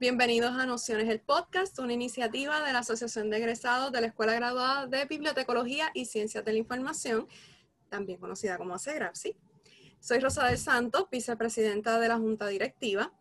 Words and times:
Bienvenidos 0.00 0.52
a 0.52 0.64
Nociones 0.64 1.10
el 1.10 1.20
Podcast, 1.20 1.78
una 1.78 1.92
iniciativa 1.92 2.64
de 2.64 2.72
la 2.72 2.78
Asociación 2.78 3.28
de 3.28 3.36
Egresados 3.36 3.92
de 3.92 4.00
la 4.00 4.06
Escuela 4.06 4.32
Graduada 4.32 4.86
de 4.86 5.04
Bibliotecología 5.04 5.90
y 5.92 6.06
Ciencias 6.06 6.42
de 6.42 6.52
la 6.52 6.58
Información, 6.58 7.28
también 7.90 8.18
conocida 8.18 8.56
como 8.56 8.74
ACEGRAP, 8.74 9.14
¿sí? 9.14 9.36
Soy 10.00 10.20
Rosa 10.20 10.46
del 10.46 10.56
Santos, 10.56 11.08
vicepresidenta 11.10 12.00
de 12.00 12.08
la 12.08 12.16
Junta 12.16 12.46
Directiva, 12.46 13.12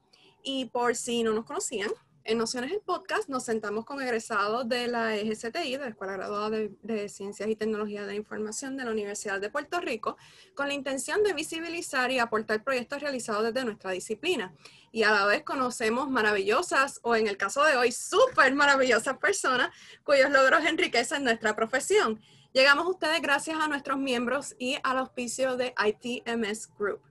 y 0.42 0.68
por 0.68 0.96
si 0.96 1.22
no 1.22 1.34
nos 1.34 1.44
conocían, 1.44 1.92
en 2.30 2.38
Nociones 2.38 2.72
el 2.72 2.82
Podcast 2.82 3.28
nos 3.28 3.44
sentamos 3.44 3.86
con 3.86 4.00
egresados 4.04 4.70
de 4.70 4.88
la 4.88 5.16
EGCTI, 5.16 5.72
de 5.72 5.80
la 5.80 5.88
Escuela 5.88 6.14
Graduada 6.14 6.52
de, 6.52 7.10
Ciencias 7.10 7.50
y 7.50 7.56
Tecnología 7.56 8.02
de 8.02 8.08
la 8.08 8.14
Información 8.14 8.78
de 8.78 8.86
la 8.86 8.92
Universidad 8.92 9.42
de 9.42 9.50
Puerto 9.50 9.82
Rico, 9.82 10.16
con 10.54 10.68
la 10.68 10.76
intención 10.76 11.24
de 11.24 11.34
visibilizar 11.34 12.12
y 12.12 12.20
aportar 12.20 12.64
proyectos 12.64 13.02
realizados 13.02 13.46
desde 13.46 13.66
nuestra 13.66 13.90
disciplina. 13.90 14.54
Y 14.92 15.02
a 15.02 15.12
la 15.12 15.26
vez 15.26 15.42
conocemos 15.42 16.08
maravillosas, 16.12 17.00
o 17.02 17.16
en 17.16 17.26
el 17.26 17.36
caso 17.36 17.64
de 17.64 17.76
hoy, 17.78 17.92
súper 17.92 18.54
maravillosas 18.54 19.18
personas 19.18 19.72
cuyos 20.04 20.30
logros 20.30 20.64
enriquecen 20.66 21.24
nuestra 21.24 21.56
profesión. 21.56 22.22
Llegamos 22.54 22.86
a 22.86 22.90
ustedes 22.90 23.22
gracias 23.24 23.60
a 23.60 23.68
nuestros 23.68 23.98
miembros 23.98 24.56
y 24.60 24.78
al 24.84 25.00
auspicio 25.00 25.58
de 25.58 25.74
ITMS 25.84 26.70
Group. 26.78 27.02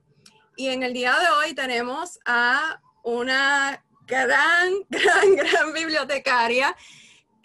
Y 0.55 0.69
en 0.69 0.83
el 0.83 0.93
día 0.93 1.13
de 1.19 1.27
hoy 1.29 1.53
tenemos 1.53 2.19
a 2.25 2.79
una 3.03 3.83
gran, 4.09 4.73
gran, 4.89 5.35
gran 5.35 5.73
bibliotecaria, 5.73 6.75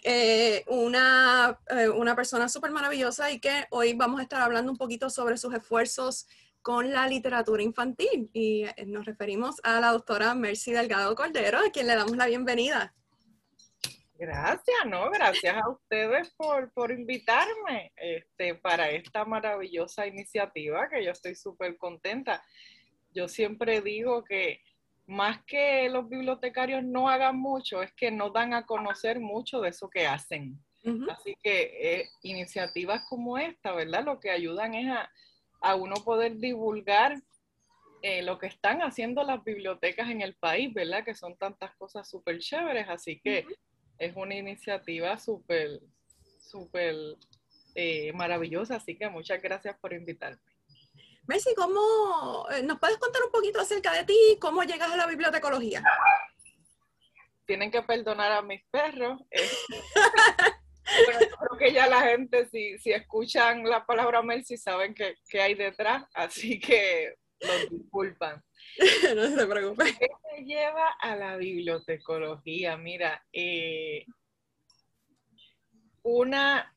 eh, 0.03 0.63
una, 0.67 1.57
eh, 1.69 1.89
una 1.89 2.15
persona 2.15 2.49
súper 2.49 2.71
maravillosa 2.71 3.31
y 3.31 3.39
que 3.39 3.65
hoy 3.69 3.93
vamos 3.93 4.19
a 4.19 4.23
estar 4.23 4.41
hablando 4.41 4.71
un 4.71 4.77
poquito 4.77 5.09
sobre 5.09 5.37
sus 5.37 5.53
esfuerzos 5.53 6.27
con 6.61 6.91
la 6.91 7.07
literatura 7.07 7.61
infantil. 7.63 8.29
Y 8.33 8.63
eh, 8.63 8.85
nos 8.87 9.05
referimos 9.05 9.55
a 9.63 9.79
la 9.79 9.91
doctora 9.91 10.33
Mercy 10.33 10.71
Delgado 10.71 11.15
Cordero, 11.15 11.59
a 11.59 11.71
quien 11.71 11.87
le 11.87 11.95
damos 11.95 12.17
la 12.17 12.25
bienvenida. 12.25 12.93
Gracias, 14.17 14.85
¿no? 14.87 15.09
Gracias 15.11 15.55
a 15.57 15.69
ustedes 15.69 16.33
por, 16.37 16.71
por 16.71 16.89
invitarme 16.91 17.91
este, 17.97 18.55
para 18.55 18.89
esta 18.89 19.25
maravillosa 19.25 20.07
iniciativa 20.07 20.87
que 20.89 21.03
yo 21.03 21.11
estoy 21.11 21.35
súper 21.35 21.77
contenta. 21.77 22.41
Yo 23.13 23.27
siempre 23.27 23.81
digo 23.81 24.23
que 24.23 24.61
más 25.07 25.43
que 25.45 25.87
los 25.89 26.09
bibliotecarios 26.09 26.83
no 26.83 27.09
hagan 27.09 27.37
mucho, 27.37 27.81
es 27.81 27.93
que 27.93 28.11
no 28.11 28.31
dan 28.31 28.53
a 28.53 28.65
conocer 28.65 29.19
mucho 29.19 29.61
de 29.61 29.69
eso 29.69 29.89
que 29.89 30.07
hacen. 30.07 30.59
Así 31.09 31.35
que 31.41 31.71
eh, 31.81 32.09
iniciativas 32.21 33.03
como 33.09 33.39
esta, 33.39 33.71
¿verdad? 33.71 34.05
Lo 34.05 34.19
que 34.19 34.29
ayudan 34.29 34.75
es 34.75 34.95
a, 35.61 35.75
uno 35.75 35.95
poder 35.95 36.37
divulgar 36.37 37.19
eh, 38.03 38.21
lo 38.21 38.37
que 38.37 38.45
están 38.45 38.83
haciendo 38.83 39.23
las 39.23 39.43
bibliotecas 39.43 40.11
en 40.11 40.21
el 40.21 40.35
país, 40.35 40.71
¿verdad? 40.75 41.03
Que 41.03 41.15
son 41.15 41.35
tantas 41.37 41.75
cosas 41.75 42.07
súper 42.07 42.37
chéveres. 42.37 42.87
Así 42.87 43.19
que 43.19 43.47
es 43.97 44.15
una 44.15 44.35
iniciativa 44.35 45.17
súper, 45.17 45.81
súper 46.39 46.95
eh, 47.73 48.13
maravillosa. 48.13 48.75
Así 48.75 48.95
que 48.95 49.09
muchas 49.09 49.41
gracias 49.41 49.75
por 49.79 49.91
invitarme. 49.91 50.54
Messi, 51.27 51.55
¿cómo 51.55 52.47
eh, 52.51 52.61
nos 52.61 52.79
puedes 52.79 52.97
contar 52.97 53.23
un 53.23 53.31
poquito 53.31 53.59
acerca 53.59 53.93
de 53.93 54.03
ti? 54.03 54.37
¿Cómo 54.39 54.63
llegas 54.63 54.91
a 54.91 54.97
la 54.97 55.07
bibliotecología? 55.07 55.83
Tienen 57.45 57.71
que 57.71 57.81
perdonar 57.81 58.31
a 58.31 58.41
mis 58.41 58.63
perros. 58.69 59.21
Eh. 59.31 59.49
bueno, 61.05 61.19
creo 61.39 61.57
que 61.57 61.73
ya 61.73 61.87
la 61.87 62.01
gente, 62.01 62.47
si, 62.49 62.77
si 62.77 62.91
escuchan 62.91 63.63
la 63.63 63.85
palabra 63.85 64.21
Mercy, 64.21 64.57
saben 64.57 64.93
qué 64.93 65.41
hay 65.41 65.55
detrás, 65.55 66.05
así 66.13 66.59
que 66.59 67.15
los 67.39 67.69
disculpan. 67.71 68.43
no 69.15 69.27
se 69.27 69.47
preocupe. 69.47 69.95
¿Qué 69.97 70.07
te 70.29 70.43
lleva 70.43 70.89
a 70.99 71.15
la 71.15 71.37
bibliotecología? 71.37 72.77
Mira, 72.77 73.25
eh, 73.33 74.05
una, 76.03 76.75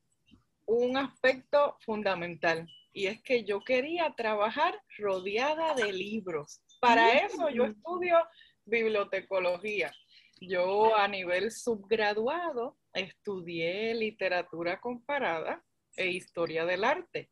un 0.65 0.97
aspecto 0.97 1.77
fundamental 1.81 2.67
y 2.99 3.07
es 3.07 3.23
que 3.23 3.45
yo 3.45 3.61
quería 3.61 4.13
trabajar 4.17 4.75
rodeada 4.97 5.73
de 5.75 5.93
libros. 5.93 6.61
Para 6.81 7.13
eso 7.13 7.49
yo 7.49 7.67
estudio 7.67 8.17
bibliotecología. 8.65 9.93
Yo 10.41 10.97
a 10.97 11.07
nivel 11.07 11.53
subgraduado 11.53 12.77
estudié 12.93 13.95
literatura 13.95 14.81
comparada 14.81 15.63
e 15.97 16.09
historia 16.09 16.67
del 16.67 16.83
arte. 16.83 17.31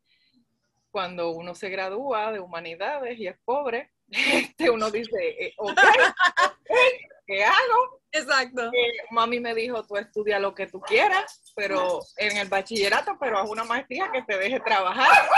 Cuando 0.92 1.30
uno 1.30 1.56
se 1.56 1.68
gradúa 1.68 2.30
de 2.30 2.38
humanidades 2.38 3.18
y 3.18 3.26
es 3.26 3.36
pobre, 3.44 3.90
este, 4.08 4.70
uno 4.70 4.88
dice, 4.92 5.46
eh, 5.46 5.54
ok, 5.56 5.80
¿qué 7.26 7.42
hago? 7.42 7.95
Exacto. 8.12 8.66
Eh, 8.66 8.92
mami 9.10 9.40
me 9.40 9.54
dijo, 9.54 9.84
tú 9.84 9.96
estudia 9.96 10.38
lo 10.38 10.54
que 10.54 10.66
tú 10.66 10.80
quieras, 10.80 11.52
pero 11.54 12.00
en 12.16 12.36
el 12.38 12.48
bachillerato, 12.48 13.16
pero 13.20 13.38
haz 13.38 13.48
una 13.48 13.64
maestría 13.64 14.10
que 14.12 14.22
te 14.22 14.38
deje 14.38 14.60
trabajar. 14.60 15.28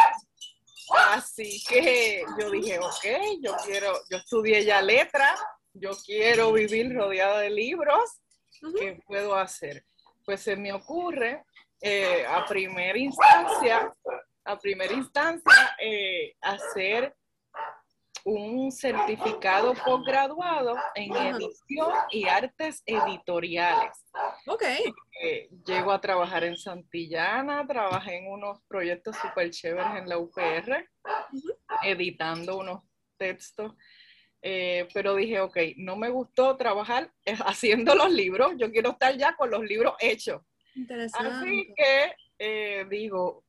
Así 1.10 1.62
que 1.68 2.24
yo 2.40 2.50
dije, 2.50 2.78
ok, 2.78 3.40
yo 3.40 3.56
quiero, 3.64 3.92
yo 4.10 4.18
estudié 4.18 4.64
ya 4.64 4.80
letras, 4.80 5.40
yo 5.74 5.90
quiero 6.04 6.52
vivir 6.52 6.94
rodeada 6.94 7.40
de 7.40 7.50
libros, 7.50 8.20
¿qué 8.78 9.00
puedo 9.06 9.34
hacer? 9.34 9.84
Pues 10.24 10.40
se 10.40 10.56
me 10.56 10.72
ocurre 10.72 11.44
eh, 11.80 12.24
a 12.26 12.46
primera 12.46 12.98
instancia, 12.98 13.94
a 14.44 14.58
primera 14.58 14.92
instancia, 14.92 15.76
eh, 15.80 16.34
hacer 16.40 17.14
un 18.28 18.70
certificado 18.70 19.72
posgraduado 19.84 20.76
en 20.94 21.14
edición 21.16 21.92
y 22.10 22.28
artes 22.28 22.82
editoriales. 22.84 24.04
Ok. 24.46 24.64
Eh, 25.22 25.48
llego 25.64 25.92
a 25.92 26.00
trabajar 26.00 26.44
en 26.44 26.56
Santillana, 26.56 27.66
trabajé 27.66 28.18
en 28.18 28.30
unos 28.30 28.60
proyectos 28.68 29.16
súper 29.16 29.50
chéveres 29.50 29.96
en 29.96 30.08
la 30.08 30.18
UPR, 30.18 30.88
editando 31.82 32.58
unos 32.58 32.82
textos. 33.16 33.74
Eh, 34.42 34.86
pero 34.94 35.16
dije, 35.16 35.40
ok, 35.40 35.56
no 35.76 35.96
me 35.96 36.10
gustó 36.10 36.56
trabajar 36.56 37.10
haciendo 37.46 37.94
los 37.94 38.12
libros, 38.12 38.52
yo 38.56 38.70
quiero 38.70 38.90
estar 38.90 39.16
ya 39.16 39.34
con 39.34 39.50
los 39.50 39.64
libros 39.64 39.94
hechos. 40.00 40.42
Interesante. 40.74 41.28
Así 41.28 41.74
que 41.74 42.14
eh, 42.38 42.86
digo, 42.88 43.44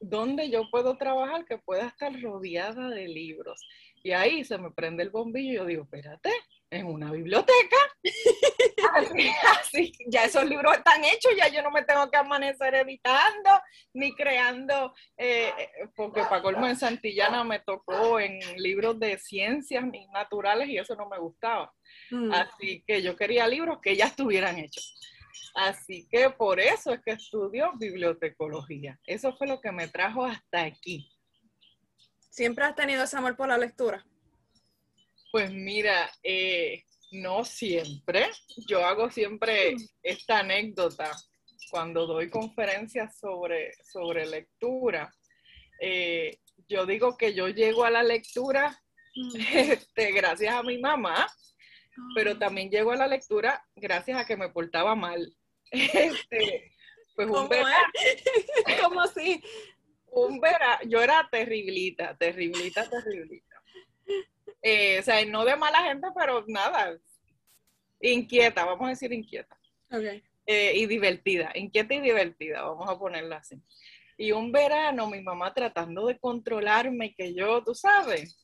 ¿dónde 0.00 0.50
yo 0.50 0.68
puedo 0.70 0.96
trabajar 0.96 1.44
que 1.44 1.58
pueda 1.58 1.86
estar 1.86 2.12
rodeada 2.20 2.88
de 2.88 3.08
libros? 3.08 3.60
Y 4.06 4.12
ahí 4.12 4.44
se 4.44 4.56
me 4.56 4.70
prende 4.70 5.02
el 5.02 5.10
bombillo 5.10 5.50
y 5.50 5.56
yo 5.56 5.64
digo, 5.64 5.82
espérate, 5.82 6.30
en 6.70 6.86
una 6.86 7.10
biblioteca. 7.10 7.76
así, 9.58 9.92
ya 10.06 10.26
esos 10.26 10.44
libros 10.44 10.76
están 10.76 11.02
hechos, 11.02 11.32
ya 11.36 11.48
yo 11.48 11.60
no 11.60 11.72
me 11.72 11.82
tengo 11.82 12.08
que 12.08 12.16
amanecer 12.16 12.72
editando 12.76 13.50
ni 13.94 14.14
creando, 14.14 14.94
eh, 15.16 15.52
eh, 15.58 15.88
porque 15.96 16.20
para 16.20 16.40
colmo 16.40 16.68
en 16.68 16.76
Santillana 16.76 17.42
me 17.42 17.58
tocó 17.58 18.20
en 18.20 18.38
libros 18.62 18.96
de 19.00 19.18
ciencias 19.18 19.84
naturales 20.12 20.68
y 20.68 20.78
eso 20.78 20.94
no 20.94 21.08
me 21.08 21.18
gustaba. 21.18 21.74
Mm. 22.12 22.30
Así 22.32 22.84
que 22.86 23.02
yo 23.02 23.16
quería 23.16 23.48
libros 23.48 23.80
que 23.82 23.96
ya 23.96 24.04
estuvieran 24.04 24.56
hechos. 24.60 25.00
Así 25.56 26.06
que 26.08 26.30
por 26.30 26.60
eso 26.60 26.92
es 26.92 27.00
que 27.02 27.10
estudio 27.10 27.72
bibliotecología. 27.74 29.00
Eso 29.04 29.36
fue 29.36 29.48
lo 29.48 29.60
que 29.60 29.72
me 29.72 29.88
trajo 29.88 30.24
hasta 30.24 30.62
aquí. 30.62 31.10
¿Siempre 32.36 32.66
has 32.66 32.76
tenido 32.76 33.02
ese 33.02 33.16
amor 33.16 33.34
por 33.34 33.48
la 33.48 33.56
lectura? 33.56 34.04
Pues 35.32 35.50
mira, 35.50 36.10
eh, 36.22 36.84
no 37.12 37.46
siempre. 37.46 38.26
Yo 38.68 38.84
hago 38.84 39.10
siempre 39.10 39.74
mm. 39.74 39.78
esta 40.02 40.40
anécdota 40.40 41.10
cuando 41.70 42.06
doy 42.06 42.28
conferencias 42.28 43.18
sobre, 43.18 43.72
sobre 43.90 44.26
lectura. 44.26 45.10
Eh, 45.80 46.38
yo 46.68 46.84
digo 46.84 47.16
que 47.16 47.32
yo 47.32 47.48
llego 47.48 47.84
a 47.86 47.90
la 47.90 48.02
lectura 48.02 48.82
mm. 49.14 49.36
este, 49.54 50.12
gracias 50.12 50.54
a 50.54 50.62
mi 50.62 50.76
mamá, 50.76 51.26
pero 52.14 52.32
ah. 52.32 52.38
también 52.38 52.68
llego 52.68 52.92
a 52.92 52.96
la 52.96 53.06
lectura 53.06 53.66
gracias 53.76 54.20
a 54.20 54.26
que 54.26 54.36
me 54.36 54.50
portaba 54.50 54.94
mal. 54.94 55.34
Este, 55.72 56.76
pues 57.16 57.28
un 57.28 57.48
¿Cómo, 57.48 57.48
¿Cómo 58.82 59.00
así? 59.00 59.42
Un 60.16 60.40
verano, 60.40 60.82
yo 60.86 61.02
era 61.02 61.28
terriblita, 61.30 62.16
terriblita, 62.16 62.88
terriblita. 62.88 63.62
Eh, 64.62 64.98
o 64.98 65.02
sea, 65.02 65.24
no 65.26 65.44
de 65.44 65.56
mala 65.56 65.82
gente, 65.84 66.08
pero 66.16 66.42
nada, 66.48 66.98
inquieta, 68.00 68.64
vamos 68.64 68.86
a 68.86 68.90
decir 68.90 69.12
inquieta. 69.12 69.58
Okay. 69.90 70.22
Eh, 70.46 70.72
y 70.76 70.86
divertida, 70.86 71.52
inquieta 71.54 71.94
y 71.94 72.00
divertida, 72.00 72.62
vamos 72.62 72.88
a 72.88 72.98
ponerla 72.98 73.36
así. 73.36 73.60
Y 74.16 74.32
un 74.32 74.50
verano, 74.50 75.08
mi 75.10 75.20
mamá 75.20 75.52
tratando 75.52 76.06
de 76.06 76.18
controlarme, 76.18 77.14
que 77.14 77.34
yo, 77.34 77.62
tú 77.62 77.74
sabes, 77.74 78.42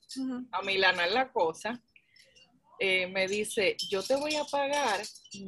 a 0.53 0.63
milanar 0.63 1.11
la 1.11 1.33
cosa, 1.33 1.83
eh, 2.79 3.07
me 3.07 3.27
dice, 3.27 3.77
yo 3.89 4.03
te 4.03 4.17
voy 4.17 4.35
a 4.35 4.45
pagar 4.45 5.01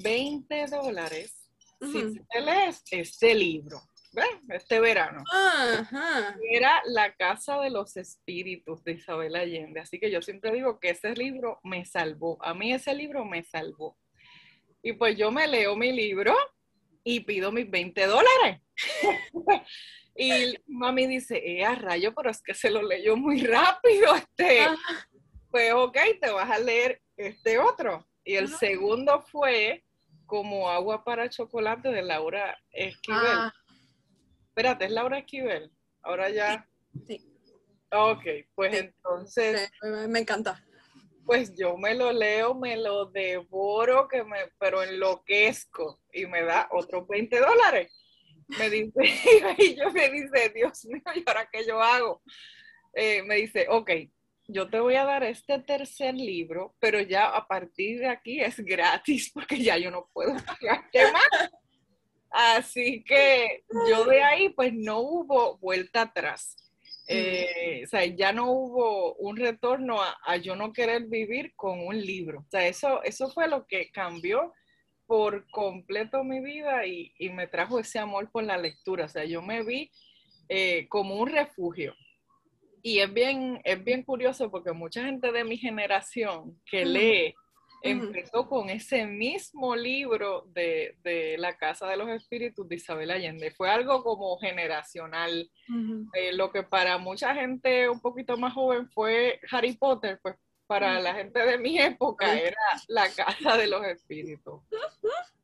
20 0.03 0.67
dólares 0.69 1.35
si 1.81 2.19
te 2.31 2.41
lees 2.41 2.83
este 2.91 3.35
libro 3.35 3.83
este 4.49 4.81
verano. 4.81 5.23
Era 6.51 6.83
La 6.87 7.15
Casa 7.15 7.61
de 7.61 7.71
los 7.71 7.97
Espíritus 7.97 8.83
de 8.85 8.93
Isabel 8.93 9.37
Allende. 9.37 9.81
Así 9.81 9.99
que 9.99 10.11
yo 10.11 10.23
siempre 10.23 10.53
digo 10.53 10.79
que 10.81 10.91
ese 10.91 11.15
libro 11.15 11.61
me 11.63 11.85
salvó. 11.85 12.39
A 12.43 12.55
mí 12.55 12.73
ese 12.73 12.95
libro 12.95 13.25
me 13.25 13.43
salvó. 13.43 13.97
Y 14.83 14.93
pues 14.93 15.17
yo 15.17 15.31
me 15.31 15.47
leo 15.47 15.77
mi 15.77 15.93
libro 15.93 16.37
y 17.03 17.21
pido 17.21 17.53
mis 17.53 17.71
20 17.71 18.07
dólares. 18.07 18.61
y 20.17 20.55
mami 20.67 21.07
dice, 21.07 21.43
eh, 21.45 21.65
a 21.65 21.75
rayo, 21.75 22.15
pero 22.15 22.31
es 22.31 22.43
que 22.43 22.55
se 22.55 22.71
lo 22.71 22.83
leyó 22.83 23.17
muy 23.17 23.43
rápido. 23.43 24.15
Este. 24.15 24.61
Ah. 24.61 24.77
Pues 25.51 25.73
ok, 25.73 25.97
te 26.21 26.31
vas 26.31 26.51
a 26.51 26.59
leer 26.59 27.01
este 27.17 27.59
otro. 27.59 28.07
Y 28.25 28.35
el 28.35 28.49
segundo 28.49 29.21
fue 29.21 29.85
como 30.27 30.69
agua 30.69 31.05
para 31.05 31.29
chocolate 31.29 31.91
de 31.91 32.03
Laura 32.03 32.59
Esquivel. 32.71 33.21
Ah. 33.23 33.55
Espérate, 34.57 34.85
es 34.85 34.93
Laura 34.93 35.19
Esquivel. 35.19 35.69
Ahora 36.01 36.31
ya. 36.31 36.65
Sí. 37.09 37.21
Ok, 37.91 38.23
pues 38.55 38.73
entonces. 38.73 39.69
me 40.09 40.21
encanta. 40.21 40.65
Pues 41.27 41.57
yo 41.57 41.77
me 41.77 41.97
lo 41.97 42.13
leo, 42.13 42.55
me 42.55 42.77
lo 42.77 43.07
devoro, 43.07 44.07
que 44.07 44.23
me, 44.23 44.37
pero 44.61 44.85
enloquezco 44.85 46.03
y 46.13 46.27
me 46.27 46.43
da 46.43 46.69
otros 46.71 47.09
20 47.09 47.37
dólares. 47.41 47.93
Me 48.57 48.71
dice, 48.71 49.01
y 49.59 49.75
yo 49.75 49.91
me 49.91 50.09
dice, 50.09 50.53
Dios 50.55 50.85
mío, 50.85 51.03
¿y 51.17 51.25
ahora 51.27 51.49
qué 51.51 51.67
yo 51.67 51.83
hago? 51.83 52.23
Eh, 52.93 53.25
me 53.25 53.35
dice, 53.35 53.67
ok, 53.69 53.91
yo 54.47 54.71
te 54.71 54.79
voy 54.79 54.95
a 54.95 55.05
dar 55.05 55.25
este 55.25 55.59
tercer 55.59 56.15
libro, 56.15 56.77
pero 56.79 57.01
ya 57.01 57.27
a 57.27 57.45
partir 57.49 57.99
de 57.99 58.07
aquí 58.07 58.41
es 58.41 58.57
gratis 58.61 59.33
porque 59.35 59.61
ya 59.61 59.77
yo 59.79 59.91
no 59.91 60.09
puedo 60.13 60.33
pagarte 60.47 61.11
más. 61.11 61.51
Así 62.35 63.05
que 63.05 63.63
yo 63.89 64.07
de 64.07 64.21
ahí 64.21 64.49
pues 64.49 64.73
no 64.75 64.99
hubo 64.99 65.57
vuelta 65.59 66.03
atrás. 66.03 66.57
Eh, 67.07 67.83
o 67.85 67.87
sea, 67.87 68.05
ya 68.07 68.33
no 68.33 68.51
hubo 68.51 69.15
un 69.15 69.37
retorno 69.37 69.99
a, 70.03 70.37
yo 70.39 70.57
no 70.57 70.73
querer 70.73 71.05
vivir 71.05 71.53
con 71.55 71.79
un 71.79 71.97
libro. 71.97 72.41
O 72.41 72.51
sea, 72.51 72.67
eso, 72.67 73.05
eso 73.05 73.31
fue 73.31 73.47
lo 73.47 73.69
que 73.69 73.93
cambió 73.93 74.53
por 75.07 75.49
completo 75.53 76.25
mi 76.25 76.41
vida 76.41 76.85
y, 76.85 77.13
me 77.31 77.47
trajo 77.47 77.79
ese 77.79 78.01
amor 78.01 78.29
por 78.33 78.43
la 78.43 78.59
lectura. 78.59 79.05
O 79.05 79.09
sea, 79.09 79.25
yo 79.25 79.41
me 79.41 79.63
vi 79.63 79.93
eh, 80.49 80.89
como 80.89 81.15
un 81.15 81.29
refugio. 81.29 81.95
Y 82.83 82.99
es 82.99 83.15
bien, 83.15 83.61
es 83.63 83.85
bien 83.85 84.03
curioso 84.03 84.51
porque 84.51 84.73
mucha 84.73 85.05
gente 85.05 85.31
de 85.31 85.45
mi 85.45 85.57
generación 85.57 86.61
que 86.69 86.85
lee 86.85 87.35
empezó 87.91 88.49
con 88.49 88.71
ese 88.71 89.07
mismo 89.07 89.77
libro 89.77 90.47
de, 90.53 91.37
La 91.39 91.57
Casa 91.57 91.87
de 91.87 91.97
los 91.97 92.09
Espíritus 92.09 92.69
de 92.69 92.77
Isabel 92.77 93.11
Allende. 93.11 93.51
Fue 93.51 93.71
algo 93.71 94.03
como 94.03 94.39
generacional. 94.39 95.51
Eh, 96.15 96.33
lo 96.33 96.51
que 96.51 96.63
para 96.63 96.99
mucha 96.99 97.35
gente 97.35 97.89
un 97.89 98.01
poquito 98.01 98.37
más 98.37 98.55
joven 98.55 98.89
fue 98.91 99.41
Harry 99.51 99.75
Potter, 99.75 100.19
pues 100.23 100.37
para 100.67 100.99
la 100.99 101.15
gente 101.15 101.39
de 101.41 101.59
mi 101.59 101.79
época 101.79 102.35
era 102.39 102.57
La 102.89 103.09
Casa 103.11 103.57
de 103.57 103.67
los 103.67 103.85
Espíritus. 103.85 104.63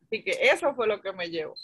Así 0.03 0.25
que 0.25 0.33
eso 0.41 0.75
fue 0.75 0.87
lo 0.87 1.01
que 1.01 1.13
me 1.13 1.31
llevó. 1.31 1.55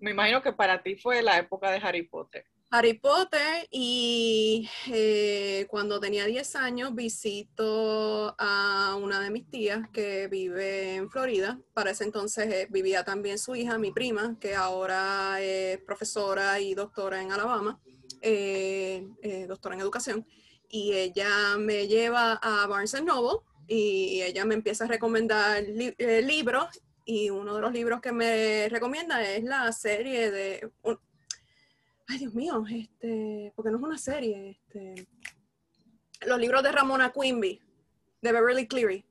Me 0.00 0.10
imagino 0.10 0.42
que 0.42 0.52
para 0.52 0.82
ti 0.82 0.96
fue 0.96 1.22
la 1.22 1.38
época 1.38 1.70
de 1.70 1.78
Harry 1.78 2.02
Potter. 2.02 2.44
Harry 2.76 2.94
Potter 2.94 3.68
y 3.70 4.68
eh, 4.88 5.64
cuando 5.70 6.00
tenía 6.00 6.26
10 6.26 6.56
años 6.56 6.92
visito 6.92 8.34
a 8.36 8.98
una 9.00 9.20
de 9.20 9.30
mis 9.30 9.48
tías 9.48 9.88
que 9.92 10.26
vive 10.26 10.96
en 10.96 11.08
Florida. 11.08 11.60
Para 11.72 11.92
ese 11.92 12.02
entonces 12.02 12.52
eh, 12.52 12.66
vivía 12.68 13.04
también 13.04 13.38
su 13.38 13.54
hija, 13.54 13.78
mi 13.78 13.92
prima, 13.92 14.36
que 14.40 14.56
ahora 14.56 15.40
es 15.40 15.78
profesora 15.84 16.58
y 16.58 16.74
doctora 16.74 17.22
en 17.22 17.30
Alabama, 17.30 17.80
eh, 18.20 19.06
doctora 19.46 19.76
en 19.76 19.80
educación. 19.80 20.26
Y 20.68 20.94
ella 20.94 21.56
me 21.56 21.86
lleva 21.86 22.40
a 22.42 22.66
Barnes 22.66 23.00
Noble 23.04 23.38
y 23.68 24.20
ella 24.22 24.44
me 24.44 24.54
empieza 24.54 24.86
a 24.86 24.88
recomendar 24.88 25.62
libros 25.62 26.82
y 27.04 27.30
uno 27.30 27.54
de 27.54 27.60
los 27.60 27.72
libros 27.72 28.00
que 28.00 28.10
me 28.10 28.68
recomienda 28.68 29.22
es 29.22 29.44
la 29.44 29.70
serie 29.70 30.32
de 30.32 30.72
ay 32.08 32.18
Dios 32.18 32.34
mío, 32.34 32.64
este, 32.70 33.52
porque 33.54 33.70
no 33.70 33.78
es 33.78 33.82
una 33.82 33.98
serie, 33.98 34.50
este, 34.50 35.06
los 36.26 36.38
libros 36.38 36.62
de 36.62 36.72
Ramona 36.72 37.12
Quimby, 37.12 37.60
de 38.20 38.32
Beverly 38.32 38.66
Cleary, 38.66 39.04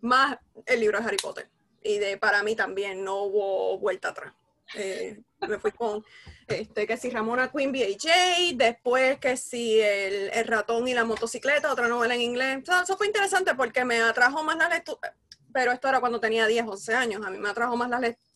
más 0.00 0.38
el 0.66 0.80
libro 0.80 0.98
de 0.98 1.04
Harry 1.04 1.16
Potter. 1.16 1.48
Y 1.82 1.98
de 1.98 2.16
para 2.16 2.42
mí 2.42 2.54
también 2.54 3.04
no 3.04 3.22
hubo 3.24 3.78
vuelta 3.78 4.08
atrás. 4.08 4.32
Eh, 4.74 5.20
me 5.46 5.58
fui 5.58 5.72
con 5.72 6.04
este, 6.46 6.86
que 6.86 6.96
si 6.96 7.10
Ramona 7.10 7.50
Quimby 7.50 7.82
AJ, 7.82 8.56
después 8.56 9.18
que 9.18 9.36
si 9.36 9.80
el, 9.80 10.30
ratón 10.46 10.86
y 10.88 10.94
la 10.94 11.04
motocicleta, 11.04 11.72
otra 11.72 11.88
novela 11.88 12.14
en 12.14 12.22
inglés. 12.22 12.62
eso 12.82 12.96
fue 12.96 13.06
interesante 13.06 13.54
porque 13.54 13.84
me 13.84 14.00
atrajo 14.00 14.42
más 14.42 14.56
la 14.56 14.68
lectura, 14.68 15.14
pero 15.52 15.72
esto 15.72 15.88
era 15.88 16.00
cuando 16.00 16.20
tenía 16.20 16.46
10, 16.46 16.66
11 16.66 16.94
años. 16.94 17.26
A 17.26 17.30
mí 17.30 17.38
me 17.38 17.50
atrajo 17.50 17.76
más 17.76 17.90
la, 17.90 18.00
lectura 18.00 18.31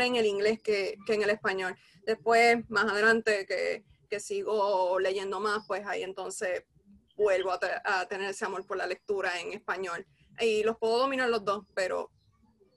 en 0.00 0.16
el 0.16 0.26
inglés 0.26 0.60
que, 0.60 0.96
que 1.06 1.14
en 1.14 1.22
el 1.22 1.30
español. 1.30 1.76
Después, 2.04 2.68
más 2.68 2.90
adelante, 2.90 3.46
que, 3.46 3.84
sigo 4.20 4.98
leyendo 4.98 5.40
más, 5.40 5.64
pues 5.66 5.86
ahí 5.86 6.02
entonces 6.02 6.64
vuelvo 7.16 7.50
a, 7.50 8.06
tener 8.08 8.28
ese 8.28 8.44
amor 8.44 8.66
por 8.66 8.76
la 8.76 8.86
lectura 8.86 9.40
en 9.40 9.52
español. 9.54 10.06
Y 10.38 10.62
los 10.64 10.76
puedo 10.76 10.98
dominar 10.98 11.30
los 11.30 11.42
dos, 11.44 11.64
pero 11.74 12.10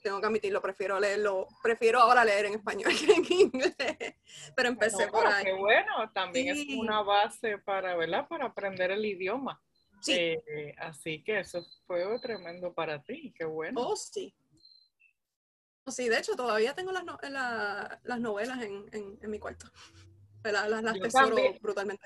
tengo 0.02 0.22
que 0.22 0.28
admitirlo, 0.28 0.62
prefiero 0.62 0.98
leerlo, 0.98 1.48
prefiero 1.62 2.00
ahora 2.00 2.24
leer 2.24 2.46
en 2.46 2.54
español 2.54 2.92
que 3.00 3.12
en 3.12 3.26
inglés. 3.30 4.16
Pero 4.56 4.70
empecé 4.70 5.08
por 5.10 5.28
ahí. 5.28 5.44
Qué 5.44 5.54
bueno, 5.54 6.10
también 6.14 6.56
es 6.56 6.66
una 6.78 7.02
base 7.02 7.58
para, 7.58 7.98
¿verdad? 7.98 8.28
Para 8.30 8.46
aprender 8.46 8.92
el 8.92 9.06
idioma. 9.06 9.62
Sí. 10.00 10.14
Eh, 10.14 10.76
así 10.78 11.24
que 11.24 11.40
eso 11.40 11.66
fue 11.88 12.06
tremendo 12.20 12.74
para 12.74 13.02
ti, 13.04 13.34
qué 13.36 13.44
bueno. 13.44 13.82
Oh, 13.82 13.96
sí. 13.96 14.34
Sí, 15.88 16.10
de 16.10 16.18
hecho, 16.18 16.36
todavía 16.36 16.74
tengo 16.74 16.92
las, 16.92 17.04
las 18.04 18.20
novelas 18.20 18.60
en, 18.62 19.20
mi 19.30 19.40
cuarto. 19.40 19.68
Las, 20.44 20.70
las 20.70 21.00
tesoro 21.00 21.36
brutalmente. 21.62 22.06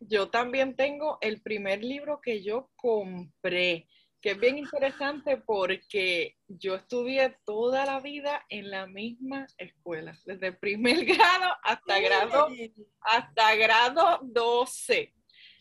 Yo 0.00 0.30
también 0.30 0.74
tengo 0.74 1.18
el 1.20 1.40
primer 1.40 1.84
libro 1.84 2.20
que 2.20 2.42
yo 2.42 2.70
compré, 2.74 3.86
que 4.20 4.32
es 4.32 4.40
bien 4.40 4.58
interesante 4.58 5.36
porque 5.36 6.36
yo 6.48 6.74
estudié 6.74 7.36
toda 7.44 7.86
la 7.86 8.00
vida 8.00 8.44
en 8.48 8.70
la 8.70 8.86
misma 8.86 9.46
escuela, 9.56 10.18
desde 10.24 10.52
primer 10.52 11.04
grado 11.04 11.54
hasta 11.62 12.00
grado, 12.00 12.48
hasta 13.02 13.54
grado 13.54 14.18
12. 14.22 15.14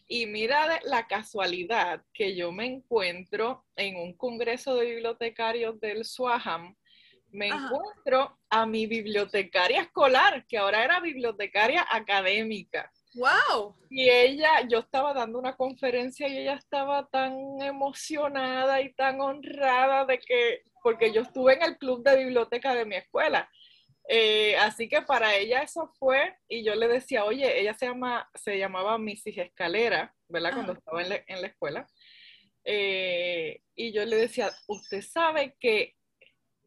Y 0.07 0.25
mira 0.25 0.79
la 0.85 1.05
casualidad 1.05 2.03
que 2.11 2.35
yo 2.35 2.51
me 2.51 2.65
encuentro 2.65 3.65
en 3.75 3.97
un 3.97 4.13
congreso 4.17 4.75
de 4.75 4.85
bibliotecarios 4.87 5.79
del 5.79 6.03
SWAHAM 6.03 6.75
me 7.31 7.47
encuentro 7.47 8.39
a 8.49 8.65
mi 8.65 8.87
bibliotecaria 8.87 9.81
escolar, 9.81 10.45
que 10.47 10.57
ahora 10.57 10.83
era 10.83 10.99
bibliotecaria 10.99 11.85
académica. 11.89 12.91
¡Wow! 13.15 13.75
Y 13.89 14.09
ella, 14.09 14.67
yo 14.67 14.79
estaba 14.79 15.13
dando 15.13 15.39
una 15.39 15.55
conferencia 15.55 16.27
y 16.27 16.37
ella 16.37 16.53
estaba 16.53 17.07
tan 17.07 17.61
emocionada 17.61 18.81
y 18.81 18.93
tan 18.93 19.19
honrada 19.19 20.05
de 20.05 20.19
que, 20.19 20.63
porque 20.83 21.11
yo 21.11 21.21
estuve 21.21 21.53
en 21.53 21.63
el 21.63 21.77
club 21.77 22.03
de 22.03 22.17
biblioteca 22.17 22.75
de 22.75 22.85
mi 22.85 22.95
escuela. 22.95 23.49
Eh, 24.07 24.57
así 24.57 24.89
que 24.89 25.03
para 25.03 25.35
ella 25.35 25.61
eso 25.61 25.91
fue, 25.99 26.35
y 26.47 26.63
yo 26.63 26.73
le 26.75 26.87
decía, 26.87 27.25
oye, 27.25 27.59
ella 27.59 27.75
se, 27.75 27.85
llama, 27.85 28.27
se 28.33 28.57
llamaba 28.57 28.97
Mrs. 28.97 29.37
Escalera, 29.37 30.15
¿verdad? 30.27 30.53
Cuando 30.53 30.73
estaba 30.73 31.03
en, 31.03 31.41
la 31.41 31.47
escuela. 31.47 31.87
Eh, 32.63 33.61
y 33.75 33.91
yo 33.91 34.05
le 34.05 34.17
decía, 34.17 34.51
usted 34.67 35.01
sabe 35.01 35.55
que 35.59 35.95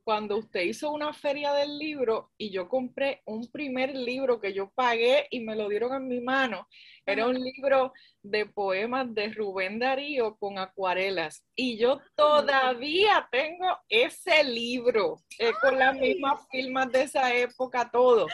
cuando 0.05 0.39
usted 0.39 0.63
hizo 0.63 0.91
una 0.91 1.13
feria 1.13 1.53
del 1.53 1.79
libro 1.79 2.31
y 2.37 2.51
yo 2.51 2.69
compré 2.69 3.23
un 3.25 3.51
primer 3.51 3.95
libro 3.95 4.41
que 4.41 4.53
yo 4.53 4.71
pagué 4.71 5.27
y 5.31 5.41
me 5.41 5.55
lo 5.55 5.69
dieron 5.69 5.95
en 5.95 6.09
mi 6.09 6.21
mano. 6.21 6.67
Era 7.07 7.27
un 7.27 7.39
libro 7.41 7.93
de 8.23 8.47
poemas 8.47 9.15
de 9.15 9.29
Rubén 9.29 9.79
Darío 9.79 10.37
con 10.37 10.59
acuarelas. 10.59 11.45
Y 11.55 11.79
yo 11.79 12.01
todavía 12.17 13.29
tengo 13.31 13.67
ese 13.89 14.45
libro 14.45 15.23
eh, 15.39 15.53
con 15.61 15.79
las 15.79 15.97
mismas 15.97 16.41
firmas 16.51 16.91
de 16.91 17.03
esa 17.03 17.35
época, 17.35 17.91
todo. 17.91 18.27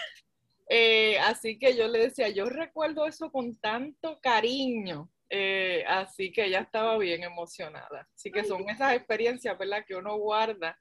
Eh, 0.70 1.18
así 1.18 1.58
que 1.58 1.76
yo 1.76 1.88
le 1.88 1.98
decía, 2.00 2.28
yo 2.28 2.46
recuerdo 2.46 3.06
eso 3.06 3.30
con 3.30 3.56
tanto 3.56 4.18
cariño. 4.20 5.10
Eh, 5.30 5.84
así 5.86 6.32
que 6.32 6.46
ella 6.46 6.60
estaba 6.60 6.96
bien 6.96 7.22
emocionada. 7.22 8.08
Así 8.14 8.30
que 8.30 8.44
son 8.44 8.68
esas 8.70 8.94
experiencias, 8.94 9.58
¿verdad? 9.58 9.84
Que 9.86 9.94
uno 9.94 10.16
guarda 10.16 10.78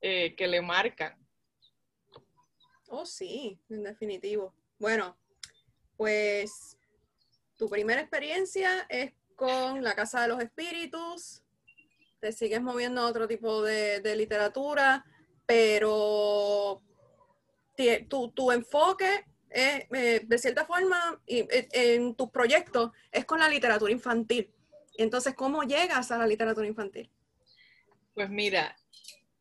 eh, 0.00 0.34
que 0.36 0.46
le 0.46 0.60
marcan. 0.62 1.16
Oh, 2.88 3.04
sí, 3.04 3.60
en 3.68 3.82
definitivo. 3.82 4.54
Bueno, 4.78 5.18
pues 5.96 6.78
tu 7.56 7.68
primera 7.68 8.00
experiencia 8.00 8.86
es 8.88 9.12
con 9.34 9.82
la 9.82 9.94
Casa 9.94 10.22
de 10.22 10.28
los 10.28 10.40
Espíritus, 10.40 11.42
te 12.20 12.32
sigues 12.32 12.60
moviendo 12.60 13.00
a 13.00 13.06
otro 13.06 13.28
tipo 13.28 13.62
de, 13.62 14.16
literatura, 14.16 15.04
pero 15.46 16.82
tu, 18.08 18.50
enfoque 18.50 19.24
es, 19.50 19.84
eh, 19.92 20.20
de 20.24 20.38
cierta 20.38 20.64
forma, 20.64 21.20
eh, 21.26 21.68
en 21.72 22.14
tus 22.14 22.30
proyectos 22.30 22.90
es 23.12 23.24
con 23.24 23.38
la 23.38 23.48
literatura 23.48 23.92
infantil. 23.92 24.52
Entonces, 24.96 25.34
¿cómo 25.34 25.62
llegas 25.62 26.10
a 26.10 26.18
la 26.18 26.26
literatura 26.26 26.66
infantil? 26.66 27.10
Pues 28.14 28.28
mira, 28.28 28.76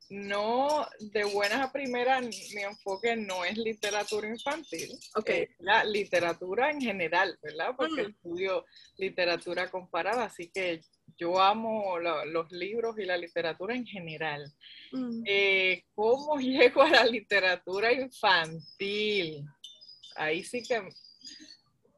no, 0.09 0.87
de 0.99 1.25
buenas 1.25 1.61
a 1.61 1.71
primeras, 1.71 2.23
mi 2.23 2.61
enfoque 2.61 3.15
no 3.15 3.43
es 3.43 3.57
literatura 3.57 4.29
infantil, 4.29 4.97
okay. 5.15 5.43
es 5.43 5.49
la 5.59 5.83
literatura 5.83 6.71
en 6.71 6.79
general, 6.79 7.37
¿verdad? 7.41 7.75
Porque 7.75 8.03
mm. 8.03 8.09
estudio 8.11 8.65
literatura 8.97 9.69
comparada, 9.69 10.25
así 10.25 10.49
que 10.49 10.81
yo 11.17 11.41
amo 11.41 11.99
los 11.99 12.51
libros 12.51 12.97
y 12.99 13.05
la 13.05 13.17
literatura 13.17 13.75
en 13.75 13.85
general. 13.85 14.49
Mm. 14.91 15.23
Eh, 15.25 15.83
¿Cómo 15.93 16.35
llego 16.39 16.83
a 16.83 16.89
la 16.89 17.05
literatura 17.05 17.91
infantil? 17.91 19.43
Ahí 20.15 20.43
sí 20.43 20.63
que 20.63 20.87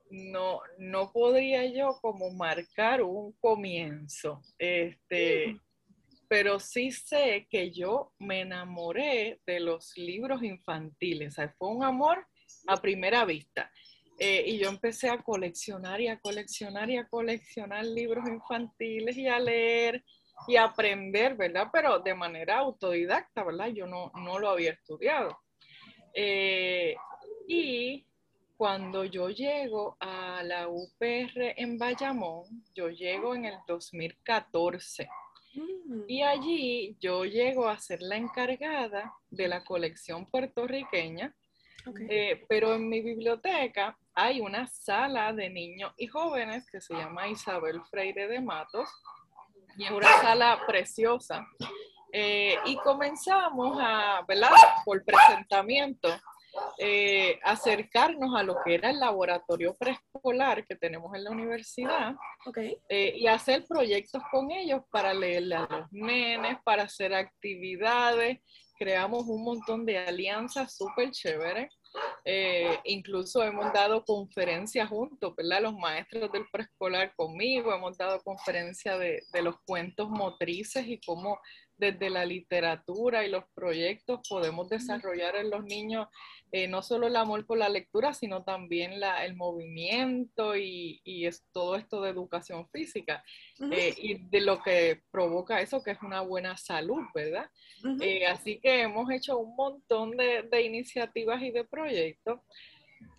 no, 0.10 0.62
no 0.80 1.12
podría 1.12 1.66
yo 1.66 2.00
como 2.02 2.32
marcar 2.32 3.04
un 3.04 3.34
comienzo. 3.34 4.42
Este, 4.58 5.54
mm 5.54 5.69
pero 6.30 6.60
sí 6.60 6.92
sé 6.92 7.48
que 7.50 7.72
yo 7.72 8.14
me 8.20 8.42
enamoré 8.42 9.42
de 9.48 9.60
los 9.60 9.98
libros 9.98 10.44
infantiles. 10.44 11.34
O 11.34 11.36
sea, 11.36 11.56
fue 11.58 11.70
un 11.70 11.84
amor 11.84 12.26
a 12.68 12.78
primera 12.78 13.26
vista. 13.26 13.72
Eh, 14.20 14.44
y 14.46 14.60
yo 14.60 14.70
empecé 14.70 15.10
a 15.10 15.24
coleccionar 15.24 16.00
y 16.02 16.08
a 16.08 16.20
coleccionar 16.20 16.90
y 16.90 16.98
a 16.98 17.08
coleccionar 17.08 17.84
libros 17.84 18.28
infantiles 18.30 19.18
y 19.18 19.28
a 19.28 19.40
leer 19.40 20.04
y 20.48 20.56
a 20.56 20.66
aprender, 20.66 21.36
¿verdad? 21.36 21.70
Pero 21.74 22.00
de 22.00 22.14
manera 22.14 22.60
autodidacta, 22.60 23.44
¿verdad? 23.44 23.70
Yo 23.70 23.88
no, 23.88 24.12
no 24.14 24.38
lo 24.38 24.50
había 24.50 24.74
estudiado. 24.74 25.36
Eh, 26.14 26.96
y 27.48 28.06
cuando 28.56 29.04
yo 29.04 29.30
llego 29.30 29.98
a 30.00 30.44
la 30.44 30.68
UPR 30.68 31.56
en 31.58 31.80
Bayamón, 31.80 32.66
yo 32.76 32.90
llego 32.90 33.34
en 33.34 33.46
el 33.46 33.56
2014. 33.68 35.10
Mm. 35.54 36.04
Y 36.08 36.22
allí 36.22 36.98
yo 37.00 37.26
llego 37.26 37.68
a 37.68 37.80
ser 37.80 38.02
la 38.02 38.18
encargada 38.18 39.14
de 39.30 39.48
la 39.48 39.64
colección 39.64 40.26
puertorriqueña, 40.26 41.36
eh, 42.10 42.46
pero 42.48 42.76
en 42.76 42.88
mi 42.88 43.02
biblioteca 43.02 43.98
hay 44.14 44.42
una 44.42 44.68
sala 44.68 45.34
de 45.34 45.50
niños 45.50 45.94
y 45.98 46.08
jóvenes 46.08 46.70
que 46.70 46.82
se 46.82 46.94
llama 46.94 47.28
Isabel 47.28 47.82
Freire 47.90 48.28
de 48.28 48.42
Matos, 48.42 48.90
y 49.78 49.86
es 49.86 49.92
una 49.92 50.12
sala 50.22 50.62
preciosa. 50.68 51.48
Eh, 52.12 52.58
y 52.66 52.76
comenzamos 52.78 53.78
a, 53.80 54.24
¿verdad? 54.28 54.50
Por 54.84 55.04
presentamiento, 55.06 56.10
eh, 56.82 57.42
acercarnos 57.44 58.34
a 58.38 58.44
lo 58.44 58.56
que 58.64 58.76
era 58.76 58.90
el 58.90 59.02
laboratorio 59.02 59.76
preescolar 59.76 60.66
que 60.66 60.78
tenemos 60.78 61.14
en 61.14 61.26
la 61.26 61.32
universidad 61.32 62.16
eh, 62.88 63.14
y 63.18 63.28
hacer 63.28 63.66
proyectos 63.68 64.24
con 64.32 64.50
ellos 64.50 64.84
para 64.90 65.14
leerle 65.14 65.56
a 65.56 65.68
los 65.70 65.92
nenes, 65.92 66.58
para 66.64 66.84
hacer 66.84 67.14
actividades. 67.14 68.40
Creamos 68.78 69.26
un 69.28 69.44
montón 69.44 69.86
de 69.86 69.98
alianzas 69.98 70.74
súper 70.78 71.12
chéveres. 71.12 71.70
Eh, 72.24 72.80
incluso 72.86 73.44
hemos 73.44 73.74
dado 73.74 74.06
conferencias 74.06 74.88
juntos, 74.88 75.36
¿verdad? 75.36 75.64
Los 75.64 75.74
maestros 75.74 76.32
del 76.32 76.46
preescolar 76.50 77.14
conmigo, 77.14 77.74
hemos 77.74 77.98
dado 77.98 78.22
conferencias 78.22 78.98
de, 79.00 79.22
de 79.34 79.42
los 79.42 79.60
cuentos 79.66 80.10
motrices 80.10 80.88
y 80.88 80.98
cómo 81.02 81.42
desde 81.80 82.10
la 82.10 82.26
literatura 82.26 83.26
y 83.26 83.30
los 83.30 83.46
proyectos 83.56 84.20
podemos 84.28 84.70
desarrollar 84.70 85.36
en 85.38 85.50
los 85.50 85.64
niños 85.64 86.08
eh, 86.52 86.68
no 86.68 86.82
solo 86.82 87.06
el 87.06 87.16
amor 87.16 87.46
por 87.46 87.60
la 87.60 87.70
lectura, 87.70 88.14
sino 88.14 88.44
también 88.44 89.00
la, 89.00 89.24
el 89.24 89.36
movimiento 89.36 90.56
y, 90.56 91.00
y, 91.04 91.28
es 91.28 91.46
todo 91.52 91.76
esto 91.76 92.02
de 92.02 92.10
educación 92.10 92.68
física 92.70 93.24
eh, 93.72 93.94
y 93.96 94.16
de 94.30 94.42
lo 94.42 94.60
que 94.64 95.04
provoca 95.12 95.62
eso, 95.62 95.84
que 95.84 95.92
es 95.92 96.02
una 96.02 96.22
buena 96.22 96.58
salud, 96.58 97.04
¿verdad? 97.14 97.52
Eh, 98.02 98.26
así 98.26 98.60
que 98.60 98.82
hemos 98.82 99.12
hecho 99.12 99.38
un 99.38 99.56
montón 99.56 100.18
de, 100.18 100.42
de, 100.42 100.64
iniciativas 100.64 101.40
y 101.44 101.52
de 101.52 101.66
proyectos. 101.66 102.40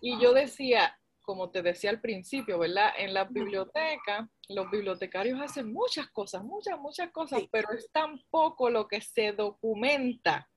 Y 0.01 0.19
yo 0.19 0.33
decía, 0.33 0.99
como 1.21 1.49
te 1.49 1.61
decía 1.61 1.89
al 1.89 2.01
principio, 2.01 2.59
¿verdad? 2.59 2.91
En 2.97 3.13
la 3.13 3.25
biblioteca, 3.25 4.29
los 4.49 4.69
bibliotecarios 4.69 5.39
hacen 5.39 5.71
muchas 5.71 6.09
cosas, 6.09 6.43
muchas, 6.43 6.79
muchas 6.79 7.11
cosas, 7.11 7.43
pero 7.51 7.71
es 7.73 7.91
tan 7.91 8.21
poco 8.29 8.69
lo 8.69 8.87
que 8.87 9.01
se 9.01 9.31
documenta. 9.31 10.49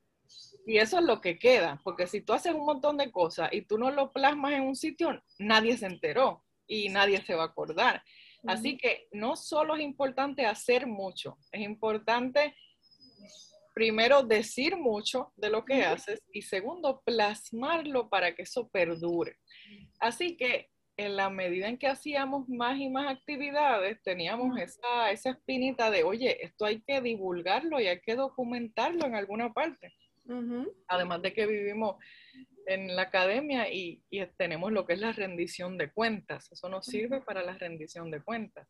Y 0.66 0.78
eso 0.78 0.98
es 0.98 1.04
lo 1.04 1.20
que 1.20 1.38
queda, 1.38 1.80
porque 1.84 2.06
si 2.06 2.22
tú 2.22 2.32
haces 2.32 2.54
un 2.54 2.64
montón 2.64 2.96
de 2.96 3.10
cosas 3.10 3.50
y 3.52 3.62
tú 3.62 3.78
no 3.78 3.90
lo 3.90 4.12
plasmas 4.12 4.52
en 4.52 4.62
un 4.62 4.76
sitio, 4.76 5.22
nadie 5.38 5.76
se 5.76 5.86
enteró 5.86 6.42
y 6.66 6.88
nadie 6.88 7.22
se 7.22 7.34
va 7.34 7.42
a 7.44 7.46
acordar. 7.46 8.02
Así 8.46 8.76
que 8.76 9.08
no 9.12 9.36
solo 9.36 9.74
es 9.74 9.82
importante 9.82 10.44
hacer 10.44 10.86
mucho, 10.86 11.38
es 11.50 11.62
importante 11.62 12.54
primero 13.74 14.22
decir 14.22 14.76
mucho 14.76 15.32
de 15.36 15.50
lo 15.50 15.64
que 15.64 15.84
haces 15.84 16.22
y 16.32 16.42
segundo 16.42 17.02
plasmarlo 17.04 18.08
para 18.08 18.34
que 18.34 18.42
eso 18.42 18.68
perdure. 18.68 19.36
Así 20.00 20.36
que 20.36 20.70
en 20.96 21.16
la 21.16 21.28
medida 21.28 21.68
en 21.68 21.76
que 21.76 21.88
hacíamos 21.88 22.48
más 22.48 22.78
y 22.78 22.88
más 22.88 23.08
actividades, 23.08 24.00
teníamos 24.02 24.56
esa, 24.60 25.10
esa 25.10 25.30
espinita 25.30 25.90
de, 25.90 26.04
oye, 26.04 26.44
esto 26.44 26.64
hay 26.64 26.80
que 26.82 27.00
divulgarlo 27.00 27.80
y 27.80 27.88
hay 27.88 28.00
que 28.00 28.14
documentarlo 28.14 29.04
en 29.06 29.16
alguna 29.16 29.52
parte. 29.52 29.92
Además 30.88 31.20
de 31.20 31.34
que 31.34 31.46
vivimos 31.46 31.96
en 32.66 32.96
la 32.96 33.02
academia 33.02 33.70
y, 33.72 34.02
tenemos 34.36 34.72
lo 34.72 34.86
que 34.86 34.94
es 34.94 35.00
la 35.00 35.12
rendición 35.12 35.76
de 35.76 35.90
cuentas. 35.90 36.50
Eso 36.50 36.68
nos 36.68 36.86
sirve 36.86 37.20
para 37.20 37.42
la 37.42 37.54
rendición 37.58 38.10
de 38.10 38.22
cuentas. 38.22 38.68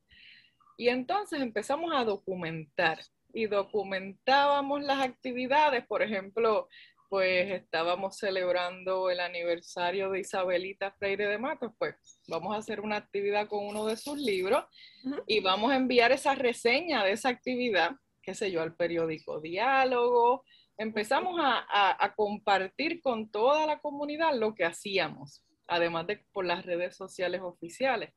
Y 0.77 0.89
entonces 0.89 1.41
empezamos 1.41 1.93
a 1.95 2.05
documentar 2.05 2.99
y 3.35 3.47
documentábamos 3.47 4.83
las 4.83 5.01
actividades. 5.01 5.85
Por 5.87 6.03
ejemplo, 6.03 6.69
pues 7.09 7.51
estábamos 7.51 8.17
celebrando 8.17 9.11
el 9.11 9.21
aniversario 9.21 10.11
de 10.11 10.21
Isabelita 10.21 10.93
Freire 10.93 11.29
de 11.29 11.39
Matos, 11.39 11.73
pues 11.79 11.95
vamos 12.27 12.55
a 12.55 12.59
hacer 12.59 12.81
una 12.81 12.97
actividad 12.97 13.47
con 13.49 13.67
uno 13.67 13.87
de 13.87 13.97
sus 13.97 14.19
libros 14.19 14.65
y 15.27 15.41
vamos 15.41 15.71
a 15.71 15.77
enviar 15.77 16.13
esa 16.13 16.35
reseña 16.35 17.05
de 17.05 17.13
esa 17.13 17.29
actividad, 17.29 17.93
qué 18.23 18.35
sé 18.35 18.51
yo, 18.51 18.63
al 18.63 18.75
periódico 18.75 19.41
Diálogo, 19.41 20.45
empezamos 20.77 21.39
a, 21.41 22.15
compartir 22.17 23.01
con 23.01 23.31
toda 23.31 23.67
la 23.67 23.79
comunidad 23.79 24.35
lo 24.35 24.55
que 24.55 24.65
hacíamos, 24.65 25.45
además 25.67 26.07
de 26.07 26.25
por 26.33 26.45
las 26.45 26.65
redes 26.65 26.97
sociales 26.97 27.43
oficiales. 27.43 28.13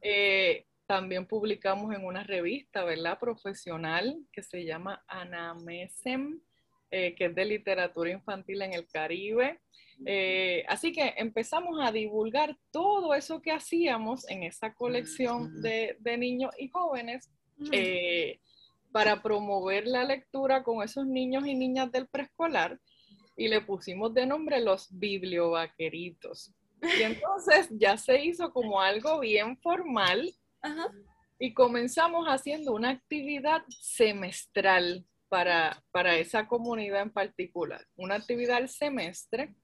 Eh, 0.00 0.66
también 0.92 1.24
publicamos 1.24 1.94
en 1.94 2.04
una 2.04 2.22
revista, 2.22 2.84
¿verdad? 2.84 3.18
Profesional 3.18 4.26
que 4.30 4.42
se 4.42 4.62
llama 4.66 5.02
Anamesem, 5.08 6.38
eh, 6.90 7.14
que 7.14 7.24
es 7.24 7.34
de 7.34 7.46
literatura 7.46 8.10
infantil 8.10 8.60
en 8.60 8.74
el 8.74 8.86
Caribe. 8.86 9.58
Eh, 10.04 10.66
así 10.68 10.92
que 10.92 11.14
empezamos 11.16 11.78
a 11.80 11.90
divulgar 11.92 12.58
todo 12.70 13.14
eso 13.14 13.40
que 13.40 13.52
hacíamos 13.52 14.28
en 14.28 14.42
esa 14.42 14.74
colección 14.74 15.62
de, 15.62 15.96
niños 16.18 16.50
y 16.58 16.68
jóvenes 16.68 17.30
para 18.92 19.22
promover 19.22 19.86
la 19.86 20.04
lectura 20.04 20.62
con 20.62 20.82
esos 20.82 21.06
niños 21.06 21.46
y 21.46 21.54
niñas 21.54 21.90
del 21.90 22.06
preescolar 22.06 22.78
y 23.34 23.48
le 23.48 23.62
pusimos 23.62 24.12
de 24.12 24.26
nombre 24.26 24.60
los 24.60 24.88
bibliovaqueritos. 24.90 26.52
Y 26.82 27.02
entonces 27.02 27.70
ya 27.70 27.96
se 27.96 28.22
hizo 28.22 28.52
como 28.52 28.78
algo 28.78 29.20
bien 29.20 29.56
formal 29.56 30.34
y 31.38 31.54
comenzamos 31.54 32.26
haciendo 32.26 32.72
una 32.72 32.90
actividad 32.90 33.62
semestral 33.68 35.04
para, 35.28 35.82
para, 35.90 36.16
esa 36.16 36.46
comunidad 36.46 37.02
en 37.02 37.10
particular, 37.10 37.84
una 37.96 38.16
actividad 38.16 38.58
al 38.58 38.68
semestre. 38.68 39.54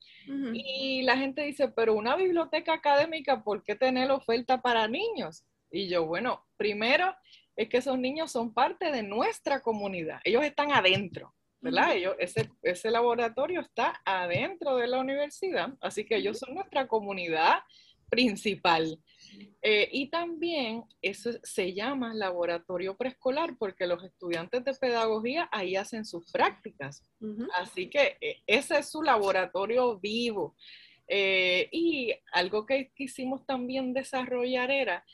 Y 0.53 1.03
la 1.03 1.17
gente 1.17 1.43
dice, 1.43 1.69
pero 1.69 1.95
una 1.95 2.17
biblioteca 2.17 2.73
académica, 2.73 3.45
¿por 3.45 3.63
qué 3.63 3.75
tener 3.77 4.11
oferta 4.11 4.61
para 4.61 4.89
niños? 4.89 5.45
Y 5.71 5.89
yo, 5.89 6.07
bueno, 6.07 6.47
primero 6.57 7.15
es 7.55 7.69
que 7.69 7.79
esos 7.79 7.99
niños 7.99 8.33
son 8.33 8.55
parte 8.55 8.91
de 8.91 9.03
nuestra 9.03 9.61
comunidad. 9.61 10.21
Ellos 10.25 10.45
están 10.45 10.73
adentro, 10.73 11.35
¿verdad? 11.61 11.95
Ellos, 11.95 12.17
ese, 12.19 12.51
ese 12.63 12.91
laboratorio 12.91 13.61
está 13.61 14.01
adentro 14.05 14.77
de 14.77 14.87
la 14.87 15.01
universidad, 15.01 15.75
así 15.81 16.05
que 16.05 16.17
ellos 16.17 16.39
son 16.39 16.55
nuestra 16.55 16.89
comunidad 16.89 17.59
principal. 18.09 18.99
Eh, 19.61 19.89
y 19.93 20.09
también 20.09 20.85
eso 21.03 21.31
se 21.43 21.75
llama 21.75 22.15
laboratorio 22.15 22.97
preescolar 22.97 23.57
porque 23.59 23.87
los 23.87 24.03
estudiantes 24.05 24.65
de 24.65 24.75
pedagogía 24.75 25.49
ahí 25.51 25.77
hacen 25.77 26.05
sus 26.05 26.31
prácticas. 26.31 27.03
Así 27.57 27.91
que 27.91 28.17
eh, 28.21 28.37
ese 28.47 28.79
es 28.79 28.91
su 28.91 29.03
laboratorio 29.03 29.99
vivo. 29.99 30.55
Eh, 31.09 31.69
y 31.73 32.15
algo 32.33 32.67
que 32.67 32.93
quisimos 32.95 33.47
también 33.47 33.93
desarrollar 33.93 34.71
era 34.71 35.05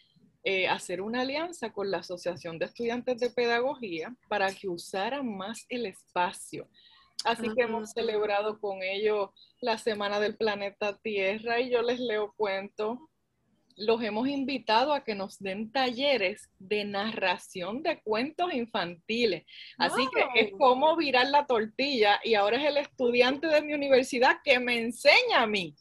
hacer 0.69 1.01
una 1.01 1.23
alianza 1.23 1.73
con 1.73 1.91
la 1.91 1.99
Asociación 1.99 2.59
de 2.59 2.67
Estudiantes 2.67 3.19
de 3.19 3.31
Pedagogía 3.31 4.15
para 4.29 4.53
que 4.53 4.69
usaran 4.69 5.27
más 5.27 5.65
el 5.71 5.87
espacio. 5.87 6.69
Así 7.25 7.49
que 7.57 7.63
hemos 7.63 7.91
celebrado 7.93 8.61
con 8.61 8.83
ellos 8.83 9.31
la 9.61 9.79
Semana 9.79 10.21
del 10.21 10.37
Planeta 10.37 10.99
Tierra 10.99 11.61
y 11.61 11.71
yo 11.71 11.83
les 11.83 11.99
leo 11.99 12.33
cuentos 12.37 12.99
los 13.77 14.03
hemos 14.03 14.29
invitado 14.29 14.93
a 14.93 15.05
que 15.05 15.15
nos 15.15 15.39
den 15.39 15.73
talleres 15.73 16.49
de 16.59 16.85
narración 16.85 17.83
de 17.83 18.01
cuentos 18.03 18.53
infantiles. 18.53 19.45
Así 19.79 20.07
que 20.15 20.41
es 20.41 20.53
como 20.53 20.97
virar 20.97 21.29
la 21.29 21.47
tortilla 21.47 22.21
y 22.23 22.35
ahora 22.35 22.57
es 22.59 22.69
el 22.69 22.77
estudiante 22.77 23.49
de 23.49 23.63
mi 23.63 23.75
universidad 23.75 24.39
que 24.45 24.61
me 24.61 24.79
enseña 24.79 25.43
a 25.43 25.47
mí. 25.47 25.75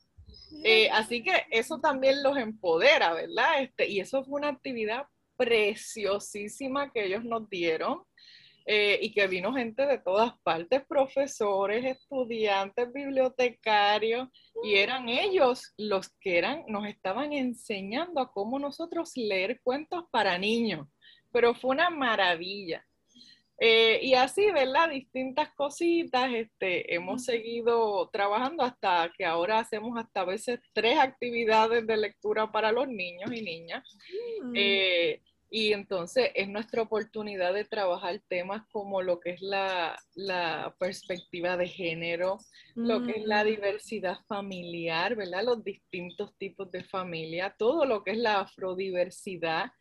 Eh, 0.63 0.89
así 0.91 1.23
que 1.23 1.45
eso 1.51 1.79
también 1.79 2.23
los 2.23 2.37
empodera, 2.37 3.13
¿verdad? 3.13 3.61
Este, 3.61 3.87
y 3.89 3.99
eso 3.99 4.23
fue 4.23 4.39
una 4.39 4.49
actividad 4.49 5.05
preciosísima 5.35 6.91
que 6.91 7.05
ellos 7.05 7.23
nos 7.23 7.49
dieron. 7.49 8.03
Eh, 8.65 8.97
y 9.01 9.11
que 9.11 9.27
vino 9.27 9.53
gente 9.53 9.85
de 9.85 9.97
todas 9.97 10.39
partes, 10.41 10.85
profesores, 10.87 11.83
estudiantes, 11.83 12.93
bibliotecarios, 12.93 14.29
y 14.63 14.75
eran 14.75 15.09
ellos 15.09 15.73
los 15.77 16.09
que 16.21 16.37
eran, 16.37 16.63
nos 16.67 16.87
estaban 16.87 17.33
enseñando 17.33 18.21
a 18.21 18.31
cómo 18.31 18.59
nosotros 18.59 19.11
leer 19.15 19.59
cuentos 19.61 20.05
para 20.11 20.37
niños, 20.37 20.87
pero 21.29 21.53
fue 21.53 21.71
una 21.71 21.89
maravilla. 21.89 22.85
Eh, 23.59 23.99
y 24.01 24.13
así, 24.15 24.49
¿verdad? 24.51 24.89
Distintas 24.89 25.53
cositas, 25.53 26.31
este, 26.33 26.93
hemos 26.95 27.23
seguido 27.25 28.09
trabajando 28.11 28.63
hasta 28.63 29.11
que 29.17 29.25
ahora 29.25 29.59
hacemos 29.59 29.97
hasta 29.97 30.21
a 30.21 30.25
veces 30.25 30.59
tres 30.73 30.97
actividades 30.99 31.85
de 31.85 31.97
lectura 31.97 32.51
para 32.51 32.71
los 32.71 32.87
niños 32.87 33.31
y 33.31 33.41
niñas. 33.41 33.83
Mm. 34.41 34.53
Eh, 34.55 35.21
y 35.55 35.71
entonces 35.71 36.31
es 36.33 36.49
nuestra 36.49 36.81
oportunidad 36.81 37.53
de 37.53 37.63
trabajar 37.63 38.19
temas 38.27 38.63
como 38.71 39.03
lo 39.03 39.19
que 39.19 39.29
es 39.29 39.41
la, 39.43 39.95
perspectiva 40.79 41.57
de 41.57 41.67
género, 41.67 42.39
lo 42.73 43.03
que 43.03 43.19
es 43.19 43.25
la 43.27 43.43
mm. 43.43 43.47
diversidad 43.47 44.17
familiar, 44.27 45.15
¿verdad? 45.15 45.43
Los 45.43 45.63
distintos 45.63 46.35
tipos 46.39 46.71
de 46.71 46.83
familia, 46.83 47.53
todo 47.55 47.85
lo 47.85 48.03
que 48.03 48.13
es 48.13 48.17
la 48.17 48.39
afrodiversidad. 48.39 49.71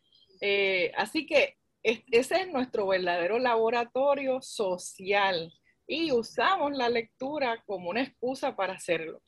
Eh, 0.42 0.92
así 0.94 1.24
que 1.24 1.56
ese 1.82 2.42
es 2.42 2.52
nuestro 2.52 2.88
verdadero 2.88 3.38
laboratorio 3.38 4.42
social 4.42 5.50
y 5.86 6.12
usamos 6.12 6.76
la 6.76 6.90
lectura 6.90 7.62
como 7.64 7.88
una 7.88 8.02
excusa 8.02 8.54
para 8.54 8.74
hacerlo. 8.74 9.22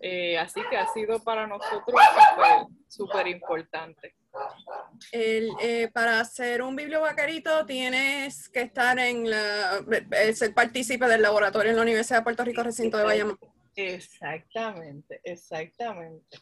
Eh, 0.00 0.36
así 0.36 0.60
que 0.68 0.76
ha 0.76 0.86
sido 0.88 1.24
para 1.24 1.46
nosotros 1.46 1.98
súper 2.88 3.26
importante. 3.28 4.17
Eh, 5.12 5.90
para 5.92 6.24
ser 6.24 6.62
un 6.62 6.76
bibliovaquerito 6.76 7.64
tienes 7.64 8.48
que 8.48 8.62
estar 8.62 8.98
en 8.98 9.30
la, 9.30 9.84
eh, 10.12 10.32
ser 10.34 10.52
partícipe 10.54 11.06
del 11.06 11.22
laboratorio 11.22 11.70
en 11.70 11.76
la 11.76 11.82
Universidad 11.82 12.18
de 12.18 12.24
Puerto 12.24 12.44
Rico, 12.44 12.62
recinto 12.62 12.98
de 12.98 13.04
Bayamón. 13.04 13.38
Exactamente, 13.76 15.20
exactamente. 15.22 16.38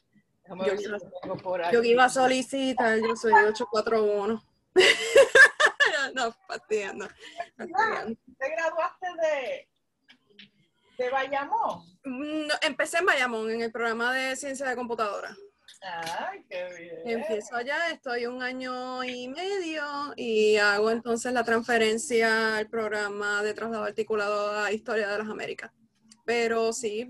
Yo, 1.73 1.83
iba 1.83 2.05
a 2.05 2.09
solicitar, 2.09 2.99
yo 2.99 3.17
soy 3.17 3.33
841. 3.33 4.43
no, 6.15 6.33
fastidiando. 6.47 7.09
¿Te 7.57 8.51
graduaste 8.51 9.07
de, 9.23 9.69
de 10.99 11.11
Bayamón? 11.11 11.85
empecé 12.63 12.99
en 12.99 13.07
Bayamón, 13.07 13.51
en 13.51 13.63
el 13.63 13.73
programa 13.73 14.15
de 14.15 14.37
ciencia 14.37 14.67
de 14.69 14.77
computadora. 14.77 15.37
Ay, 15.83 16.45
qué 16.49 16.69
bien. 16.79 17.21
Empiezo 17.21 17.57
allá, 17.57 17.91
estoy 17.91 18.27
un 18.27 18.43
año 18.43 19.05
y 19.05 19.29
medio 19.29 19.85
y 20.17 20.57
hago 20.57 20.91
entonces 20.91 21.33
la 21.33 21.45
transferencia 21.45 22.57
al 22.57 22.69
programa 22.69 23.43
de 23.43 23.55
traslado 23.55 23.85
articulado 23.85 24.59
a 24.59 24.73
Historia 24.73 25.09
de 25.09 25.19
las 25.19 25.29
Américas. 25.29 25.71
Pero 26.25 26.73
sí, 26.73 27.09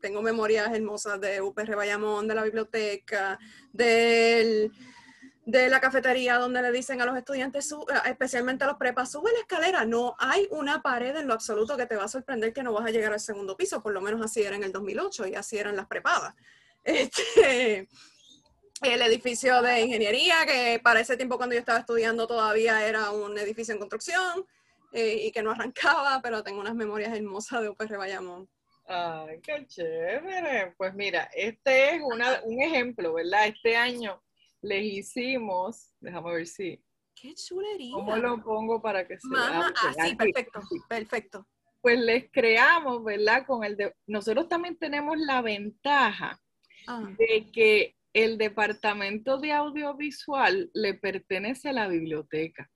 tengo 0.00 0.22
memorias 0.22 0.72
hermosas 0.72 1.20
de 1.20 1.40
UPR 1.40 1.74
Bayamón, 1.76 2.28
de 2.28 2.34
la 2.34 2.44
biblioteca, 2.44 3.38
del, 3.72 4.70
de 5.46 5.68
la 5.68 5.80
cafetería 5.80 6.36
donde 6.36 6.62
le 6.62 6.70
dicen 6.70 7.00
a 7.00 7.06
los 7.06 7.16
estudiantes, 7.16 7.74
especialmente 8.06 8.64
a 8.64 8.68
los 8.68 8.76
prepas, 8.76 9.10
sube 9.10 9.32
la 9.32 9.40
escalera. 9.40 9.84
No 9.84 10.14
hay 10.18 10.46
una 10.50 10.82
pared 10.82 11.16
en 11.16 11.26
lo 11.26 11.34
absoluto 11.34 11.76
que 11.76 11.86
te 11.86 11.96
va 11.96 12.04
a 12.04 12.08
sorprender 12.08 12.52
que 12.52 12.62
no 12.62 12.72
vas 12.72 12.86
a 12.86 12.90
llegar 12.90 13.12
al 13.12 13.20
segundo 13.20 13.56
piso, 13.56 13.82
por 13.82 13.92
lo 13.92 14.00
menos 14.00 14.22
así 14.22 14.42
era 14.42 14.56
en 14.56 14.62
el 14.62 14.72
2008 14.72 15.26
y 15.26 15.34
así 15.34 15.58
eran 15.58 15.74
las 15.74 15.86
prepadas. 15.86 16.34
Este, 16.84 17.88
el 18.82 19.02
edificio 19.02 19.62
de 19.62 19.80
ingeniería, 19.80 20.44
que 20.46 20.80
para 20.82 21.00
ese 21.00 21.16
tiempo 21.16 21.38
cuando 21.38 21.54
yo 21.54 21.60
estaba 21.60 21.78
estudiando 21.78 22.26
todavía 22.26 22.86
era 22.86 23.10
un 23.10 23.38
edificio 23.38 23.72
en 23.72 23.80
construcción 23.80 24.46
eh, 24.92 25.24
y 25.24 25.32
que 25.32 25.42
no 25.42 25.52
arrancaba, 25.52 26.20
pero 26.22 26.42
tengo 26.42 26.60
unas 26.60 26.74
memorias 26.74 27.16
hermosas 27.16 27.62
de 27.62 27.70
UPR 27.70 27.96
Bayamón. 27.96 28.48
Ay, 28.86 29.40
qué 29.40 29.66
chévere. 29.66 30.74
Pues 30.76 30.94
mira, 30.94 31.30
este 31.34 31.96
es 31.96 32.02
un 32.02 32.60
ejemplo, 32.60 33.14
¿verdad? 33.14 33.46
Este 33.46 33.76
año 33.76 34.22
les 34.60 34.84
hicimos, 34.84 35.94
déjame 36.00 36.34
ver 36.34 36.46
si. 36.46 36.84
¡Qué 37.14 37.34
chulería! 37.34 37.94
¿Cómo 37.94 38.16
lo 38.16 38.42
pongo 38.42 38.82
para 38.82 39.06
que 39.06 39.18
se 39.18 39.28
vea? 39.28 39.72
Ah, 39.74 39.94
sí, 40.04 40.14
perfecto, 40.16 40.60
perfecto. 40.88 41.46
Pues 41.80 41.98
les 41.98 42.30
creamos, 42.30 43.02
¿verdad? 43.02 43.46
Con 43.46 43.64
el 43.64 43.76
de, 43.76 43.94
nosotros 44.06 44.48
también 44.48 44.76
tenemos 44.76 45.16
la 45.18 45.40
ventaja 45.40 46.42
Ah. 46.86 47.02
de 47.18 47.50
que 47.52 47.94
el 48.12 48.38
departamento 48.38 49.38
de 49.38 49.52
audiovisual 49.52 50.70
le 50.72 50.94
pertenece 50.94 51.70
a 51.70 51.72
la 51.72 51.88
biblioteca. 51.88 52.70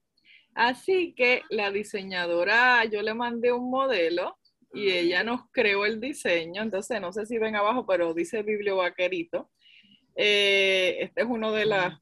Así 0.54 1.14
que 1.14 1.42
la 1.50 1.70
diseñadora, 1.70 2.84
yo 2.86 3.02
le 3.02 3.14
mandé 3.14 3.52
un 3.52 3.70
modelo 3.70 4.36
y 4.72 4.90
ella 4.90 5.22
nos 5.22 5.42
creó 5.52 5.86
el 5.86 6.00
diseño. 6.00 6.62
Entonces, 6.62 7.00
no 7.00 7.12
sé 7.12 7.26
si 7.26 7.38
ven 7.38 7.54
abajo, 7.54 7.86
pero 7.86 8.12
dice 8.14 8.42
bibliovaquerito. 8.42 9.50
Eh, 10.16 10.96
este 11.00 11.22
es 11.22 11.26
uno 11.28 11.52
de 11.52 11.66
los 11.66 11.94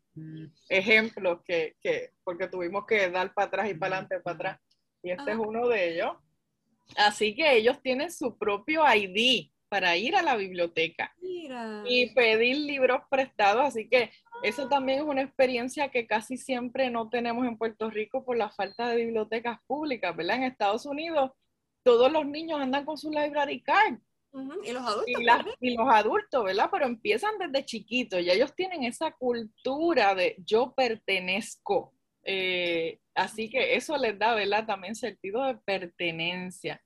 ejemplos 0.71 1.41
que, 1.45 1.77
porque 2.25 2.49
tuvimos 2.49 2.87
que 2.87 3.11
dar 3.11 3.35
para 3.35 3.49
atrás 3.49 3.71
y 3.71 3.75
para 3.75 3.97
adelante, 3.97 4.21
para 4.21 4.35
atrás. 4.35 4.61
Y 5.03 5.11
este 5.11 5.33
es 5.33 5.37
uno 5.37 5.69
de 5.69 5.93
ellos. 5.93 6.13
Así 6.97 7.35
que 7.35 7.57
ellos 7.57 7.83
tienen 7.83 8.11
su 8.11 8.39
propio 8.39 8.83
ID 8.91 9.51
para 9.69 9.97
ir 9.97 10.17
a 10.17 10.23
la 10.23 10.37
biblioteca 10.37 11.15
y 11.21 12.11
pedir 12.15 12.57
libros 12.59 13.03
prestados. 13.11 13.67
Así 13.67 13.89
que 13.89 14.11
eso 14.43 14.69
también 14.69 15.01
es 15.01 15.05
una 15.05 15.23
experiencia 15.23 15.89
que 15.91 16.07
casi 16.07 16.37
siempre 16.37 16.91
no 16.91 17.09
tenemos 17.09 17.47
en 17.47 17.59
Puerto 17.59 17.91
Rico 17.91 18.25
por 18.25 18.37
la 18.37 18.51
falta 18.51 18.89
de 18.89 18.97
bibliotecas 18.97 19.59
públicas, 19.67 20.15
¿verdad? 20.17 20.37
En 20.37 20.43
Estados 20.45 20.87
Unidos 20.87 21.33
todos 21.87 22.11
los 22.11 22.27
niños 22.27 22.61
andan 22.61 22.85
con 22.85 22.99
su 22.99 23.11
library 23.13 23.63
card. 23.63 23.99
Y 24.65 24.73
los 24.73 24.83
adultos. 24.83 25.57
Y, 25.61 25.77
los 25.77 25.89
adultos, 25.89 26.45
¿verdad? 26.45 26.69
Pero 26.71 26.85
empiezan 26.85 27.39
desde 27.39 27.65
chiquitos 27.65 28.21
y 28.21 28.31
ellos 28.31 28.55
tienen 28.55 28.83
esa 28.83 29.13
cultura 29.13 30.15
de 30.15 30.35
yo 30.45 30.75
pertenezco. 30.77 31.95
Eh, 32.25 32.99
así 33.15 33.49
que 33.49 33.77
eso 33.77 33.97
les 33.97 34.19
da, 34.19 34.35
¿verdad? 34.35 34.67
También 34.67 34.97
sentido 34.97 35.45
de 35.45 35.55
pertenencia. 35.55 36.83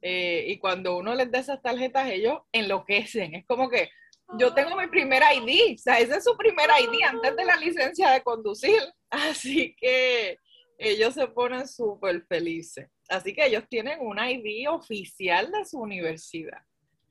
Eh, 0.00 0.44
y 0.48 0.58
cuando 0.58 0.96
uno 0.96 1.14
les 1.14 1.30
da 1.30 1.40
esas 1.40 1.60
tarjetas, 1.60 2.10
ellos 2.10 2.38
enloquecen. 2.52 3.34
Es 3.34 3.46
como 3.46 3.68
que 3.68 3.90
yo 4.38 4.52
tengo 4.52 4.76
mi 4.76 4.86
primer 4.88 5.22
ID, 5.22 5.74
o 5.74 5.78
sea, 5.78 5.98
ese 5.98 6.16
es 6.16 6.24
su 6.24 6.36
primer 6.36 6.68
ID 6.68 7.02
antes 7.02 7.34
de 7.34 7.44
la 7.44 7.56
licencia 7.56 8.10
de 8.10 8.22
conducir. 8.22 8.80
Así 9.10 9.74
que 9.78 10.38
ellos 10.76 11.14
se 11.14 11.26
ponen 11.28 11.66
súper 11.66 12.24
felices. 12.26 12.88
Así 13.08 13.34
que 13.34 13.46
ellos 13.46 13.64
tienen 13.68 13.98
un 14.00 14.18
ID 14.18 14.68
oficial 14.70 15.50
de 15.50 15.64
su 15.64 15.78
universidad. 15.78 16.62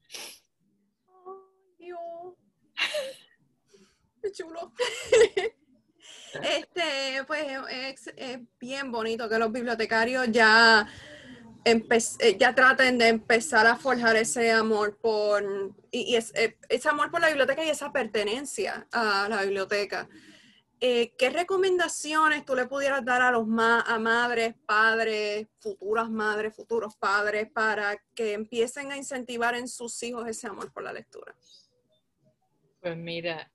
Qué 4.22 4.32
chulo. 4.32 4.72
Este, 6.34 7.24
pues 7.26 7.48
es 8.16 8.40
bien 8.60 8.92
bonito 8.92 9.30
que 9.30 9.40
los 9.40 9.52
bibliotecarios 9.52 10.28
ya 10.30 10.88
ya 12.38 12.56
traten 12.56 12.98
de 12.98 13.08
empezar 13.08 13.68
a 13.68 13.76
forjar 13.76 14.16
ese 14.16 14.52
amor 14.52 14.98
por, 14.98 15.74
y, 15.92 16.16
eh, 16.16 16.58
ese 16.70 16.90
amor 16.90 17.12
por 17.12 17.22
la 17.22 17.28
biblioteca 17.28 17.64
y 17.64 17.70
esa 17.70 17.92
pertenencia 17.92 18.88
a 18.92 19.28
la 19.30 19.44
biblioteca. 19.44 20.08
Eh, 20.80 21.16
¿Qué 21.18 21.32
recomendaciones 21.32 22.46
tú 22.46 22.56
le 22.56 22.68
pudieras 22.68 23.04
dar 23.04 23.24
a 23.24 23.32
los 23.32 23.48
a 23.48 24.00
madres, 24.00 24.54
padres, 24.66 25.48
futuras 25.60 26.10
madres, 26.10 26.56
futuros 26.56 26.96
padres, 26.96 27.50
para 27.52 27.98
que 28.14 28.34
empiecen 28.34 28.92
a 28.92 28.98
incentivar 28.98 29.56
en 29.56 29.68
sus 29.68 30.02
hijos 30.04 30.28
ese 30.28 30.46
amor 30.46 30.72
por 30.72 30.84
la 30.84 30.94
lectura? 30.94 31.36
Pues 32.80 32.96
mira, 32.96 33.52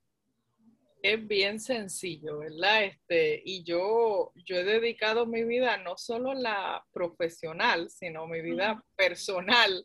es 1.03 1.27
bien 1.27 1.59
sencillo, 1.59 2.39
¿verdad? 2.39 2.85
Este, 2.85 3.43
y 3.45 3.65
yo, 3.65 4.33
yo 4.37 4.57
he 4.57 4.63
dedicado 4.63 5.27
mi 5.27 5.43
vida, 5.43 5.77
no 5.79 5.99
solo 5.99 6.33
la 6.33 6.85
profesional, 6.93 7.91
sino 7.91 8.29
mi 8.29 8.41
vida 8.41 8.85
personal, 8.97 9.85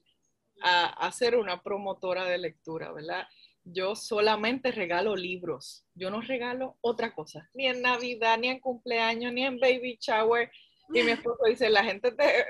a, 0.61 1.11
ser 1.11 1.35
una 1.35 1.61
promotora 1.61 2.25
de 2.25 2.37
lectura, 2.37 2.91
¿verdad? 2.91 3.27
Yo 3.63 3.95
solamente 3.95 4.71
regalo 4.71 5.15
libros, 5.15 5.85
yo 5.93 6.09
no 6.09 6.21
regalo 6.21 6.77
otra 6.81 7.13
cosa, 7.13 7.49
ni 7.53 7.67
en 7.67 7.81
Navidad, 7.81 8.37
ni 8.37 8.47
en 8.47 8.59
cumpleaños, 8.59 9.33
ni 9.33 9.45
en 9.45 9.59
baby 9.59 9.97
shower. 9.99 10.51
Y 10.93 11.03
mi 11.03 11.11
esposo 11.11 11.43
dice, 11.45 11.69
la 11.69 11.83
gente, 11.83 12.11
te, 12.11 12.45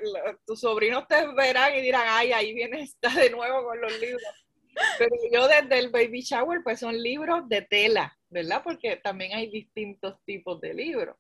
tus 0.45 0.60
sobrinos 0.60 1.08
te 1.08 1.25
verán 1.34 1.75
y 1.75 1.82
dirán, 1.82 2.06
ay, 2.08 2.32
ahí 2.32 2.53
viene 2.53 2.82
esta 2.82 3.10
de 3.10 3.30
nuevo 3.30 3.65
con 3.65 3.80
los 3.82 3.99
libros. 3.99 4.23
Pero 4.97 5.15
yo 5.34 5.47
desde 5.47 5.80
el 5.80 5.89
baby 5.89 6.21
shower, 6.21 6.62
pues 6.63 6.80
son 6.80 7.01
libros 7.01 7.49
de 7.49 7.63
tela, 7.63 8.16
¿verdad? 8.30 8.62
Porque 8.63 8.98
también 8.98 9.34
hay 9.34 9.50
distintos 9.50 10.22
tipos 10.26 10.60
de 10.60 10.74
libros. 10.74 11.16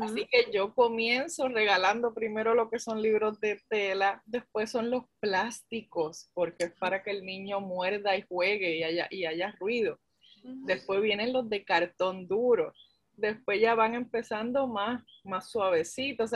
Así 0.00 0.26
que 0.26 0.50
yo 0.52 0.74
comienzo 0.74 1.48
regalando 1.48 2.14
primero 2.14 2.54
lo 2.54 2.70
que 2.70 2.78
son 2.78 3.02
libros 3.02 3.38
de 3.40 3.60
tela, 3.68 4.22
después 4.24 4.70
son 4.70 4.90
los 4.90 5.04
plásticos, 5.20 6.30
porque 6.32 6.64
es 6.64 6.72
para 6.72 7.02
que 7.02 7.10
el 7.10 7.24
niño 7.24 7.60
muerda 7.60 8.16
y 8.16 8.22
juegue 8.22 8.76
y 8.76 8.82
haya, 8.82 9.06
y 9.10 9.26
haya 9.26 9.54
ruido. 9.58 9.98
Después 10.42 11.02
vienen 11.02 11.32
los 11.32 11.48
de 11.50 11.64
cartón 11.64 12.26
duro. 12.26 12.72
Después 13.14 13.60
ya 13.60 13.74
van 13.74 13.94
empezando 13.94 14.66
más, 14.66 15.02
más 15.24 15.50
suavecitos. 15.50 16.30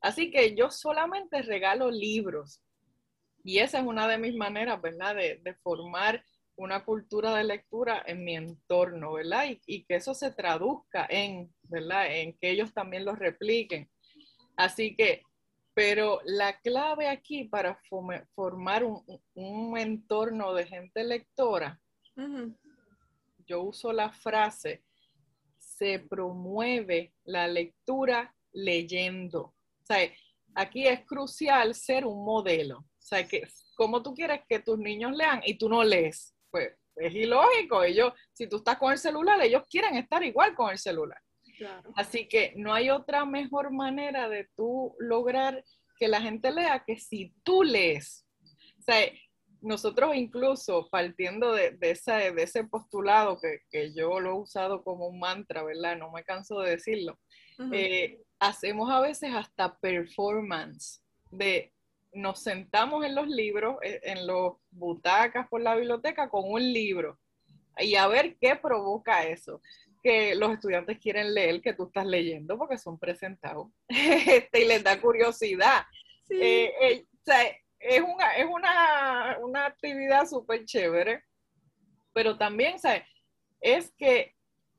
así 0.00 0.30
que 0.30 0.54
yo 0.54 0.70
solamente 0.70 1.42
regalo 1.42 1.90
libros. 1.90 2.60
Y 3.42 3.58
esa 3.58 3.80
es 3.80 3.86
una 3.86 4.06
de 4.06 4.18
mis 4.18 4.34
maneras, 4.34 4.80
¿verdad? 4.80 5.16
De, 5.16 5.40
de 5.42 5.54
formar 5.54 6.24
una 6.56 6.84
cultura 6.84 7.34
de 7.34 7.44
lectura 7.44 8.02
en 8.06 8.24
mi 8.24 8.36
entorno, 8.36 9.14
¿verdad? 9.14 9.46
Y, 9.66 9.84
que 9.84 9.96
eso 9.96 10.14
se 10.14 10.30
traduzca 10.30 11.06
en, 11.08 11.52
¿verdad? 11.62 12.14
En 12.14 12.36
que 12.38 12.50
ellos 12.50 12.72
también 12.72 13.04
lo 13.04 13.14
repliquen. 13.14 13.90
Así 14.56 14.94
que, 14.94 15.22
pero 15.74 16.20
la 16.24 16.60
clave 16.60 17.08
aquí 17.08 17.44
para 17.44 17.80
formar 18.34 18.84
un, 18.84 19.76
entorno 19.76 20.54
de 20.54 20.66
gente 20.66 21.02
lectora, 21.02 21.80
yo 23.46 23.62
uso 23.62 23.92
la 23.92 24.12
frase, 24.12 24.84
se 25.58 25.98
promueve 25.98 27.12
la 27.24 27.48
lectura 27.48 28.32
leyendo. 28.52 29.40
O 29.40 29.86
sea, 29.86 30.08
aquí 30.54 30.86
es 30.86 31.04
crucial 31.04 31.74
ser 31.74 32.06
un 32.06 32.24
modelo. 32.24 32.78
O 32.78 33.06
sea, 33.06 33.26
que 33.26 33.42
como 33.74 34.02
tú 34.02 34.14
quieres 34.14 34.42
que 34.48 34.60
tus 34.60 34.78
niños 34.78 35.16
lean 35.16 35.42
y 35.44 35.58
tú 35.58 35.68
no 35.68 35.82
lees 35.82 36.33
pues 36.54 36.72
es 36.94 37.12
ilógico. 37.12 37.82
Ellos, 37.82 38.12
si 38.32 38.46
tú 38.46 38.58
estás 38.58 38.78
con 38.78 38.92
el 38.92 38.98
celular, 38.98 39.42
ellos 39.42 39.64
quieren 39.68 39.96
estar 39.96 40.22
igual 40.22 40.54
con 40.54 40.70
el 40.70 40.78
celular. 40.78 41.20
Así 41.96 42.28
que 42.28 42.52
no 42.54 42.72
hay 42.72 42.90
otra 42.90 43.24
mejor 43.24 43.72
manera 43.72 44.28
de 44.28 44.48
tú 44.54 44.94
lograr 45.00 45.64
que 45.98 46.06
la 46.06 46.20
gente 46.20 46.52
lea 46.52 46.84
que 46.86 46.96
si 46.96 47.34
tú 47.42 47.64
lees. 47.64 48.24
O 48.78 48.82
sea, 48.82 49.10
nosotros 49.60 50.14
incluso 50.14 50.88
partiendo 50.90 51.52
de, 51.52 51.72
de, 51.72 51.98
de 52.06 52.42
ese 52.42 52.64
postulado 52.64 53.40
que, 53.40 53.92
yo 53.92 54.20
lo 54.20 54.30
he 54.30 54.38
usado 54.38 54.84
como 54.84 55.08
un 55.08 55.18
mantra, 55.18 55.64
¿verdad? 55.64 55.96
No 55.96 56.12
me 56.12 56.22
canso 56.22 56.60
de 56.60 56.70
decirlo. 56.70 57.18
Eh, 57.72 58.20
hacemos 58.38 58.88
a 58.90 59.00
veces 59.00 59.32
hasta 59.34 59.76
performance 59.78 61.02
de 61.32 61.72
nos 62.14 62.42
sentamos 62.42 63.04
en 63.04 63.14
los 63.14 63.28
libros, 63.28 63.76
eh, 63.82 64.00
en 64.04 64.26
los 64.26 64.54
butacas 64.70 65.48
por 65.48 65.60
la 65.60 65.74
biblioteca 65.74 66.28
con 66.28 66.50
un 66.50 66.62
libro 66.72 67.18
y 67.78 67.96
a 67.96 68.06
ver 68.06 68.36
qué 68.40 68.56
provoca 68.56 69.24
eso. 69.24 69.60
Que 70.02 70.34
los 70.34 70.52
estudiantes 70.52 70.98
quieren 70.98 71.32
leer 71.32 71.62
que 71.62 71.72
tú 71.72 71.86
estás 71.86 72.06
leyendo 72.06 72.58
porque 72.58 72.78
son 72.78 72.98
presentados 72.98 73.68
este, 73.88 74.62
y 74.62 74.68
les 74.68 74.82
da 74.84 75.00
curiosidad. 75.00 75.82
Eh, 76.30 76.72
eh, 76.80 77.06
es, 77.80 78.00
una, 78.00 78.36
es 78.36 78.46
una, 78.46 79.38
una 79.40 79.66
actividad 79.66 80.26
súper 80.26 80.64
chévere, 80.64 81.24
pero 82.12 82.36
también 82.36 82.76
es 83.60 83.92
que, 83.96 84.34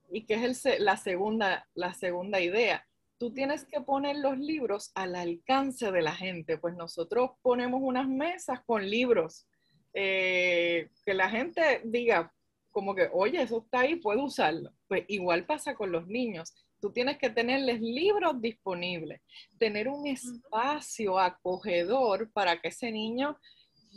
y 0.10 0.26
que 0.26 0.36
es 0.36 0.66
el, 0.66 0.86
la, 0.86 0.98
segunda, 0.98 1.68
la 1.74 1.94
segunda 1.94 2.40
idea, 2.40 2.88
tú 3.18 3.34
tienes 3.34 3.66
que 3.66 3.82
poner 3.82 4.18
los 4.18 4.38
libros 4.38 4.92
al 4.96 5.16
alcance 5.16 5.92
de 5.92 6.02
la 6.02 6.16
gente. 6.16 6.58
Pues 6.58 6.76
nosotros 6.76 7.32
ponemos 7.42 7.82
unas 7.84 8.08
mesas 8.08 8.62
con 8.66 8.90
libros 8.90 9.48
eh, 9.94 10.90
que 11.06 11.14
la 11.14 11.30
gente 11.30 11.82
diga 11.86 12.32
como 12.72 12.94
que, 12.94 13.10
oye, 13.14 13.42
eso 13.42 13.64
está 13.64 13.82
ahí, 13.82 13.96
puedo 13.96 14.24
usarlo. 14.24 14.72
Pues 14.88 15.06
igual 15.08 15.46
pasa 15.46 15.76
con 15.76 15.92
los 15.92 16.08
niños. 16.08 16.54
Tú 16.82 16.92
tienes 16.92 17.18
que 17.18 17.30
tenerles 17.30 17.80
libros 17.80 18.42
disponibles, 18.42 19.22
tener 19.58 19.88
un 19.88 20.06
espacio 20.08 21.18
acogedor 21.18 22.32
para 22.34 22.60
que 22.60 22.68
ese 22.68 22.92
niño 22.92 23.38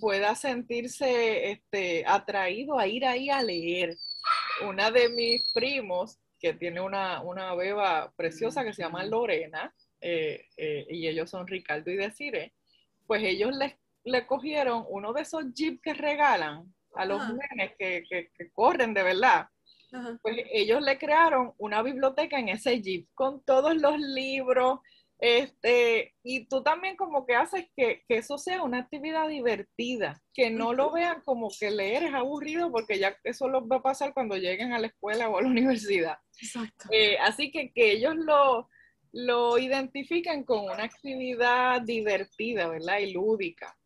pueda 0.01 0.35
sentirse 0.37 1.51
este, 1.51 2.05
atraído 2.07 2.79
a 2.79 2.87
ir 2.87 3.05
ahí 3.05 3.31
a 3.31 3.43
leer. 3.43 3.97
Una 4.69 4.93
de 4.93 5.09
mis 5.09 5.53
primos 5.53 6.19
que 6.39 6.55
tiene 6.55 6.81
una, 6.81 7.21
una 7.23 7.55
beba 7.55 8.13
preciosa 8.17 8.65
que 8.65 8.73
se 8.73 8.83
llama 8.83 9.05
Lorena, 9.05 9.75
eh, 10.01 10.47
eh, 10.57 10.87
y 10.89 11.09
ellos 11.09 11.31
son 11.31 11.47
Ricardo 11.47 11.91
y 11.91 11.97
Desire, 11.97 12.53
pues 13.07 13.23
ellos 13.25 13.55
le, 13.57 13.79
le 14.05 14.27
cogieron 14.27 14.85
uno 14.89 15.13
de 15.13 15.23
esos 15.23 15.45
jeeps 15.55 15.81
que 15.83 15.95
regalan 15.95 16.73
a 16.95 17.05
los 17.05 17.21
nenes 17.29 17.73
que, 17.79 18.05
que, 18.09 18.51
corren 18.53 18.95
de 18.95 19.03
verdad. 19.03 19.49
Pues 20.23 20.37
ellos 20.53 20.83
le 20.83 20.99
crearon 20.99 21.55
una 21.59 21.83
biblioteca 21.83 22.39
en 22.39 22.51
ese 22.51 22.81
jeep 22.83 23.09
con 23.15 23.43
todos 23.45 23.75
los 23.75 23.99
libros, 23.99 24.81
este, 25.19 26.15
y 26.23 26.47
tú 26.47 26.63
también 26.63 26.97
como 26.97 27.27
que 27.27 27.35
haces 27.35 27.67
que, 27.77 28.05
eso 28.09 28.39
sea 28.39 28.63
una 28.63 28.79
actividad 28.79 29.29
divertida, 29.29 30.23
que 30.33 30.51
no 30.51 30.73
lo 30.73 30.93
vean 30.93 31.23
como 31.25 31.49
que 31.59 31.71
leer 31.71 32.05
es 32.05 32.15
aburrido, 32.15 32.71
porque 32.71 32.99
ya 32.99 33.17
eso 33.25 33.49
los 33.49 33.65
va 33.65 33.77
a 33.77 33.83
pasar 33.83 34.15
cuando 34.15 34.37
lleguen 34.37 34.73
a 34.73 34.79
la 34.79 34.87
escuela 34.87 35.29
o 35.29 35.39
a 35.39 35.43
la 35.43 35.49
universidad. 35.49 36.19
Exacto. 36.41 36.89
Eh, 36.93 37.19
así 37.19 37.51
que 37.51 37.73
que 37.73 37.93
ellos 37.93 38.15
lo, 38.17 38.69
lo 39.13 39.59
identifiquen 39.59 40.45
con 40.45 40.65
una 40.65 40.85
actividad 40.85 41.83
divertida, 41.83 42.69
¿verdad? 42.69 42.99
Y 42.99 43.13
lúdica. 43.13 43.77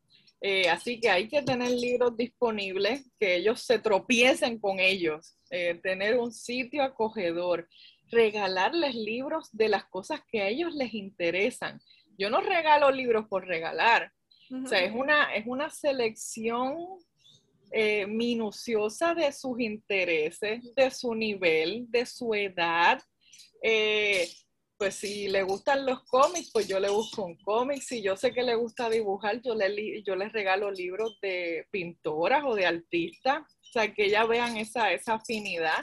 Eh, 0.44 0.68
así 0.68 0.98
que 0.98 1.08
hay 1.08 1.28
que 1.28 1.40
tener 1.42 1.70
libros 1.70 2.16
disponibles, 2.16 3.08
que 3.18 3.36
ellos 3.36 3.62
se 3.62 3.78
tropiecen 3.78 4.58
con 4.58 4.80
ellos, 4.80 5.38
eh, 5.50 5.78
tener 5.80 6.18
un 6.18 6.32
sitio 6.32 6.82
acogedor 6.82 7.68
regalarles 8.12 8.94
libros 8.94 9.48
de 9.52 9.68
las 9.68 9.84
cosas 9.86 10.20
que 10.30 10.42
a 10.42 10.48
ellos 10.48 10.74
les 10.74 10.94
interesan. 10.94 11.80
Yo 12.18 12.30
no 12.30 12.40
regalo 12.40 12.90
libros 12.90 13.26
por 13.28 13.46
regalar. 13.46 14.12
O 14.64 14.68
sea, 14.68 14.84
es 14.84 14.92
una, 14.94 15.34
es 15.34 15.46
una 15.46 15.70
selección 15.70 16.76
eh, 17.70 18.06
minuciosa 18.06 19.14
de 19.14 19.32
sus 19.32 19.58
intereses, 19.60 20.62
de 20.74 20.90
su 20.90 21.14
nivel, 21.14 21.86
de 21.90 22.04
su 22.04 22.34
edad. 22.34 23.02
Eh, 23.62 24.28
pues 24.76 24.96
si 24.96 25.28
le 25.28 25.42
gustan 25.42 25.86
los 25.86 26.02
cómics, 26.04 26.50
pues 26.52 26.68
yo 26.68 26.78
le 26.80 26.90
busco 26.90 27.24
un 27.24 27.36
cómic. 27.38 27.80
Si 27.80 28.02
yo 28.02 28.14
sé 28.14 28.32
que 28.32 28.42
le 28.42 28.56
gusta 28.56 28.90
dibujar, 28.90 29.40
yo, 29.40 29.54
le, 29.54 30.02
yo 30.02 30.16
les 30.16 30.32
regalo 30.32 30.70
libros 30.70 31.18
de 31.22 31.66
pintoras 31.70 32.44
o 32.44 32.54
de 32.54 32.66
artistas. 32.66 33.40
O 33.40 33.72
sea, 33.72 33.94
que 33.94 34.10
ya 34.10 34.26
vean 34.26 34.58
esa, 34.58 34.92
esa 34.92 35.14
afinidad. 35.14 35.82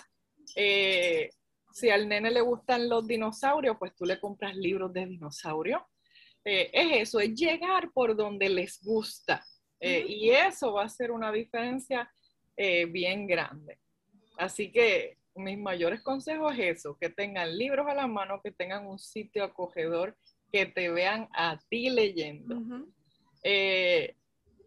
Eh, 0.55 1.31
si 1.71 1.89
al 1.89 2.07
nene 2.07 2.31
le 2.31 2.41
gustan 2.41 2.89
los 2.89 3.07
dinosaurios, 3.07 3.77
pues 3.77 3.95
tú 3.95 4.05
le 4.05 4.19
compras 4.19 4.55
libros 4.55 4.91
de 4.93 5.05
dinosaurios. 5.05 5.81
Eh, 6.43 6.69
es 6.73 7.09
eso, 7.09 7.19
es 7.19 7.33
llegar 7.33 7.91
por 7.91 8.15
donde 8.15 8.49
les 8.49 8.81
gusta. 8.83 9.45
Eh, 9.79 10.05
y 10.07 10.29
eso 10.31 10.73
va 10.73 10.83
a 10.83 10.89
ser 10.89 11.11
una 11.11 11.31
diferencia 11.31 12.11
eh, 12.57 12.85
bien 12.85 13.27
grande. 13.27 13.79
Así 14.37 14.71
que 14.71 15.17
mis 15.35 15.57
mayores 15.57 16.01
consejos 16.01 16.53
es 16.57 16.77
eso, 16.79 16.97
que 16.99 17.09
tengan 17.09 17.57
libros 17.57 17.87
a 17.87 17.93
la 17.93 18.07
mano, 18.07 18.41
que 18.43 18.51
tengan 18.51 18.87
un 18.87 18.99
sitio 18.99 19.43
acogedor, 19.43 20.17
que 20.51 20.65
te 20.65 20.89
vean 20.89 21.29
a 21.33 21.59
ti 21.69 21.89
leyendo. 21.89 22.57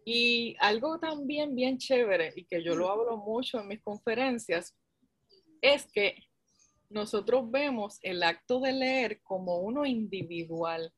y 0.05 0.55
algo 0.59 0.99
también 0.99 1.55
bien 1.55 1.77
chévere, 1.77 2.33
y 2.35 2.45
que 2.45 2.63
yo 2.63 2.75
lo 2.75 2.89
hablo 2.89 3.17
mucho 3.17 3.59
en 3.59 3.67
mis 3.67 3.81
conferencias, 3.81 4.75
es 5.61 5.85
que 5.91 6.15
nosotros 6.93 7.49
vemos 7.49 7.99
el 8.01 8.23
acto 8.23 8.59
de 8.59 8.71
leer 8.71 9.21
como 9.23 9.57
uno 9.57 9.85
individual, 9.85 10.93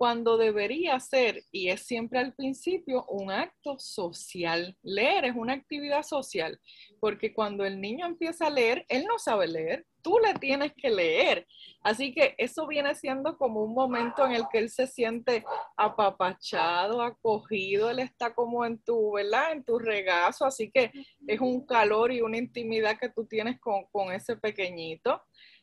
cuando 0.00 0.38
debería 0.38 0.98
ser, 0.98 1.44
y 1.52 1.68
es 1.68 1.82
siempre 1.82 2.20
al 2.20 2.32
principio, 2.32 3.04
un 3.10 3.30
acto 3.30 3.78
social. 3.78 4.74
Leer 4.82 5.26
es 5.26 5.36
una 5.36 5.52
actividad 5.52 6.04
social, 6.04 6.58
porque 7.00 7.34
cuando 7.34 7.66
el 7.66 7.82
niño 7.82 8.06
empieza 8.06 8.46
a 8.46 8.50
leer, 8.50 8.86
él 8.88 9.04
no 9.04 9.18
sabe 9.18 9.46
leer, 9.46 9.86
tú 10.00 10.18
le 10.18 10.32
tienes 10.38 10.72
que 10.72 10.88
leer. 10.88 11.46
Así 11.82 12.14
que 12.14 12.34
eso 12.38 12.66
viene 12.66 12.94
siendo 12.94 13.36
como 13.36 13.62
un 13.62 13.74
momento 13.74 14.24
en 14.24 14.32
el 14.32 14.44
que 14.50 14.56
él 14.56 14.70
se 14.70 14.86
siente 14.86 15.44
apapachado, 15.76 17.02
acogido, 17.02 17.90
él 17.90 17.98
está 17.98 18.34
como 18.34 18.64
en 18.64 18.78
tu, 18.78 19.12
¿verdad? 19.12 19.52
En 19.52 19.64
tu 19.64 19.78
regazo, 19.78 20.46
así 20.46 20.70
que 20.70 20.92
es 21.26 21.40
un 21.40 21.66
calor 21.66 22.10
y 22.10 22.22
una 22.22 22.38
intimidad 22.38 22.98
que 22.98 23.10
tú 23.10 23.26
tienes 23.26 23.60
con, 23.60 23.84
con 23.92 24.14
ese 24.14 24.34
pequeñito. 24.34 25.20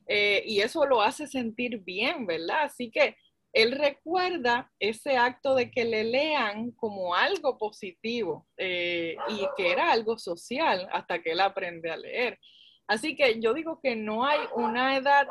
Eh, 0.08 0.44
y 0.46 0.62
eso 0.62 0.86
lo 0.86 1.02
hace 1.02 1.28
sentir 1.28 1.80
bien, 1.80 2.26
¿verdad? 2.26 2.64
Así 2.64 2.90
que 2.90 3.18
él 3.58 3.72
recuerda 3.72 4.72
ese 4.80 5.18
acto 5.18 5.56
de 5.56 5.72
que 5.72 5.84
le 5.84 6.04
lean 6.04 6.70
como 6.72 7.16
algo 7.16 7.58
positivo 7.58 8.46
eh, 8.56 9.16
y 9.30 9.48
que 9.58 9.72
era 9.72 9.92
algo 9.92 10.20
social 10.20 10.88
hasta 10.92 11.24
que 11.24 11.32
él 11.32 11.40
aprende 11.40 11.90
a 11.90 11.98
leer. 11.98 12.38
Así 12.88 13.16
que 13.16 13.40
yo 13.42 13.56
digo 13.56 13.80
que 13.82 13.96
no 13.96 14.24
hay 14.26 14.40
una 14.54 14.96
edad 14.96 15.28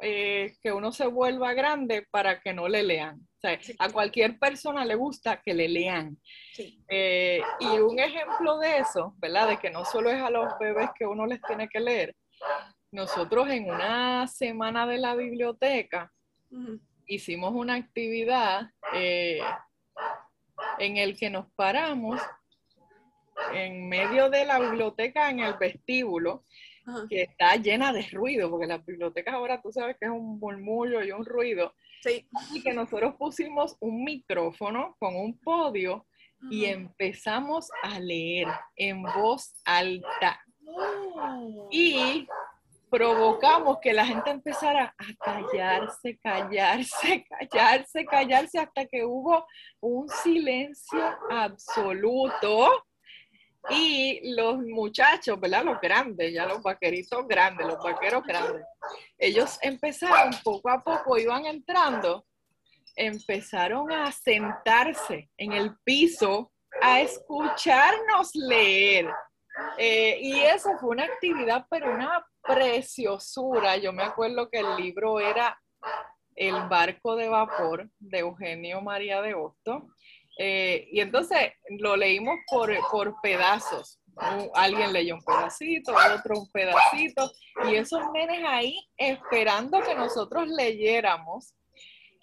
eh, 0.00 0.54
que 0.62 0.72
uno 0.72 0.90
se 0.90 1.06
vuelva 1.06 1.52
grande 1.52 2.06
para 2.10 2.40
que 2.40 2.54
no 2.54 2.66
le 2.66 2.82
lean. 2.82 3.20
O 3.20 3.40
sea, 3.40 3.58
a 3.78 3.90
cualquier 3.90 4.38
persona 4.38 4.82
le 4.86 4.94
gusta 4.94 5.42
que 5.42 5.52
le 5.52 5.68
lean. 5.68 6.16
y 6.56 7.78
un 7.78 7.98
ejemplo 7.98 8.58
de 8.58 8.78
eso, 8.78 9.14
¿verdad? 9.18 9.48
De 9.48 9.58
que 9.58 9.68
no 9.68 9.84
solo 9.84 10.10
es 10.10 10.22
a 10.22 10.30
los 10.30 10.58
bebés 10.58 10.88
que 10.98 11.04
uno 11.04 11.26
les 11.26 11.42
tiene 11.42 11.68
que 11.68 11.80
leer, 11.80 12.16
nosotros 12.90 13.50
en 13.50 13.70
una 13.70 14.26
semana 14.26 14.86
de 14.86 14.96
la 14.96 15.14
biblioteca 15.14 16.10
hicimos 17.06 17.52
una 17.54 17.74
actividad 17.74 18.70
eh, 18.94 19.40
en 20.78 20.96
el 20.96 21.16
que 21.18 21.30
nos 21.30 21.50
paramos 21.52 22.20
en 23.52 23.88
medio 23.88 24.30
de 24.30 24.44
la 24.44 24.58
biblioteca 24.58 25.30
en 25.30 25.40
el 25.40 25.54
vestíbulo, 25.54 26.44
que 27.08 27.22
está 27.22 27.56
llena 27.56 27.92
de 27.92 28.02
ruido, 28.10 28.50
porque 28.50 28.66
las 28.66 28.84
bibliotecas 28.84 29.34
ahora 29.34 29.60
tú 29.60 29.72
sabes 29.72 29.96
que 29.98 30.06
es 30.06 30.12
un 30.12 30.38
murmullo 30.38 31.02
y 31.02 31.12
un 31.12 31.24
ruido. 31.24 31.74
Sí. 32.02 32.26
Y 32.52 32.62
que 32.62 32.72
nosotros 32.72 33.14
pusimos 33.16 33.76
un 33.80 34.04
micrófono 34.04 34.96
con 34.98 35.16
un 35.16 35.38
podio 35.38 36.06
y 36.50 36.64
empezamos 36.64 37.70
a 37.82 38.00
leer 38.00 38.48
en 38.76 39.02
voz 39.02 39.54
alta. 39.64 40.40
Oh. 40.64 41.68
Y 41.70 42.26
provocamos 42.90 43.78
que 43.80 43.92
la 43.92 44.04
gente 44.04 44.30
empezara 44.30 44.94
a 44.98 45.24
callarse, 45.24 46.18
callarse, 46.18 47.24
callarse, 47.50 48.04
callarse, 48.04 48.58
hasta 48.58 48.86
que 48.86 49.04
hubo 49.04 49.46
un 49.80 50.08
silencio 50.08 51.16
absoluto. 51.30 52.84
Y 53.68 54.34
los 54.34 54.58
muchachos, 54.58 55.38
¿verdad? 55.38 55.64
Los 55.64 55.80
grandes, 55.80 56.32
ya 56.32 56.46
los 56.46 56.62
vaqueritos 56.62 57.28
grandes, 57.28 57.66
los 57.66 57.78
vaqueros 57.78 58.24
grandes, 58.24 58.64
ellos 59.18 59.58
empezaron 59.60 60.32
poco 60.42 60.70
a 60.70 60.82
poco, 60.82 61.18
iban 61.18 61.44
entrando, 61.44 62.24
empezaron 62.96 63.92
a 63.92 64.10
sentarse 64.12 65.28
en 65.36 65.52
el 65.52 65.76
piso 65.84 66.50
a 66.80 67.00
escucharnos 67.00 68.34
leer. 68.34 69.10
Eh, 69.76 70.18
y 70.20 70.40
eso 70.40 70.70
fue 70.78 70.90
una 70.90 71.04
actividad, 71.04 71.66
pero 71.68 71.92
una 71.92 72.24
preciosura. 72.54 73.76
Yo 73.76 73.92
me 73.92 74.02
acuerdo 74.02 74.48
que 74.48 74.58
el 74.58 74.76
libro 74.76 75.20
era 75.20 75.60
El 76.34 76.68
barco 76.68 77.16
de 77.16 77.28
vapor 77.28 77.88
de 77.98 78.18
Eugenio 78.20 78.80
María 78.80 79.20
de 79.22 79.34
Hosto. 79.34 79.88
Eh, 80.38 80.88
y 80.92 81.00
entonces 81.00 81.52
lo 81.78 81.96
leímos 81.96 82.36
por, 82.50 82.72
por 82.90 83.20
pedazos. 83.20 84.00
alguien 84.54 84.92
leyó 84.92 85.14
un 85.14 85.24
pedacito, 85.24 85.92
otro 85.92 86.40
un 86.40 86.50
pedacito, 86.50 87.30
y 87.68 87.76
esos 87.76 88.00
nenes 88.12 88.42
ahí 88.46 88.76
esperando 88.96 89.80
que 89.82 89.94
nosotros 89.94 90.48
leyéramos. 90.48 91.54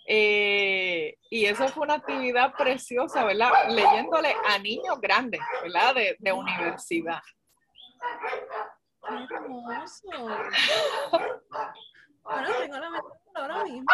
Eh, 0.09 1.17
y 1.29 1.45
eso 1.45 1.67
fue 1.67 1.83
una 1.83 1.95
actividad 1.95 2.53
preciosa, 2.57 3.25
¿verdad? 3.25 3.51
Leyéndole 3.69 4.33
a 4.47 4.57
niños 4.57 4.99
grandes, 5.01 5.41
¿verdad? 5.61 5.95
De, 5.95 6.15
de 6.17 6.31
universidad. 6.31 7.21
¡Qué 9.07 9.13
hermoso! 9.35 10.07
Bueno, 12.29 12.49
tengo 12.59 12.77
la 12.77 12.89
mente 12.89 13.07
ahora 13.35 13.63
mismo. 13.63 13.87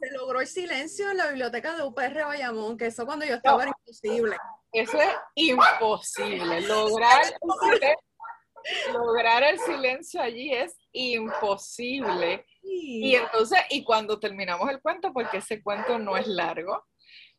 se 0.00 0.10
logró 0.12 0.40
el 0.40 0.46
silencio 0.46 1.10
en 1.10 1.16
la 1.16 1.26
biblioteca 1.26 1.74
de 1.74 1.82
UPR 1.82 2.24
Bayamón, 2.24 2.76
que 2.78 2.86
eso 2.86 3.04
cuando 3.04 3.26
yo 3.26 3.34
estaba 3.34 3.64
era 3.64 3.72
imposible. 3.76 4.36
Eso 4.70 5.00
es 5.00 5.08
imposible. 5.34 6.60
Lograr, 6.60 7.20
lograr 8.92 9.42
el 9.42 9.58
silencio 9.58 10.22
allí 10.22 10.54
es 10.54 10.76
imposible. 10.92 12.46
Y 12.62 13.16
entonces, 13.16 13.58
y 13.70 13.82
cuando 13.82 14.20
terminamos 14.20 14.70
el 14.70 14.80
cuento, 14.80 15.12
porque 15.12 15.38
ese 15.38 15.64
cuento 15.64 15.98
no 15.98 16.16
es 16.16 16.28
largo, 16.28 16.86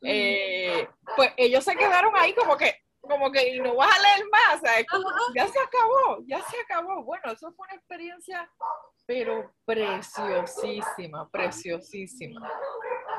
eh, 0.01 0.85
pues 1.15 1.31
ellos 1.37 1.63
se 1.63 1.77
quedaron 1.77 2.13
ahí 2.17 2.35
como 2.35 2.57
que, 2.57 2.82
como 3.03 3.31
que 3.31 3.59
no 3.59 3.75
vas 3.75 3.95
a 3.95 4.01
leer 4.01 4.25
más, 4.31 4.61
ya 5.35 5.47
se 5.47 5.59
acabó, 5.59 6.23
ya 6.25 6.41
se 6.41 6.57
acabó. 6.61 7.03
Bueno, 7.03 7.31
eso 7.31 7.51
fue 7.53 7.67
una 7.67 7.75
experiencia, 7.75 8.49
pero 9.05 9.53
preciosísima, 9.65 11.29
preciosísima. 11.29 12.49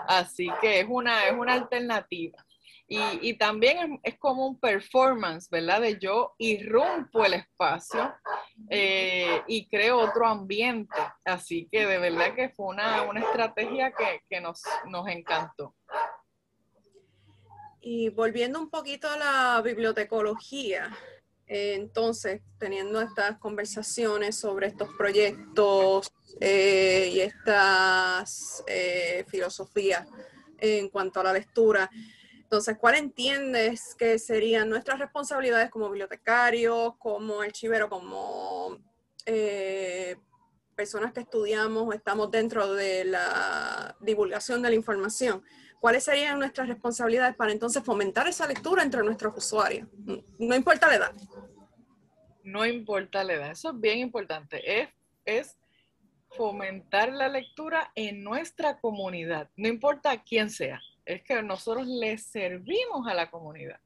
Así 0.09 0.49
que 0.61 0.81
es 0.81 0.87
una, 0.89 1.27
es 1.27 1.35
una 1.35 1.55
alternativa. 1.55 2.45
Y, 2.87 3.01
y 3.23 3.39
también 3.39 3.99
es, 4.03 4.19
como 4.19 4.47
un 4.47 4.61
performance, 4.61 5.49
¿verdad? 5.51 5.81
De 5.81 5.99
yo 5.99 6.35
irrumpo 6.39 7.25
el 7.25 7.35
espacio 7.35 8.15
eh, 8.69 9.43
y 9.47 9.67
creo 9.69 9.99
otro 9.99 10.27
ambiente. 10.27 10.97
Así 11.25 11.69
que 11.71 11.87
de 11.87 11.99
verdad 11.99 12.35
que 12.35 12.51
fue 12.51 12.67
una, 12.67 13.03
una 13.03 13.21
estrategia 13.21 13.93
que, 13.93 14.23
que 14.29 14.41
nos, 14.41 14.63
nos 14.87 15.09
encantó. 15.09 15.75
Y 17.87 18.09
volviendo 18.09 18.59
un 18.59 18.71
poquito 18.71 19.11
a 19.11 19.19
la 19.19 19.61
bibliotecología, 19.63 20.91
eh, 21.47 21.75
entonces, 21.75 22.41
teniendo 22.57 22.99
estas 23.03 23.37
conversaciones 23.37 24.37
sobre 24.37 24.69
estos 24.69 24.89
proyectos 24.97 26.11
eh, 26.41 27.11
y 27.13 27.21
estas 27.21 28.65
eh, 28.67 29.27
filosofías 29.29 30.09
en 30.57 30.89
cuanto 30.89 31.21
a 31.21 31.25
la 31.25 31.35
lectura, 31.35 31.91
entonces, 32.39 32.79
¿cuál 32.79 32.95
entiendes 32.95 33.95
que 33.99 34.19
serían 34.19 34.71
nuestras 34.71 34.99
responsabilidades 34.99 35.71
como 35.71 35.91
bibliotecarios, 35.91 36.95
como 36.97 37.43
archivero, 37.43 37.91
como 37.91 38.79
personas 40.75 41.13
que 41.13 41.21
estudiamos 41.21 41.87
o 41.87 41.93
estamos 41.93 42.31
dentro 42.31 42.73
de 42.73 43.05
la 43.05 43.95
divulgación 44.01 44.63
de 44.63 44.71
la 44.71 44.75
información? 44.75 45.45
¿Cuáles 45.85 46.05
serían 46.05 46.39
nuestras 46.39 46.67
responsabilidades 46.67 47.37
para 47.37 47.53
entonces 47.53 47.85
fomentar 47.85 48.27
esa 48.27 48.47
lectura 48.47 48.83
entre 48.83 49.03
nuestros 49.03 49.37
usuarios? 49.37 49.87
No 50.39 50.57
importa 50.57 50.89
la 50.89 50.95
edad. 50.95 51.13
No 52.43 52.65
importa 52.65 53.23
la 53.23 53.35
edad, 53.35 53.51
eso 53.51 53.69
es 53.69 53.79
bien 53.79 53.99
importante. 53.99 54.81
Es, 54.81 54.89
es 55.27 55.59
fomentar 56.31 57.13
la 57.13 57.29
lectura 57.29 57.93
en 57.95 58.25
nuestra 58.25 58.81
comunidad, 58.81 59.51
no 59.57 59.69
importa 59.69 60.23
quién 60.23 60.49
sea, 60.49 60.81
es 61.05 61.23
que 61.23 61.43
nosotros 61.43 61.87
le 61.87 62.17
servimos 62.17 63.07
a 63.07 63.13
la 63.13 63.31
comunidad. 63.31 63.79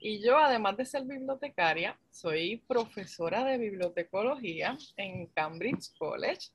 Y 0.00 0.20
yo, 0.20 0.36
además 0.38 0.76
de 0.76 0.84
ser 0.84 1.04
bibliotecaria, 1.04 1.96
soy 2.10 2.56
profesora 2.66 3.44
de 3.44 3.56
bibliotecología 3.56 4.76
en 4.96 5.28
Cambridge 5.28 5.96
College 5.96 6.48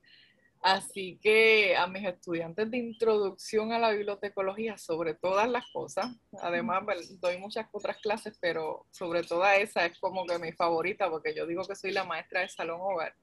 Así 0.62 1.18
que 1.24 1.76
a 1.76 1.88
mis 1.88 2.06
estudiantes 2.06 2.70
de 2.70 2.78
introducción 2.78 3.72
a 3.72 3.80
la 3.80 3.92
bibliotecología, 3.92 4.78
sobre 4.78 5.16
todas 5.16 5.50
las 5.50 5.66
cosas, 5.72 6.16
además 6.40 6.84
doy 7.20 7.40
muchas 7.40 7.68
otras 7.72 7.98
clases, 7.98 8.38
pero 8.40 8.86
sobre 8.92 9.24
toda 9.24 9.56
esa 9.56 9.88
es 9.88 9.98
como 10.00 10.26
que 10.26 10.38
mi 10.38 10.52
favorita, 10.52 11.10
porque 11.10 11.34
yo 11.34 11.48
digo 11.48 11.64
que 11.66 11.76
soy 11.76 11.92
la 11.92 12.04
maestra 12.04 12.42
de 12.42 12.50
salón 12.50 12.80
hogar. 12.80 13.16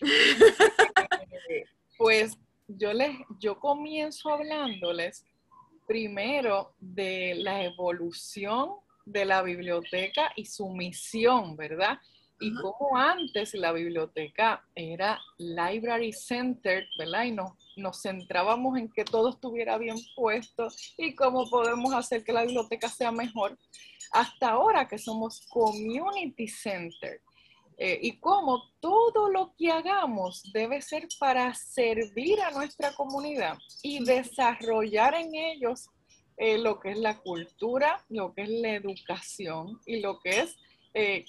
pues 1.98 2.38
yo 2.68 2.92
les, 2.92 3.16
yo 3.40 3.58
comienzo 3.58 4.30
hablándoles 4.30 5.24
primero 5.88 6.74
de 6.78 7.34
la 7.34 7.64
evolución 7.64 8.76
de 9.04 9.24
la 9.24 9.42
biblioteca 9.42 10.32
y 10.36 10.46
su 10.46 10.68
misión, 10.68 11.56
¿verdad? 11.56 11.98
Y 12.40 12.52
como 12.54 12.96
antes 12.96 13.54
la 13.54 13.72
biblioteca 13.72 14.64
era 14.74 15.20
library 15.38 16.12
centered, 16.12 16.84
¿verdad? 16.98 17.24
Y 17.24 17.32
nos, 17.32 17.52
nos 17.76 18.02
centrábamos 18.02 18.76
en 18.78 18.90
que 18.90 19.04
todo 19.04 19.30
estuviera 19.30 19.78
bien 19.78 19.96
puesto 20.16 20.68
y 20.98 21.14
cómo 21.14 21.48
podemos 21.48 21.94
hacer 21.94 22.24
que 22.24 22.32
la 22.32 22.42
biblioteca 22.42 22.88
sea 22.88 23.12
mejor, 23.12 23.58
hasta 24.12 24.50
ahora 24.50 24.88
que 24.88 24.98
somos 24.98 25.46
community 25.48 26.48
centered. 26.48 27.20
Eh, 27.76 27.98
y 28.02 28.18
cómo 28.18 28.70
todo 28.78 29.28
lo 29.30 29.52
que 29.58 29.72
hagamos 29.72 30.44
debe 30.52 30.80
ser 30.80 31.08
para 31.18 31.52
servir 31.54 32.40
a 32.40 32.52
nuestra 32.52 32.94
comunidad 32.94 33.58
y 33.82 34.04
desarrollar 34.04 35.14
en 35.14 35.34
ellos 35.34 35.90
eh, 36.36 36.58
lo 36.58 36.78
que 36.78 36.92
es 36.92 36.98
la 36.98 37.18
cultura, 37.18 38.04
lo 38.08 38.32
que 38.32 38.42
es 38.42 38.48
la 38.48 38.74
educación 38.74 39.80
y 39.86 40.00
lo 40.00 40.20
que 40.20 40.40
es 40.40 40.56
eh, 40.94 41.24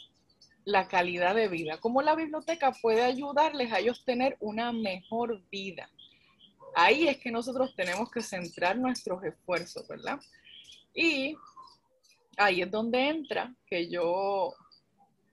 la 0.66 0.88
calidad 0.88 1.36
de 1.36 1.48
vida, 1.48 1.80
cómo 1.80 2.02
la 2.02 2.16
biblioteca 2.16 2.72
puede 2.82 3.04
ayudarles 3.04 3.72
a 3.72 3.80
ellos 3.80 4.04
tener 4.04 4.36
una 4.40 4.72
mejor 4.72 5.42
vida. 5.50 5.90
Ahí 6.76 7.08
es 7.08 7.18
que 7.18 7.32
nosotros 7.32 7.74
tenemos 7.76 8.12
que 8.12 8.22
centrar 8.22 8.78
nuestros 8.78 9.24
esfuerzos, 9.24 9.88
¿verdad? 9.88 10.20
Y 10.94 11.38
ahí 12.38 12.62
es 12.62 12.72
donde 12.72 13.08
entra 13.08 13.54
que 13.68 13.90
yo 13.90 14.54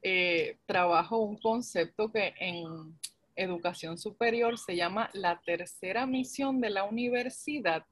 eh, 0.03 0.59
trabajo 0.67 1.19
un 1.19 1.39
concepto 1.39 2.13
que 2.13 2.35
en 2.39 2.99
educación 3.35 3.99
superior 3.99 4.59
se 4.59 4.77
llama 4.77 5.09
la 5.15 5.41
tercera 5.41 6.07
misión 6.07 6.61
de 6.61 6.71
la 6.71 6.85
universidad 6.85 7.85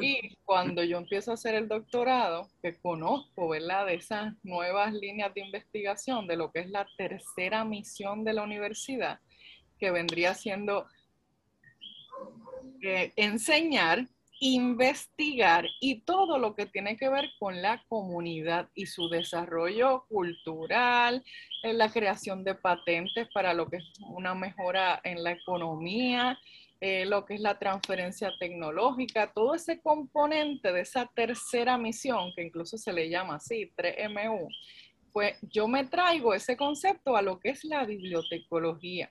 y 0.00 0.36
cuando 0.44 0.82
yo 0.82 0.98
empiezo 0.98 1.30
a 1.30 1.34
hacer 1.34 1.54
el 1.54 1.68
doctorado, 1.68 2.48
que 2.62 2.76
conozco, 2.78 3.48
¿verdad?, 3.48 3.86
de 3.86 3.94
esas 3.94 4.34
nuevas 4.42 4.92
líneas 4.92 5.32
de 5.34 5.42
investigación, 5.42 6.26
de 6.26 6.36
lo 6.36 6.50
que 6.52 6.60
es 6.60 6.70
la 6.70 6.86
tercera 6.96 7.64
misión 7.64 8.24
de 8.24 8.32
la 8.32 8.42
universidad, 8.42 9.20
que 9.78 9.90
vendría 9.90 10.34
siendo 10.34 10.86
eh, 12.82 13.12
enseñar 13.16 14.06
investigar 14.38 15.66
y 15.80 16.02
todo 16.02 16.38
lo 16.38 16.54
que 16.54 16.66
tiene 16.66 16.96
que 16.96 17.08
ver 17.08 17.30
con 17.38 17.62
la 17.62 17.82
comunidad 17.88 18.68
y 18.74 18.86
su 18.86 19.08
desarrollo 19.08 20.04
cultural, 20.08 21.24
en 21.62 21.78
la 21.78 21.90
creación 21.90 22.44
de 22.44 22.54
patentes 22.54 23.28
para 23.32 23.54
lo 23.54 23.68
que 23.68 23.78
es 23.78 23.92
una 24.00 24.34
mejora 24.34 25.00
en 25.04 25.24
la 25.24 25.32
economía, 25.32 26.38
eh, 26.80 27.06
lo 27.06 27.24
que 27.24 27.34
es 27.34 27.40
la 27.40 27.58
transferencia 27.58 28.32
tecnológica, 28.38 29.32
todo 29.32 29.54
ese 29.54 29.80
componente 29.80 30.72
de 30.72 30.82
esa 30.82 31.06
tercera 31.06 31.78
misión, 31.78 32.32
que 32.34 32.42
incluso 32.42 32.76
se 32.76 32.92
le 32.92 33.08
llama 33.08 33.36
así, 33.36 33.72
3MU, 33.76 34.48
pues 35.12 35.38
yo 35.40 35.66
me 35.66 35.84
traigo 35.84 36.34
ese 36.34 36.56
concepto 36.56 37.16
a 37.16 37.22
lo 37.22 37.40
que 37.40 37.48
es 37.48 37.64
la 37.64 37.84
bibliotecología 37.84 39.10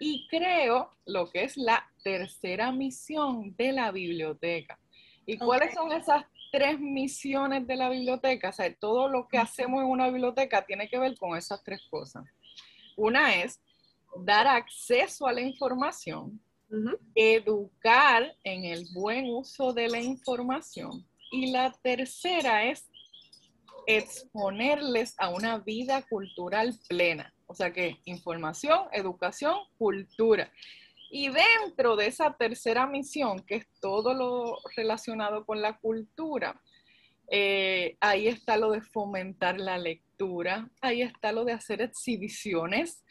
y 0.00 0.26
creo 0.28 0.90
lo 1.04 1.30
que 1.30 1.44
es 1.44 1.56
la 1.56 1.86
tercera 2.02 2.72
misión 2.72 3.54
de 3.56 3.72
la 3.72 3.92
biblioteca. 3.92 4.78
¿Y 5.26 5.38
cuáles 5.38 5.74
son 5.74 5.92
esas 5.92 6.24
tres 6.50 6.80
misiones 6.80 7.66
de 7.66 7.76
la 7.76 7.88
biblioteca? 7.88 8.48
O 8.48 8.52
sea, 8.52 8.74
todo 8.74 9.08
lo 9.08 9.28
que 9.28 9.38
hacemos 9.38 9.82
en 9.82 9.88
una 9.88 10.08
biblioteca 10.08 10.64
tiene 10.64 10.88
que 10.88 10.98
ver 10.98 11.16
con 11.16 11.36
esas 11.36 11.62
tres 11.62 11.82
cosas. 11.90 12.24
Una 12.96 13.36
es 13.36 13.60
dar 14.16 14.46
acceso 14.46 15.26
a 15.26 15.32
la 15.32 15.42
información, 15.42 16.40
educar 17.14 18.34
en 18.44 18.64
el 18.64 18.86
buen 18.94 19.26
uso 19.28 19.72
de 19.72 19.88
la 19.88 20.00
información 20.00 21.06
y 21.30 21.50
la 21.50 21.72
tercera 21.82 22.64
es 22.64 22.88
exponerles 23.86 25.14
a 25.18 25.30
una 25.30 25.58
vida 25.58 26.02
cultural 26.02 26.74
plena. 26.88 27.34
O 27.46 27.54
sea 27.54 27.72
que 27.72 27.98
información, 28.04 28.86
educación, 28.92 29.56
cultura. 29.76 30.52
Y 31.10 31.28
dentro 31.28 31.96
de 31.96 32.06
esa 32.06 32.34
tercera 32.34 32.86
misión, 32.86 33.40
que 33.40 33.56
es 33.56 33.66
todo 33.80 34.14
lo 34.14 34.58
relacionado 34.76 35.44
con 35.44 35.60
la 35.60 35.78
cultura, 35.78 36.60
eh, 37.30 37.96
ahí 38.00 38.28
está 38.28 38.56
lo 38.56 38.72
de 38.72 38.80
fomentar 38.80 39.60
la 39.60 39.78
lectura, 39.78 40.70
ahí 40.80 41.02
está 41.02 41.32
lo 41.32 41.44
de 41.44 41.52
hacer 41.52 41.82
exhibiciones, 41.82 43.04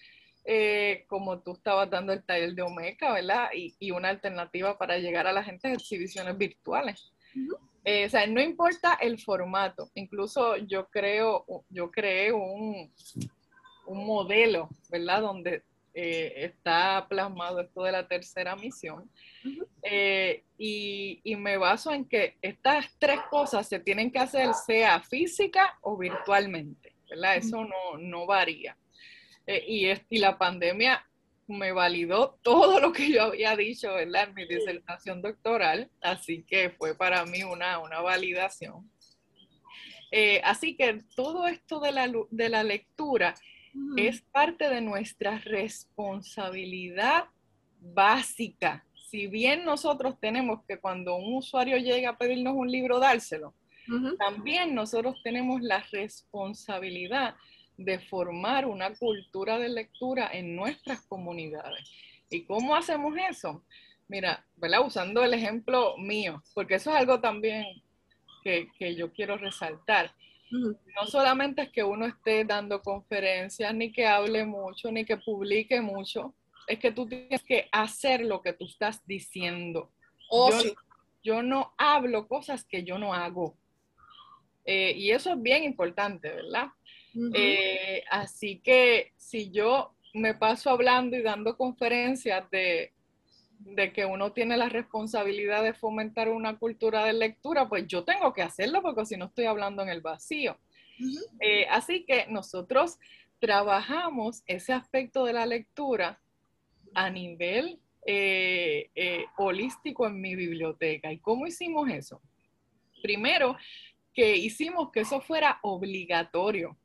eh, 0.46 1.06
como 1.08 1.40
tú 1.40 1.54
estabas 1.54 1.90
dando 1.90 2.14
el 2.14 2.24
taller 2.24 2.54
de 2.54 2.62
Omeca, 2.62 3.14
¿verdad? 3.14 3.50
Y, 3.54 3.92
una 3.92 4.10
alternativa 4.10 4.78
para 4.78 4.98
llegar 4.98 5.28
a 5.28 5.34
la 5.34 5.44
gente 5.44 5.70
es 5.70 5.76
exhibiciones 5.76 6.38
virtuales. 6.38 7.12
Eh, 7.84 8.06
o 8.06 8.10
sea, 8.10 8.28
no 8.28 8.42
importa 8.42 8.94
el 9.02 9.20
formato, 9.20 9.90
incluso 9.96 10.58
yo 10.58 10.88
creo, 10.88 11.46
yo 11.70 11.90
creé 11.90 12.32
un, 12.32 12.92
un 13.86 14.06
modelo, 14.06 14.70
¿verdad? 14.90 15.22
Donde 15.22 15.64
eh, 15.94 16.46
está 16.46 17.06
plasmado 17.10 17.60
esto 17.60 17.84
de 17.84 17.92
la 17.92 18.08
tercera 18.08 18.56
misión. 18.56 19.10
Eh, 19.84 20.44
y, 20.58 21.36
me 21.36 21.58
baso 21.58 21.92
en 21.92 22.06
que 22.06 22.38
estas 22.42 22.86
tres 22.98 23.20
cosas 23.30 23.68
se 23.68 23.80
tienen 23.80 24.12
que 24.12 24.20
hacer 24.20 24.54
sea 24.54 25.02
física 25.02 25.78
o 25.82 25.98
virtualmente, 25.98 26.96
¿verdad? 27.10 27.38
Eso 27.38 27.68
no, 28.00 28.26
varía. 28.26 28.78
Eh, 29.52 29.66
y, 29.68 30.16
y 30.16 30.20
la 30.20 30.38
pandemia 30.38 31.06
me 31.48 31.74
validó 31.74 32.40
todo 32.42 32.80
lo 32.80 32.94
que 32.94 33.12
yo 33.12 33.24
había 33.24 33.56
dicho, 33.58 33.94
¿verdad? 33.94 34.30
En 34.30 34.34
mi 34.34 34.46
disertación 34.48 35.22
doctoral, 35.22 35.90
así 36.02 36.44
que 36.44 36.70
fue 36.70 36.96
para 36.96 37.26
mí 37.26 37.44
una, 37.44 37.80
una 37.80 38.00
validación. 38.00 38.90
así 40.44 40.78
que 40.78 41.02
todo 41.16 41.48
esto 41.48 41.82
de 41.82 41.92
la, 41.92 42.10
de 42.30 42.50
la 42.50 42.64
lectura 42.64 43.36
es 43.98 44.22
parte 44.22 44.70
de 44.70 44.80
nuestra 44.80 45.40
responsabilidad 45.40 47.26
básica. 47.80 48.86
Si 49.10 49.28
bien 49.28 49.66
nosotros 49.66 50.18
tenemos 50.22 50.64
que 50.66 50.80
cuando 50.80 51.16
un 51.16 51.36
usuario 51.36 51.78
llega 51.78 52.12
a 52.12 52.18
pedirnos 52.18 52.54
un 52.56 52.72
libro, 52.72 53.00
dárselo, 53.00 53.54
también 54.18 54.74
nosotros 54.74 55.22
tenemos 55.22 55.62
la 55.62 55.84
responsabilidad 55.92 57.36
de 57.78 58.00
formar 58.00 58.66
una 58.66 58.94
cultura 58.94 59.58
de 59.58 59.70
lectura 59.70 60.30
en 60.32 60.56
nuestras 60.56 61.02
comunidades. 61.02 61.90
¿Y 62.30 62.46
cómo 62.46 62.76
hacemos 62.76 63.16
eso? 63.30 63.64
Mira, 64.08 64.46
¿verdad? 64.56 64.86
Usando 64.86 65.24
el 65.24 65.34
ejemplo 65.34 65.98
mío, 65.98 66.44
porque 66.54 66.76
eso 66.76 66.92
es 66.92 66.98
algo 66.98 67.20
también 67.20 67.66
que, 68.44 68.68
que 68.78 68.96
yo 68.96 69.12
quiero 69.12 69.38
resaltar. 69.38 70.14
No 70.52 71.08
solamente 71.08 71.62
es 71.62 71.70
que 71.70 71.84
uno 71.84 72.06
esté 72.06 72.44
dando 72.44 72.82
conferencias, 72.82 73.74
ni 73.74 73.92
que 73.92 74.06
hable 74.06 74.46
mucho, 74.46 74.92
ni 74.92 75.06
que 75.06 75.16
publique 75.16 75.80
mucho, 75.80 76.36
es 76.68 76.78
que 76.80 76.92
tú 76.92 77.08
tienes 77.08 77.42
que 77.44 77.70
hacer 77.72 78.22
lo 78.22 78.42
que 78.42 78.54
tú 78.54 78.66
estás 78.66 79.06
diciendo. 79.06 79.92
Oh, 80.30 80.52
yo, 81.24 81.42
no 81.42 81.74
hablo 81.78 82.28
cosas 82.28 82.66
que 82.66 82.84
yo 82.84 82.98
no 82.98 83.14
hago. 83.14 83.56
Eh, 84.66 84.94
y 84.96 85.12
eso 85.12 85.32
es 85.32 85.42
bien 85.42 85.64
importante, 85.64 86.30
¿verdad? 86.30 86.68
Eh, 87.34 88.04
así 88.10 88.60
que 88.60 89.14
si 89.18 89.52
yo 89.52 89.96
me 90.14 90.34
paso 90.34 90.70
hablando 90.70 91.18
y 91.18 91.22
dando 91.22 91.58
conferencias 91.58 92.50
de, 92.52 92.94
de 93.60 93.94
que 93.94 94.06
uno 94.06 94.32
tiene 94.32 94.58
la 94.58 94.70
responsabilidad 94.70 95.64
de 95.64 95.74
fomentar 95.74 96.30
una 96.30 96.58
cultura 96.58 97.06
de 97.06 97.14
lectura, 97.14 97.70
pues 97.70 97.88
yo 97.88 98.04
tengo 98.04 98.34
que 98.34 98.42
hacerlo 98.42 98.82
porque 98.82 99.06
si 99.06 99.18
no 99.18 99.26
estoy 99.26 99.46
hablando 99.46 99.82
en 99.82 99.90
el 99.90 100.02
vacío. 100.02 100.58
Eh, 101.40 101.66
así 101.70 102.06
que 102.06 102.28
nosotros 102.30 102.98
trabajamos 103.40 104.44
ese 104.46 104.74
aspecto 104.74 105.26
de 105.26 105.34
la 105.34 105.46
lectura 105.46 106.22
a 106.94 107.10
nivel 107.10 107.80
eh, 108.06 108.90
eh, 108.96 109.26
holístico 109.38 110.08
en 110.08 110.22
mi 110.22 110.36
biblioteca. 110.36 111.12
¿Y 111.12 111.20
cómo 111.20 111.48
hicimos 111.48 111.90
eso? 111.90 112.22
Primero, 113.02 113.58
que 114.14 114.36
hicimos 114.36 114.92
que 114.92 115.02
eso 115.02 115.22
fuera 115.22 115.60
obligatorio. 115.64 116.78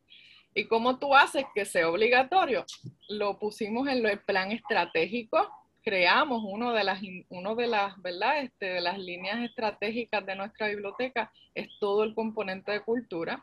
¿Y 0.56 0.64
cómo 0.64 0.98
tú 0.98 1.14
haces 1.14 1.44
que 1.54 1.64
sea 1.64 1.88
obligatorio? 1.88 2.64
Lo 3.08 3.38
pusimos 3.38 3.86
en 3.86 4.04
el 4.04 4.18
plan 4.20 4.50
estratégico 4.50 5.48
creamos 5.86 6.42
uno 6.44 6.72
de 6.72 6.82
las, 6.82 7.00
uno 7.28 7.54
de 7.54 7.68
las, 7.68 8.02
¿verdad? 8.02 8.42
Este, 8.42 8.66
de 8.66 8.80
las 8.80 8.98
líneas 8.98 9.38
estratégicas 9.44 10.26
de 10.26 10.34
nuestra 10.34 10.66
biblioteca 10.66 11.32
es 11.54 11.68
todo 11.78 12.02
el 12.02 12.12
componente 12.12 12.72
de 12.72 12.80
cultura 12.80 13.40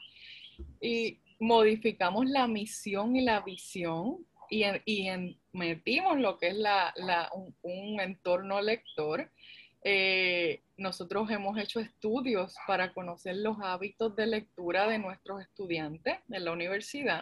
y 0.82 1.22
modificamos 1.40 2.26
la 2.26 2.46
misión 2.48 3.16
y 3.16 3.22
la 3.22 3.40
visión 3.40 4.26
y, 4.50 4.66
y 4.86 5.10
metimos 5.54 6.20
lo 6.20 6.38
que 6.38 6.50
es 6.50 6.56
la, 6.56 6.94
la, 6.98 7.30
un, 7.62 8.02
entorno 8.02 8.62
lector. 8.62 9.32
Eh, 9.84 10.62
nosotros 10.78 11.30
hemos 11.30 11.58
hecho 11.58 11.80
estudios 11.80 12.56
para 12.68 12.94
conocer 12.94 13.36
los 13.38 13.58
hábitos 13.62 14.16
de 14.16 14.28
lectura 14.28 14.88
de 14.88 14.98
nuestros 14.98 15.42
estudiantes 15.42 16.20
en 16.30 16.46
la 16.46 16.52
universidad. 16.52 17.22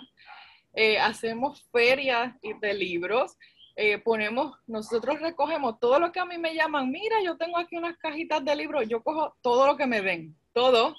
Eh, 0.74 1.00
hacemos 1.00 1.64
ferias 1.72 2.34
de 2.42 2.74
libros 2.74 3.38
eh, 3.76 4.00
ponemos, 4.00 4.58
nosotros 4.68 5.20
recogemos 5.20 5.80
todo 5.80 5.98
lo 5.98 6.12
que 6.12 6.20
a 6.20 6.26
mí 6.26 6.38
me 6.38 6.54
llaman, 6.54 6.92
mira, 6.92 7.22
yo 7.24 7.38
tengo 7.38 7.58
aquí 7.58 7.78
unas 7.78 7.98
cajitas 7.98 8.44
de 8.44 8.56
libros, 8.56 8.88
yo 8.88 9.02
cojo 9.02 9.36
todo 9.42 9.66
lo 9.66 9.78
que 9.78 9.88
me 9.88 10.02
den, 10.02 10.36
todo, 10.54 10.96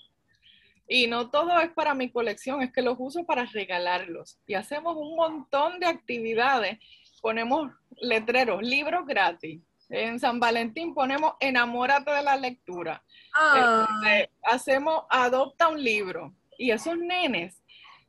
y 0.88 1.06
no 1.06 1.30
todo 1.30 1.60
es 1.60 1.70
para 1.70 1.94
mi 1.94 2.10
colección, 2.10 2.62
es 2.62 2.72
que 2.72 2.82
los 2.82 2.96
uso 2.98 3.24
para 3.24 3.44
regalarlos. 3.44 4.38
Y 4.46 4.54
hacemos 4.54 4.96
un 4.96 5.14
montón 5.16 5.80
de 5.80 5.86
actividades, 5.86 6.78
ponemos 7.20 7.70
letreros, 8.00 8.62
libros 8.62 9.06
gratis. 9.06 9.60
En 9.92 10.18
San 10.18 10.40
Valentín 10.40 10.94
ponemos 10.94 11.34
enamórate 11.38 12.10
de 12.10 12.22
la 12.22 12.36
lectura. 12.36 13.04
Ah. 13.34 13.86
Este, 14.06 14.30
hacemos 14.42 15.04
adopta 15.10 15.68
un 15.68 15.82
libro. 15.82 16.34
Y 16.56 16.70
esos 16.70 16.96
nenes, 16.96 17.62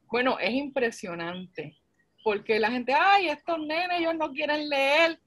bueno, 0.07 0.39
es 0.39 0.53
impresionante 0.53 1.77
porque 2.23 2.57
la 2.57 2.71
gente, 2.71 2.93
ay, 2.93 3.27
estos 3.27 3.59
nenes, 3.59 3.99
ellos 3.99 4.15
no 4.15 4.31
quieren 4.31 4.69
leer. 4.69 5.19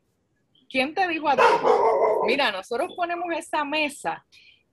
¿Quién 0.68 0.94
te 0.94 1.06
dijo 1.06 1.28
a 1.28 1.36
ti? 1.36 1.42
Mira, 2.26 2.50
nosotros 2.50 2.92
ponemos 2.96 3.26
esa 3.36 3.64
mesa 3.64 4.24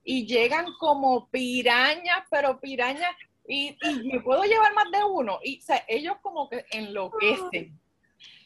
y 0.03 0.25
llegan 0.25 0.65
como 0.79 1.27
pirañas, 1.29 2.23
pero 2.31 2.59
pirañas, 2.59 3.13
y, 3.47 3.77
me 4.05 4.21
puedo 4.21 4.43
llevar 4.43 4.73
más 4.73 4.89
de 4.89 5.03
uno. 5.03 5.39
Y 5.43 5.59
ellos 5.88 6.15
como 6.21 6.49
que 6.49 6.65
enloquecen. 6.71 7.77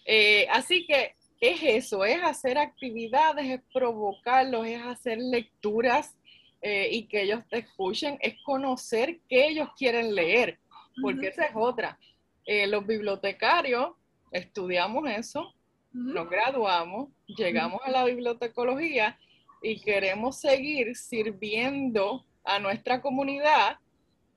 Eh, 0.05 0.47
así 0.49 0.85
que 0.88 1.16
es 1.39 1.61
eso, 1.63 2.05
es 2.05 2.21
hacer 2.23 2.57
actividades, 2.57 3.45
es 3.45 3.61
provocarlos, 3.73 4.65
es 4.65 4.81
hacer 4.81 5.19
lecturas 5.19 6.15
eh, 6.61 6.89
y 6.91 7.07
que 7.07 7.23
ellos 7.23 7.43
te 7.49 7.59
escuchen, 7.59 8.17
es 8.21 8.35
conocer 8.43 9.19
qué 9.29 9.47
ellos 9.47 9.69
quieren 9.77 10.15
leer, 10.15 10.59
porque 11.01 11.27
esa 11.27 11.45
es 11.45 11.51
otra. 11.55 11.99
Eh, 12.45 12.65
los 12.67 12.85
bibliotecarios 12.85 13.91
estudiamos 14.31 15.09
eso, 15.09 15.53
nos 15.91 16.29
graduamos, 16.29 17.09
llegamos 17.25 17.81
a 17.83 17.91
la 17.91 18.03
bibliotecología 18.05 19.17
y 19.61 19.79
queremos 19.81 20.39
seguir 20.39 20.95
sirviendo 20.95 22.25
a 22.43 22.59
nuestra 22.59 23.01
comunidad 23.01 23.77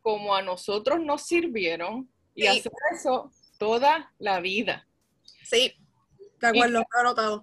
como 0.03 0.35
a 0.35 0.43
nosotros 0.43 1.01
nos 1.01 1.23
sirvieron 1.23 2.09
y 2.35 2.47
hacer 2.47 2.73
eso 2.93 3.31
toda 3.59 4.13
la 4.19 4.41
vida. 4.41 4.87
Sí, 5.45 5.75
de 6.41 7.41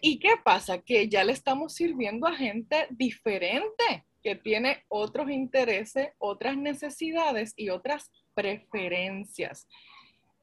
¿y 0.00 0.18
qué 0.18 0.34
pasa? 0.42 0.78
Que 0.78 1.08
ya 1.08 1.24
le 1.24 1.32
estamos 1.32 1.74
sirviendo 1.74 2.26
a 2.26 2.34
gente 2.34 2.86
diferente, 2.90 4.04
que 4.22 4.34
tiene 4.34 4.84
otros 4.88 5.30
intereses, 5.30 6.10
otras 6.18 6.56
necesidades 6.56 7.54
y 7.56 7.70
otras 7.70 8.10
preferencias. 8.34 9.66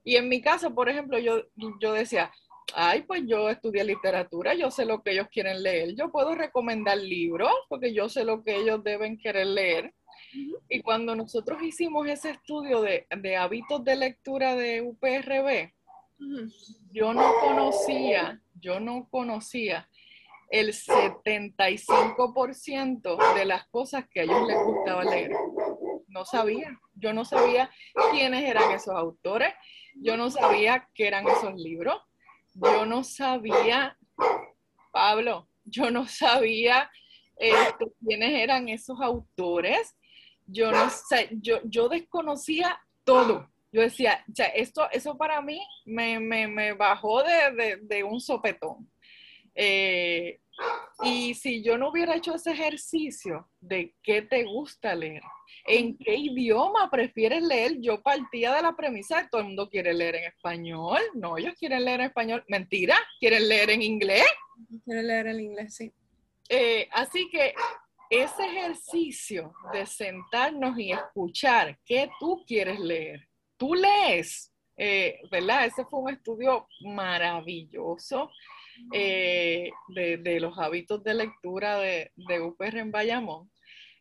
Y 0.03 0.15
en 0.15 0.29
mi 0.29 0.41
caso, 0.41 0.73
por 0.73 0.89
ejemplo, 0.89 1.19
yo, 1.19 1.43
yo 1.81 1.93
decía, 1.93 2.31
ay, 2.73 3.03
pues 3.03 3.23
yo 3.25 3.49
estudié 3.49 3.83
literatura, 3.83 4.53
yo 4.53 4.71
sé 4.71 4.85
lo 4.85 5.01
que 5.03 5.11
ellos 5.11 5.27
quieren 5.31 5.63
leer, 5.63 5.95
yo 5.95 6.11
puedo 6.11 6.35
recomendar 6.35 6.97
libros 6.97 7.51
porque 7.69 7.93
yo 7.93 8.09
sé 8.09 8.23
lo 8.23 8.43
que 8.43 8.55
ellos 8.55 8.83
deben 8.83 9.17
querer 9.17 9.47
leer. 9.47 9.93
Y 10.69 10.81
cuando 10.81 11.15
nosotros 11.15 11.61
hicimos 11.61 12.07
ese 12.07 12.31
estudio 12.31 12.81
de, 12.81 13.05
hábitos 13.37 13.83
de 13.83 13.95
lectura 13.95 14.55
de 14.55 14.81
UPRB, 14.81 15.73
yo 16.91 17.13
no 17.13 17.33
conocía, 17.41 18.41
yo 18.55 18.79
no 18.79 19.07
conocía 19.09 19.87
el 20.49 20.73
75% 20.73 23.35
de 23.35 23.45
las 23.45 23.67
cosas 23.67 24.07
que 24.09 24.21
a 24.21 24.23
ellos 24.23 24.47
les 24.47 24.57
gustaba 24.63 25.03
leer. 25.03 25.29
No 26.07 26.25
sabía, 26.25 26.79
yo 26.93 27.13
no 27.13 27.23
sabía 27.25 27.69
quiénes 28.11 28.43
eran 28.43 28.71
esos 28.71 28.95
autores, 28.95 29.53
yo 29.95 30.17
no 30.17 30.31
sabía 30.31 30.89
qué 30.93 31.07
eran 31.07 31.27
esos 31.27 31.55
libros, 31.55 32.01
yo 32.53 32.85
no 32.85 33.03
sabía, 33.03 33.97
Pablo, 34.91 35.49
yo 35.65 35.91
no 35.91 36.07
sabía 36.07 36.89
este, 37.35 37.85
quiénes 38.03 38.41
eran 38.41 38.69
esos 38.69 39.01
autores, 39.01 39.97
yo 40.45 40.71
no 40.71 40.89
sé, 40.89 41.27
yo, 41.31 41.59
yo 41.65 41.89
desconocía 41.89 42.79
todo. 43.03 43.49
Yo 43.71 43.81
decía, 43.81 44.23
ya, 44.27 44.45
esto, 44.45 44.89
eso 44.91 45.17
para 45.17 45.41
mí 45.41 45.61
me, 45.85 46.73
bajó 46.73 47.23
de, 47.23 48.03
un 48.03 48.19
sopetón. 48.19 48.89
Eh, 49.53 50.39
y 51.03 51.33
si 51.35 51.63
yo 51.63 51.77
no 51.77 51.89
hubiera 51.89 52.15
hecho 52.15 52.35
ese 52.35 52.51
ejercicio 52.51 53.49
de 53.59 53.93
qué 54.01 54.21
te 54.21 54.43
gusta 54.43 54.95
leer, 54.95 55.21
en 55.65 55.97
qué 55.97 56.15
idioma 56.15 56.89
prefieres 56.89 57.43
leer, 57.43 57.79
yo 57.79 58.01
partía 58.01 58.53
de 58.55 58.61
la 58.61 58.75
premisa 58.75 59.21
de 59.21 59.29
todo 59.29 59.41
el 59.41 59.47
mundo 59.47 59.69
quiere 59.69 59.93
leer 59.93 60.15
en 60.15 60.23
español. 60.25 60.99
No, 61.13 61.37
ellos 61.37 61.53
quieren 61.59 61.85
leer 61.85 61.99
en 61.99 62.05
español. 62.07 62.43
Mentira, 62.47 62.97
quieren 63.19 63.47
leer 63.47 63.69
en 63.71 63.81
inglés. 63.81 64.25
Quieren 64.85 65.07
leer 65.07 65.27
en 65.27 65.39
inglés, 65.39 65.75
sí. 65.75 65.91
Eh, 66.49 66.87
así 66.91 67.29
que 67.29 67.53
ese 68.09 68.45
ejercicio 68.45 69.53
de 69.73 69.85
sentarnos 69.85 70.79
y 70.79 70.91
escuchar 70.91 71.77
qué 71.85 72.09
tú 72.19 72.43
quieres 72.47 72.79
leer, 72.79 73.27
tú 73.57 73.75
lees, 73.75 74.53
eh, 74.77 75.19
¿verdad? 75.31 75.65
Ese 75.65 75.85
fue 75.85 75.99
un 75.99 76.09
estudio 76.09 76.67
maravilloso 76.81 78.31
eh, 78.93 79.71
de, 79.89 80.39
los 80.39 80.57
hábitos 80.57 81.03
de 81.03 81.15
lectura 81.15 81.79
de, 81.79 82.11
de 82.15 82.41
UPR 82.41 82.77
en 82.77 82.91
Bayamón. 82.91 83.51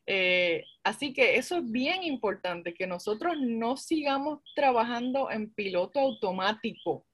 Eh, 0.09 0.63
así 0.85 1.13
que 1.13 1.37
eso 1.37 1.57
es 1.57 1.71
bien 1.71 2.05
importante, 2.05 2.75
que 2.75 2.87
nosotros 2.87 3.35
no 3.41 3.77
sigamos 3.77 4.41
trabajando 4.55 5.31
en 5.31 5.53
piloto 5.53 5.99
automático, 5.99 7.07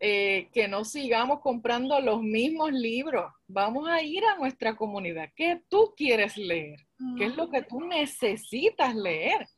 que 0.00 0.66
no 0.68 0.84
sigamos 0.84 1.40
comprando 1.40 1.98
los 1.98 2.20
mismos 2.20 2.72
libros. 2.72 3.32
Vamos 3.46 3.88
a 3.88 4.02
ir 4.02 4.22
a 4.24 4.36
nuestra 4.36 4.76
comunidad. 4.76 5.30
¿Qué 5.34 5.62
tú 5.70 5.94
quieres 5.96 6.36
leer? 6.36 6.78
¿Qué 7.16 7.26
es 7.26 7.36
lo 7.36 7.48
que 7.48 7.62
tú 7.62 7.80
necesitas 7.80 8.94
leer? 8.94 9.48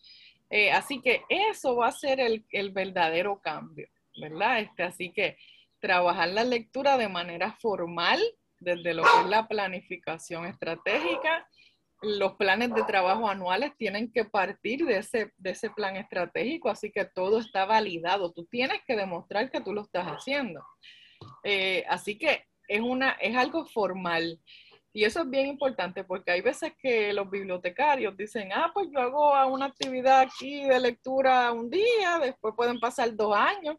Eh, 0.51 0.71
así 0.71 1.01
que 1.01 1.23
eso 1.29 1.77
va 1.77 1.89
a 1.89 1.93
ser 1.93 2.21
el, 2.21 2.71
verdadero 2.71 3.41
cambio, 3.41 3.89
¿verdad? 4.21 4.61
Este, 4.61 4.83
así 4.85 5.13
que 5.13 5.37
trabajar 5.81 6.29
la 6.29 6.45
lectura 6.45 6.97
de 6.97 7.09
manera 7.09 7.53
formal, 7.61 8.23
desde 8.59 8.95
lo 8.95 9.03
que 9.03 9.21
es 9.23 9.27
la 9.27 9.49
planificación 9.49 10.47
estratégica. 10.47 11.49
Los 12.03 12.35
planes 12.35 12.75
de 12.75 12.83
trabajo 12.85 13.29
anuales 13.29 13.73
tienen 13.77 14.13
que 14.13 14.25
partir 14.25 14.85
de 14.85 14.99
ese, 14.99 15.33
de 15.37 15.51
ese 15.51 15.71
plan 15.71 15.97
estratégico, 15.97 16.69
así 16.69 16.93
que 16.93 17.05
todo 17.07 17.39
está 17.41 17.65
validado. 17.65 18.33
Tú 18.33 18.47
tienes 18.47 18.81
que 18.87 18.97
demostrar 18.97 19.51
que 19.51 19.61
tú 19.61 19.73
lo 19.73 19.83
estás 19.83 20.07
haciendo. 20.07 20.63
Eh, 21.43 21.85
así 21.89 22.19
que 22.19 22.45
es, 22.69 22.81
una, 22.81 23.13
es 23.13 23.37
algo 23.37 23.67
formal. 23.67 24.41
Y 24.97 25.05
eso 25.05 25.21
es 25.21 25.29
bien 25.29 25.47
importante 25.47 26.05
porque 26.05 26.31
hay 26.31 26.41
veces 26.41 26.73
que 26.81 27.13
los 27.13 27.29
bibliotecarios 27.29 28.17
dicen, 28.17 28.51
ah, 28.51 28.71
pues 28.73 28.89
yo 28.91 28.99
hago 28.99 29.53
una 29.53 29.67
actividad 29.67 30.21
aquí 30.21 30.65
de 30.65 30.81
lectura 30.81 31.53
un 31.53 31.69
día, 31.69 32.19
después 32.19 32.55
pueden 32.57 32.81
pasar 32.81 33.15
dos 33.15 33.37
años, 33.37 33.77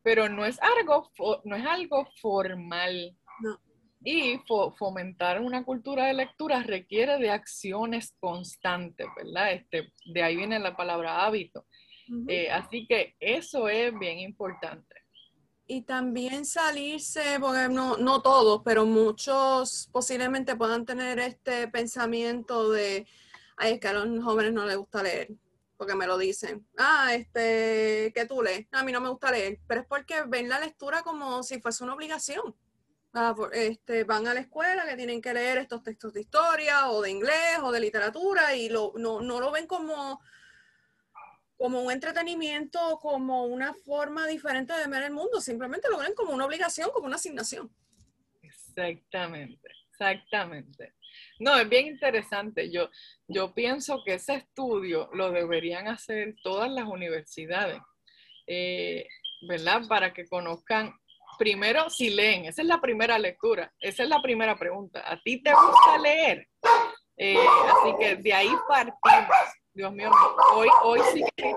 pero 0.00 0.28
no 0.28 0.46
es 0.46 0.56
algo, 0.62 1.10
no 1.42 1.56
es 1.56 1.66
algo 1.66 2.08
formal. 2.22 3.16
Y 4.04 4.40
fomentar 4.78 5.40
una 5.40 5.64
cultura 5.64 6.06
de 6.06 6.14
lectura 6.14 6.62
requiere 6.62 7.18
de 7.18 7.30
acciones 7.30 8.14
constantes, 8.20 9.08
¿verdad? 9.16 9.54
Este, 9.54 9.92
de 10.04 10.22
ahí 10.22 10.36
viene 10.36 10.60
la 10.60 10.76
palabra 10.76 11.24
hábito. 11.24 11.66
Eh, 12.28 12.48
así 12.48 12.86
que 12.86 13.16
eso 13.18 13.68
es 13.68 13.92
bien 13.98 14.20
importante. 14.20 15.03
Y 15.66 15.82
también 15.82 16.44
salirse, 16.44 17.38
porque 17.40 17.68
no, 17.68 17.96
no 17.96 18.20
todos, 18.20 18.60
pero 18.64 18.84
muchos 18.84 19.88
posiblemente 19.92 20.56
puedan 20.56 20.84
tener 20.84 21.18
este 21.18 21.68
pensamiento 21.68 22.70
de, 22.70 23.06
ay, 23.56 23.74
es 23.74 23.80
que 23.80 23.88
a 23.88 23.94
los 23.94 24.22
jóvenes 24.22 24.52
no 24.52 24.66
les 24.66 24.76
gusta 24.76 25.02
leer, 25.02 25.30
porque 25.78 25.94
me 25.94 26.06
lo 26.06 26.18
dicen. 26.18 26.66
Ah, 26.76 27.14
este, 27.14 28.12
¿qué 28.14 28.26
tú 28.28 28.42
lees? 28.42 28.66
A 28.72 28.84
mí 28.84 28.92
no 28.92 29.00
me 29.00 29.08
gusta 29.08 29.30
leer, 29.30 29.58
pero 29.66 29.80
es 29.80 29.86
porque 29.86 30.22
ven 30.26 30.50
la 30.50 30.60
lectura 30.60 31.02
como 31.02 31.42
si 31.42 31.60
fuese 31.60 31.82
una 31.82 31.94
obligación. 31.94 32.54
Ah, 33.14 33.34
este, 33.52 34.04
van 34.04 34.26
a 34.26 34.34
la 34.34 34.40
escuela 34.40 34.84
que 34.84 34.96
tienen 34.96 35.22
que 35.22 35.32
leer 35.32 35.58
estos 35.58 35.82
textos 35.82 36.12
de 36.12 36.22
historia 36.22 36.90
o 36.90 37.00
de 37.00 37.10
inglés 37.10 37.58
o 37.62 37.70
de 37.70 37.80
literatura 37.80 38.54
y 38.56 38.68
lo, 38.68 38.92
no, 38.96 39.22
no 39.22 39.40
lo 39.40 39.50
ven 39.52 39.66
como 39.66 40.20
como 41.64 41.80
un 41.80 41.90
entretenimiento, 41.90 42.98
como 43.00 43.44
una 43.44 43.72
forma 43.72 44.26
diferente 44.26 44.74
de 44.74 44.86
ver 44.86 45.04
el 45.04 45.12
mundo, 45.12 45.40
simplemente 45.40 45.88
lo 45.90 45.96
ven 45.96 46.12
como 46.14 46.34
una 46.34 46.44
obligación, 46.44 46.90
como 46.92 47.06
una 47.06 47.16
asignación. 47.16 47.74
Exactamente, 48.42 49.70
exactamente. 49.88 50.92
No, 51.38 51.58
es 51.58 51.66
bien 51.66 51.86
interesante. 51.86 52.70
Yo, 52.70 52.90
yo 53.28 53.54
pienso 53.54 54.02
que 54.04 54.12
ese 54.12 54.34
estudio 54.34 55.08
lo 55.14 55.30
deberían 55.30 55.88
hacer 55.88 56.34
todas 56.42 56.70
las 56.70 56.84
universidades, 56.84 57.80
eh, 58.46 59.08
¿verdad? 59.48 59.88
Para 59.88 60.12
que 60.12 60.28
conozcan, 60.28 60.92
primero, 61.38 61.88
si 61.88 62.10
leen, 62.10 62.44
esa 62.44 62.60
es 62.60 62.68
la 62.68 62.82
primera 62.82 63.18
lectura, 63.18 63.72
esa 63.80 64.02
es 64.02 64.08
la 64.10 64.20
primera 64.20 64.58
pregunta. 64.58 65.02
¿A 65.10 65.18
ti 65.18 65.42
te 65.42 65.54
gusta 65.54 65.96
leer? 65.96 66.46
Eh, 67.16 67.38
así 67.38 67.94
que 67.98 68.16
de 68.16 68.34
ahí 68.34 68.50
partimos. 68.68 69.63
Dios 69.74 69.92
mío, 69.92 70.08
hoy, 70.52 70.68
hoy 70.84 71.00
sí 71.12 71.24
que 71.36 71.52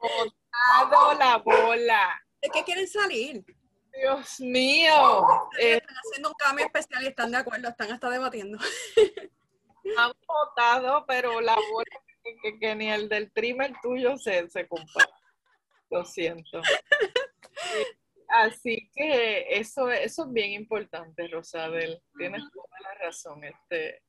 botado 0.00 1.14
la 1.18 1.36
bola. 1.38 2.20
¿De 2.42 2.50
qué 2.52 2.64
quieren 2.64 2.88
salir? 2.88 3.44
Dios 3.92 4.40
mío. 4.40 5.48
Están 5.58 5.96
haciendo 5.96 6.30
un 6.30 6.34
cambio 6.34 6.66
especial 6.66 7.04
y 7.04 7.06
están 7.06 7.30
de 7.30 7.36
acuerdo, 7.36 7.68
están 7.68 7.92
hasta 7.92 8.10
debatiendo. 8.10 8.58
Han 9.96 10.12
votado, 10.26 11.04
pero 11.06 11.40
la 11.40 11.54
bola 11.54 11.84
que, 12.60 12.74
ni 12.74 12.90
el 12.90 13.08
del 13.08 13.30
trimmer 13.30 13.72
tuyo 13.80 14.18
se, 14.18 14.50
se 14.50 14.66
compara. 14.66 15.08
Lo 15.90 16.04
siento. 16.04 16.60
Así 18.28 18.90
que 18.92 19.46
eso, 19.50 19.88
eso 19.88 20.24
es 20.24 20.32
bien 20.32 20.50
importante, 20.50 21.28
Rosabel. 21.28 22.02
Tienes 22.18 22.42
toda 22.52 22.80
la 22.80 22.94
razón. 22.94 23.44
Este, 23.44 24.02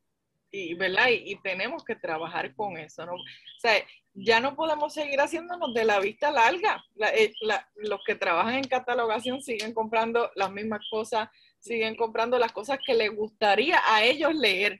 y, 0.52 0.74
¿verdad? 0.76 1.08
Y, 1.10 1.36
tenemos 1.42 1.84
que 1.84 1.96
trabajar 1.96 2.54
con 2.56 2.78
eso, 2.78 3.06
¿no? 3.06 3.14
O 3.14 3.60
sea, 3.60 3.74
ya 4.14 4.40
no 4.40 4.56
podemos 4.56 4.94
seguir 4.94 5.20
haciéndonos 5.20 5.74
de 5.74 5.86
la 5.86 6.00
vista 6.00 6.32
larga. 6.32 6.84
Eh, 7.14 7.34
los 7.76 8.00
que 8.06 8.16
trabajan 8.16 8.56
en 8.56 8.64
catalogación 8.64 9.42
siguen 9.42 9.74
comprando 9.74 10.32
las 10.36 10.52
mismas 10.52 10.82
cosas, 10.90 11.30
siguen 11.60 11.96
comprando 11.96 12.40
las 12.40 12.52
cosas 12.52 12.80
que 12.86 12.94
les 12.94 13.16
gustaría 13.16 13.80
a 13.86 14.04
ellos 14.04 14.34
leer. 14.34 14.80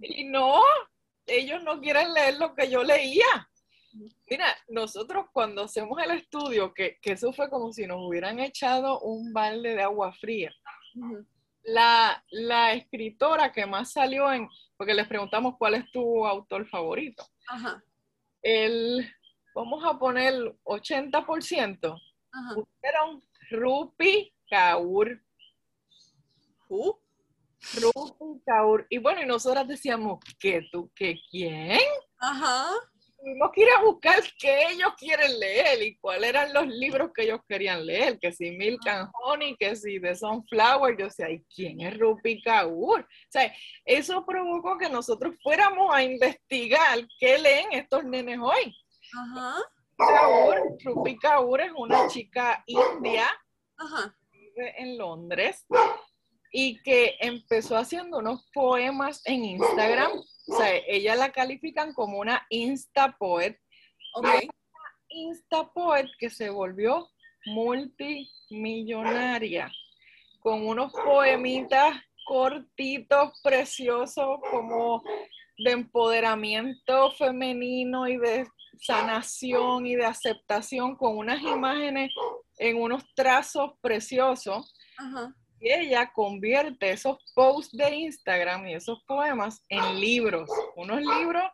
Y 0.00 0.24
no, 0.24 0.62
ellos 1.26 1.62
no 1.62 1.80
quieren 1.80 2.14
leer 2.14 2.38
lo 2.38 2.54
que 2.54 2.70
yo 2.70 2.82
leía. 2.82 3.48
Mira, 4.28 4.46
nosotros 4.68 5.26
cuando 5.32 5.64
hacemos 5.64 5.98
el 6.02 6.12
estudio, 6.12 6.72
que, 6.74 6.98
eso 7.02 7.32
fue 7.32 7.48
como 7.50 7.72
si 7.72 7.86
nos 7.86 7.98
hubieran 7.98 8.40
echado 8.40 9.00
un 9.00 9.32
balde 9.32 9.74
de 9.74 9.82
agua 9.82 10.12
fría 10.12 10.54
la, 11.66 12.72
escritora 12.72 13.52
que 13.52 13.66
más 13.66 13.92
salió 13.92 14.32
en, 14.32 14.48
porque 14.76 14.94
les 14.94 15.06
preguntamos 15.06 15.56
cuál 15.58 15.74
es 15.74 15.90
tu 15.90 16.26
autor 16.26 16.66
favorito. 16.68 17.26
Ajá. 17.48 17.82
El, 18.42 19.08
vamos 19.54 19.84
a 19.84 19.98
poner 19.98 20.34
80%, 20.64 22.00
Ajá. 22.32 22.54
pusieron 22.54 23.22
Rupi 23.50 24.32
Kaur. 24.48 25.20
¿Who? 26.68 27.00
Rupi 27.80 28.42
Kaur. 28.44 28.86
Y 28.88 28.98
bueno, 28.98 29.22
y 29.22 29.26
nosotras 29.26 29.66
decíamos, 29.66 30.20
¿qué 30.38 30.68
tú, 30.70 30.90
qué 30.94 31.18
quién? 31.30 31.80
Ajá. 32.18 32.68
Tuvimos 33.26 33.50
que 33.52 33.62
ir 33.62 33.68
a 33.76 33.82
buscar 33.82 34.22
qué 34.38 34.68
ellos 34.70 34.92
quieren 34.96 35.40
leer 35.40 35.82
y 35.82 35.96
cuáles 35.96 36.30
eran 36.30 36.54
los 36.54 36.68
libros 36.68 37.10
que 37.12 37.24
ellos 37.24 37.40
querían 37.48 37.84
leer, 37.84 38.20
que 38.20 38.30
si 38.30 38.52
Milk 38.52 38.86
and 38.86 39.10
Honey, 39.20 39.56
que 39.56 39.74
si 39.74 40.00
The 40.00 40.14
Sunflower, 40.14 40.96
yo 40.96 41.06
decía, 41.06 41.28
¿y 41.30 41.42
quién 41.52 41.80
es 41.80 41.98
Rupi 41.98 42.40
Kaur? 42.40 43.00
O 43.00 43.06
sea, 43.28 43.52
eso 43.84 44.24
provocó 44.24 44.78
que 44.78 44.88
nosotros 44.88 45.34
fuéramos 45.42 45.92
a 45.92 46.04
investigar 46.04 47.00
qué 47.18 47.36
leen 47.38 47.72
estos 47.72 48.04
nenes 48.04 48.38
hoy. 48.40 48.72
Ajá. 49.18 49.56
Kaur, 49.98 50.76
Rupi 50.84 51.18
Kaur 51.18 51.60
es 51.62 51.72
una 51.76 52.06
chica 52.06 52.62
india, 52.66 53.26
vive 54.30 54.74
en 54.80 54.98
Londres, 54.98 55.66
y 56.52 56.80
que 56.84 57.16
empezó 57.18 57.76
haciendo 57.76 58.18
unos 58.18 58.48
poemas 58.54 59.20
en 59.24 59.44
Instagram. 59.44 60.12
O 60.48 60.56
sea, 60.56 60.76
ella 60.86 61.16
la 61.16 61.32
califican 61.32 61.92
como 61.92 62.18
una 62.18 62.46
Insta 62.50 63.16
Poet. 63.18 63.58
Okay. 64.14 64.48
Insta 65.08 65.68
Poet 65.72 66.06
que 66.18 66.30
se 66.30 66.50
volvió 66.50 67.08
multimillonaria 67.46 69.72
con 70.40 70.66
unos 70.66 70.92
poemitas 70.92 71.96
cortitos, 72.24 73.40
preciosos, 73.42 74.40
como 74.50 75.02
de 75.58 75.70
empoderamiento 75.70 77.12
femenino 77.12 78.08
y 78.08 78.16
de 78.16 78.48
sanación 78.80 79.86
y 79.86 79.94
de 79.94 80.04
aceptación, 80.04 80.96
con 80.96 81.16
unas 81.16 81.40
imágenes 81.40 82.10
en 82.58 82.80
unos 82.80 83.04
trazos 83.14 83.74
preciosos. 83.80 84.74
Ajá 84.98 85.32
y 85.60 85.70
ella 85.70 86.12
convierte 86.12 86.90
esos 86.90 87.18
posts 87.34 87.76
de 87.76 87.94
Instagram 87.94 88.66
y 88.66 88.74
esos 88.74 89.02
poemas 89.04 89.62
en 89.68 90.00
libros, 90.00 90.50
unos 90.76 91.00
libros 91.00 91.44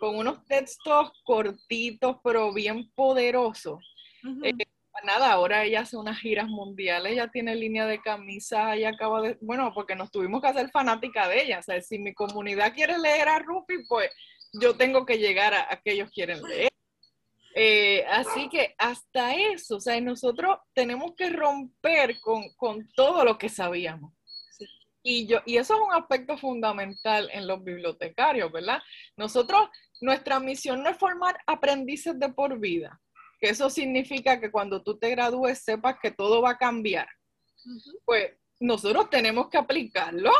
con 0.00 0.16
unos 0.16 0.44
textos 0.46 1.12
cortitos 1.24 2.16
pero 2.24 2.52
bien 2.52 2.90
poderosos. 2.94 3.78
Eh, 4.44 4.52
nada, 5.04 5.32
ahora 5.32 5.64
ella 5.64 5.80
hace 5.80 5.96
unas 5.96 6.18
giras 6.18 6.48
mundiales, 6.48 7.12
ella 7.12 7.28
tiene 7.28 7.54
línea 7.54 7.86
de 7.86 8.00
camisas, 8.00 8.76
ella 8.76 8.90
acaba 8.90 9.22
de, 9.22 9.38
bueno, 9.40 9.72
porque 9.74 9.96
nos 9.96 10.10
tuvimos 10.10 10.40
que 10.40 10.48
hacer 10.48 10.70
fanática 10.70 11.28
de 11.28 11.42
ella, 11.42 11.58
o 11.58 11.62
sea, 11.62 11.80
si 11.80 11.98
mi 11.98 12.14
comunidad 12.14 12.74
quiere 12.74 12.98
leer 12.98 13.28
a 13.28 13.38
Rupi, 13.38 13.84
pues 13.88 14.10
yo 14.60 14.76
tengo 14.76 15.06
que 15.06 15.18
llegar 15.18 15.54
a, 15.54 15.72
a 15.72 15.80
que 15.80 15.92
ellos 15.92 16.10
quieren 16.10 16.42
leer. 16.42 16.72
Eh, 17.54 18.04
así 18.06 18.48
que 18.48 18.74
hasta 18.78 19.34
eso, 19.34 19.76
o 19.76 19.80
sea, 19.80 20.00
nosotros 20.00 20.58
tenemos 20.74 21.14
que 21.16 21.30
romper 21.30 22.18
con, 22.20 22.88
todo 22.94 23.24
lo 23.24 23.36
que 23.36 23.48
sabíamos. 23.48 24.12
Y, 25.02 25.26
yo, 25.26 25.40
y 25.44 25.56
eso 25.56 25.74
es 25.74 25.80
un 25.80 25.92
aspecto 25.92 26.38
fundamental 26.38 27.28
en 27.32 27.46
los 27.46 27.62
bibliotecarios, 27.62 28.52
¿verdad? 28.52 28.80
Nosotros, 29.16 29.68
nuestra 30.00 30.38
misión 30.38 30.82
no 30.82 30.90
es 30.90 30.96
formar 30.96 31.36
aprendices 31.46 32.18
de 32.18 32.32
por 32.32 32.58
vida, 32.58 33.00
que 33.40 33.48
eso 33.48 33.68
significa 33.68 34.40
que 34.40 34.52
cuando 34.52 34.82
tú 34.82 34.98
te 34.98 35.10
gradúes 35.10 35.64
sepas 35.64 35.96
que 36.00 36.12
todo 36.12 36.40
va 36.40 36.50
a 36.50 36.58
cambiar. 36.58 37.08
Pues 38.04 38.32
nosotros 38.60 39.10
tenemos 39.10 39.48
que 39.48 39.58
aplicarlo 39.58 40.30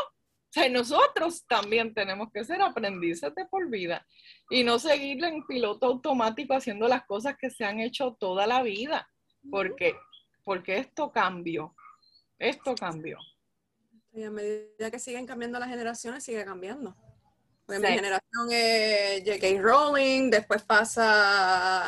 sea, 0.53 0.69
nosotros 0.69 1.45
también 1.47 1.95
tenemos 1.95 2.31
que 2.31 2.43
ser 2.43 2.61
aprendices 2.61 3.33
de 3.33 3.45
por 3.45 3.69
vida 3.69 4.05
y 4.51 4.63
no 4.63 4.77
seguir 4.77 5.23
en 5.23 5.43
piloto 5.47 5.87
automático 5.87 6.53
haciendo 6.53 6.87
las 6.87 7.05
cosas 7.05 7.35
que 7.39 7.49
se 7.49 7.65
han 7.65 7.79
hecho 7.79 8.15
toda 8.19 8.45
la 8.45 8.61
vida, 8.61 9.09
porque, 9.49 9.95
porque 10.43 10.77
esto 10.77 11.11
cambió, 11.11 11.75
esto 12.37 12.75
cambió. 12.75 13.17
Y 14.11 14.21
a 14.21 14.29
medida 14.29 14.91
que 14.91 14.99
siguen 14.99 15.25
cambiando 15.25 15.57
las 15.57 15.69
generaciones, 15.69 16.23
sigue 16.23 16.45
cambiando. 16.45 16.95
Porque 17.65 17.79
mi 17.81 17.87
generación 17.87 18.47
es 18.51 19.23
J.K. 19.25 19.59
Rowling, 19.59 20.29
después 20.29 20.61
pasa... 20.61 21.87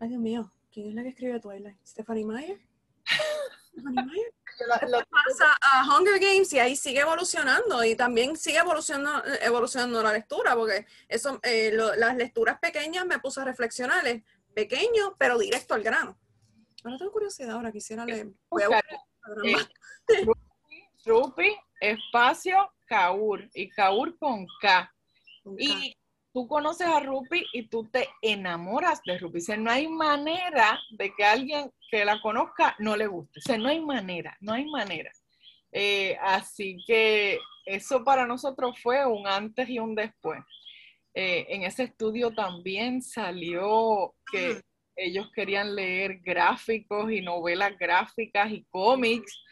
Ay, 0.00 0.08
Dios 0.08 0.20
mío, 0.20 0.52
¿quién 0.72 0.88
es 0.88 0.94
la 0.96 1.04
que 1.04 1.10
escribe 1.10 1.38
Twilight? 1.38 1.76
¿Stephanie 1.86 2.24
Meyer? 2.24 2.60
¿Stephanie 3.70 4.02
Meyer? 4.06 4.32
Pasa 5.10 5.56
a 5.60 5.84
Hunger 5.84 6.18
Games 6.18 6.52
y 6.52 6.58
ahí 6.58 6.76
sigue 6.76 7.00
evolucionando 7.00 7.84
y 7.84 7.94
también 7.94 8.36
sigue 8.36 8.58
evolucionando, 8.58 9.22
evolucionando 9.40 10.02
la 10.02 10.12
lectura, 10.12 10.54
porque 10.54 10.86
eso, 11.08 11.38
eh, 11.42 11.72
las 11.96 12.16
lecturas 12.16 12.58
pequeñas 12.58 13.06
me 13.06 13.18
puse 13.18 13.40
a 13.40 13.44
reflexionar, 13.44 14.04
pequeño 14.54 15.16
pero 15.18 15.38
directo 15.38 15.74
al 15.74 15.82
grano. 15.82 16.18
Ahora 16.84 16.98
tengo 16.98 17.12
curiosidad, 17.12 17.50
ahora 17.50 17.72
quisiera 17.72 18.04
leer. 18.04 18.28
Voy 18.48 18.62
a 18.62 18.78
eh, 19.44 20.26
Rupi, 21.04 21.56
espacio, 21.80 22.72
Kaur, 22.86 23.48
y 23.54 23.68
Kaur 23.68 24.16
con 24.18 24.46
K. 24.60 24.92
Y 25.58 25.96
tú 26.36 26.46
conoces 26.46 26.86
a 26.86 27.00
Rupi 27.00 27.46
y 27.54 27.62
tú 27.62 27.88
te 27.90 28.10
enamoras 28.20 29.00
de 29.06 29.16
Rupi. 29.16 29.38
O 29.50 29.56
no 29.56 29.70
hay 29.70 29.88
manera 29.88 30.78
de 30.90 31.10
que 31.14 31.24
alguien 31.24 31.72
que 31.90 32.04
la 32.04 32.20
conozca 32.20 32.76
no 32.78 32.94
le 32.94 33.06
guste. 33.06 33.38
O 33.38 33.42
sea, 33.42 33.56
no 33.56 33.70
hay 33.70 33.80
manera, 33.80 34.36
no 34.42 34.52
hay 34.52 34.66
manera. 34.66 35.10
Eh, 35.72 36.14
así 36.20 36.76
que 36.86 37.38
eso 37.64 38.04
para 38.04 38.26
nosotros 38.26 38.78
fue 38.82 39.06
un 39.06 39.26
antes 39.26 39.66
y 39.70 39.78
un 39.78 39.94
después. 39.94 40.40
Eh, 41.14 41.46
en 41.48 41.62
ese 41.62 41.84
estudio 41.84 42.30
también 42.34 43.00
salió 43.00 44.14
que 44.30 44.60
ellos 44.94 45.30
querían 45.34 45.74
leer 45.74 46.18
gráficos 46.18 47.10
y 47.10 47.22
novelas 47.22 47.78
gráficas 47.78 48.52
y 48.52 48.62
cómics, 48.68 49.42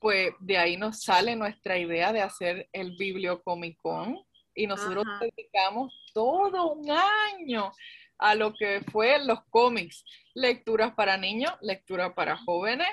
pues 0.00 0.30
de 0.40 0.56
ahí 0.56 0.78
nos 0.78 1.02
sale 1.02 1.36
nuestra 1.36 1.76
idea 1.76 2.14
de 2.14 2.22
hacer 2.22 2.66
el 2.72 2.96
Bibliocomicón 2.96 4.16
y 4.54 4.66
nosotros 4.66 5.04
dedicamos 5.20 5.92
todo 6.12 6.72
un 6.72 6.90
año 6.90 7.72
a 8.18 8.34
lo 8.34 8.52
que 8.52 8.82
fue 8.92 9.24
los 9.24 9.42
cómics, 9.50 10.04
lecturas 10.34 10.94
para 10.94 11.16
niños, 11.16 11.52
lecturas 11.62 12.12
para 12.14 12.36
jóvenes, 12.36 12.88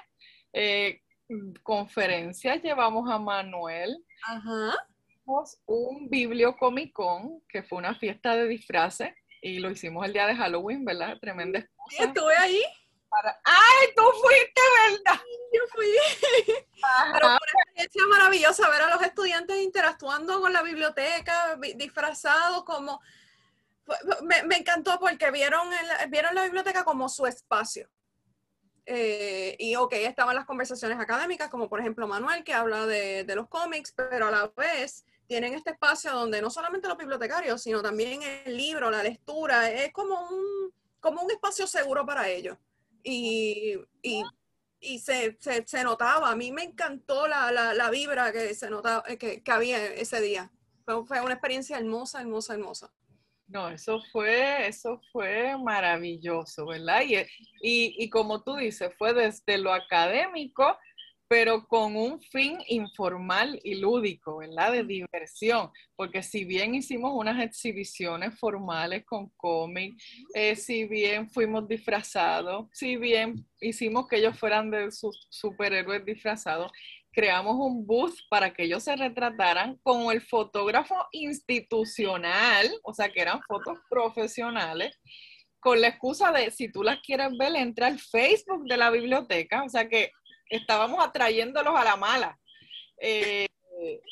eh, 0.54 1.02
conferencias, 1.64 2.64
llevamos 2.64 3.10
a 3.12 3.20
Manuel. 3.20 3.98
Ajá. 4.26 4.74
Un 5.66 6.10
bibliocomicón, 6.10 7.42
que 7.50 7.62
fue 7.62 7.80
una 7.80 7.96
fiesta 7.96 8.36
de 8.36 8.48
disfraces, 8.48 9.14
y 9.42 9.60
lo 9.60 9.70
hicimos 9.70 10.06
el 10.06 10.14
día 10.14 10.26
de 10.26 10.36
Halloween, 10.36 10.86
¿verdad? 10.86 11.18
Tremenda 11.20 11.60
excusa. 11.60 12.06
estuve 12.06 12.36
ahí. 12.38 12.62
¡Ay, 13.44 13.88
tú 13.96 14.04
fuiste, 14.22 14.62
verdad! 14.90 15.22
Yo 15.54 15.62
fui. 15.74 15.88
Pero 17.14 17.28
fue 17.28 17.30
una 17.30 17.64
experiencia 17.64 18.02
maravillosa 18.10 18.70
ver 18.70 18.82
a 18.82 18.90
los 18.90 19.02
estudiantes 19.02 19.58
interactuando 19.58 20.40
con 20.42 20.54
la 20.54 20.62
biblioteca, 20.62 21.58
disfrazados 21.76 22.64
como... 22.64 23.02
Me, 24.24 24.58
encantó 24.58 25.00
porque 25.00 25.32
vieron, 25.32 25.70
vieron 26.10 26.36
la 26.36 26.44
biblioteca 26.44 26.84
como 26.84 27.08
su 27.08 27.26
espacio. 27.26 27.90
Eh, 28.86 29.56
y 29.60 29.76
ok, 29.76 29.94
estaban 29.94 30.36
las 30.36 30.46
conversaciones 30.46 31.00
académicas, 31.00 31.50
como 31.50 31.70
por 31.70 31.80
ejemplo 31.80 32.08
Manuel, 32.08 32.44
que 32.44 32.54
habla 32.54 32.86
de, 32.86 33.24
de, 33.24 33.36
los 33.36 33.48
cómics, 33.48 33.94
pero 33.96 34.28
a 34.28 34.32
la 34.32 34.48
vez 34.56 35.06
tienen 35.26 35.54
este 35.54 35.72
espacio 35.72 36.12
donde 36.14 36.42
no 36.42 36.50
solamente 36.50 36.88
los 36.88 36.98
bibliotecarios, 36.98 37.62
sino 37.62 37.82
también 37.82 38.22
el 38.24 38.56
libro, 38.56 38.90
la 38.90 39.04
lectura, 39.04 39.70
es 39.70 39.92
como 39.92 40.30
un, 40.30 40.74
como 41.00 41.22
un 41.22 41.32
espacio 41.32 41.68
seguro 41.68 42.06
para 42.06 42.30
ellos 42.30 42.58
y, 43.10 44.24
y, 44.82 45.00
se, 45.00 45.38
se, 45.40 45.84
notaba. 45.84 46.30
A 46.30 46.36
mí 46.36 46.52
me 46.52 46.64
encantó 46.64 47.28
la, 47.28 47.52
la, 47.52 47.90
vibra 47.90 48.32
que 48.32 48.54
se 48.54 48.70
notaba, 48.70 49.04
eh, 49.08 49.18
que, 49.18 49.42
que 49.42 49.52
había 49.52 49.86
ese 49.86 50.22
día. 50.22 50.52
Fue, 50.86 51.06
fue, 51.06 51.22
una 51.22 51.34
experiencia 51.34 51.78
hermosa, 51.78 52.22
hermosa, 52.22 52.54
hermosa. 52.54 52.94
No, 53.48 53.70
eso 53.70 54.02
fue, 54.12 54.68
eso 54.68 55.00
fue 55.14 55.58
maravilloso, 55.58 56.66
¿verdad? 56.66 57.02
Y, 57.06 57.16
y, 57.16 57.96
y 58.04 58.10
como 58.10 58.44
tú 58.44 58.56
dices, 58.56 58.94
fue 58.98 59.14
desde 59.14 59.58
lo 59.58 59.72
académico 59.72 60.78
pero 61.28 61.68
con 61.68 61.96
un 61.96 62.22
fin 62.22 62.58
informal 62.68 63.60
y 63.64 63.76
lúdico, 63.76 64.38
¿verdad? 64.38 64.72
De 64.72 64.84
diversión, 64.84 65.72
porque 65.96 66.24
si 66.24 66.46
bien 66.46 66.76
hicimos 66.76 67.12
unas 67.14 67.44
exhibiciones 67.44 68.40
formales 68.40 69.04
con 69.06 69.30
cómic, 69.36 69.94
eh, 70.34 70.56
si 70.56 70.86
bien 70.86 71.30
fuimos 71.30 71.68
disfrazados, 71.68 72.68
si 72.72 72.96
bien 72.96 73.46
hicimos 73.60 74.08
que 74.08 74.18
ellos 74.18 74.40
fueran 74.40 74.72
de 74.72 74.92
sus 74.92 75.28
superhéroes 75.30 76.06
disfrazados, 76.06 76.72
creamos 77.12 77.56
un 77.56 77.86
booth 77.86 78.16
para 78.30 78.54
que 78.54 78.64
ellos 78.64 78.84
se 78.84 78.96
retrataran 78.96 79.78
con 79.84 80.12
el 80.12 80.22
fotógrafo 80.22 80.96
institucional, 81.12 82.70
o 82.84 82.94
sea, 82.94 83.10
que 83.10 83.22
eran 83.22 83.42
fotos 83.42 83.78
profesionales, 83.90 84.96
con 85.60 85.82
la 85.82 85.88
excusa 85.88 86.32
de 86.32 86.52
si 86.52 86.72
tú 86.72 86.84
las 86.84 87.00
quieres 87.02 87.36
ver, 87.38 87.56
entra 87.56 87.88
al 87.88 88.00
Facebook 88.00 88.66
de 88.68 88.78
la 88.78 88.92
biblioteca, 88.92 89.64
o 89.64 89.70
sea 89.70 89.90
que 89.90 90.12
estábamos 90.50 91.04
atrayéndolos 91.04 91.76
a 91.76 91.84
la 91.84 91.96
mala. 91.96 92.40
Eh, 93.00 93.48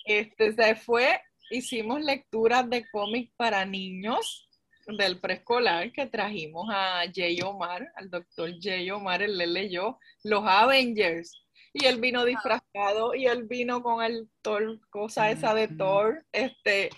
este, 0.06 0.54
se 0.54 0.76
fue, 0.76 1.20
hicimos 1.50 2.02
lecturas 2.02 2.70
de 2.70 2.86
cómics 2.92 3.32
para 3.36 3.66
niños 3.66 4.48
del 4.88 5.20
preescolar 5.20 5.92
que 5.92 6.06
trajimos 6.06 6.68
a 6.72 7.04
Jay 7.14 7.40
Omar, 7.42 7.92
al 7.96 8.10
doctor 8.10 8.52
Jay 8.62 8.90
Omar, 8.92 9.24
él 9.24 9.38
le 9.38 9.48
leyó 9.48 9.98
Los 10.24 10.44
Avengers. 10.46 11.42
Y 11.74 11.86
él 11.88 12.00
vino 12.00 12.24
disfrazado 12.24 13.16
y 13.16 13.26
él 13.26 13.46
vino 13.50 13.84
con 13.84 14.02
el 14.02 14.30
Thor, 14.42 14.80
cosa 14.90 15.30
esa 15.32 15.54
de 15.54 15.68
Thor. 15.68 16.26
Este, 16.32 16.90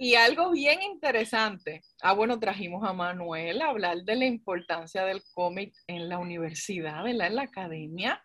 Y 0.00 0.14
algo 0.14 0.50
bien 0.52 0.82
interesante. 0.82 1.82
Ah, 2.02 2.12
bueno, 2.12 2.38
trajimos 2.38 2.88
a 2.88 2.92
Manuel 2.92 3.60
a 3.62 3.70
hablar 3.70 4.04
de 4.04 4.14
la 4.16 4.26
importancia 4.26 5.04
del 5.04 5.22
cómic 5.34 5.74
en 5.88 6.08
la 6.08 6.18
universidad, 6.18 7.02
¿verdad? 7.02 7.28
En 7.28 7.36
la 7.36 7.42
academia. 7.42 8.22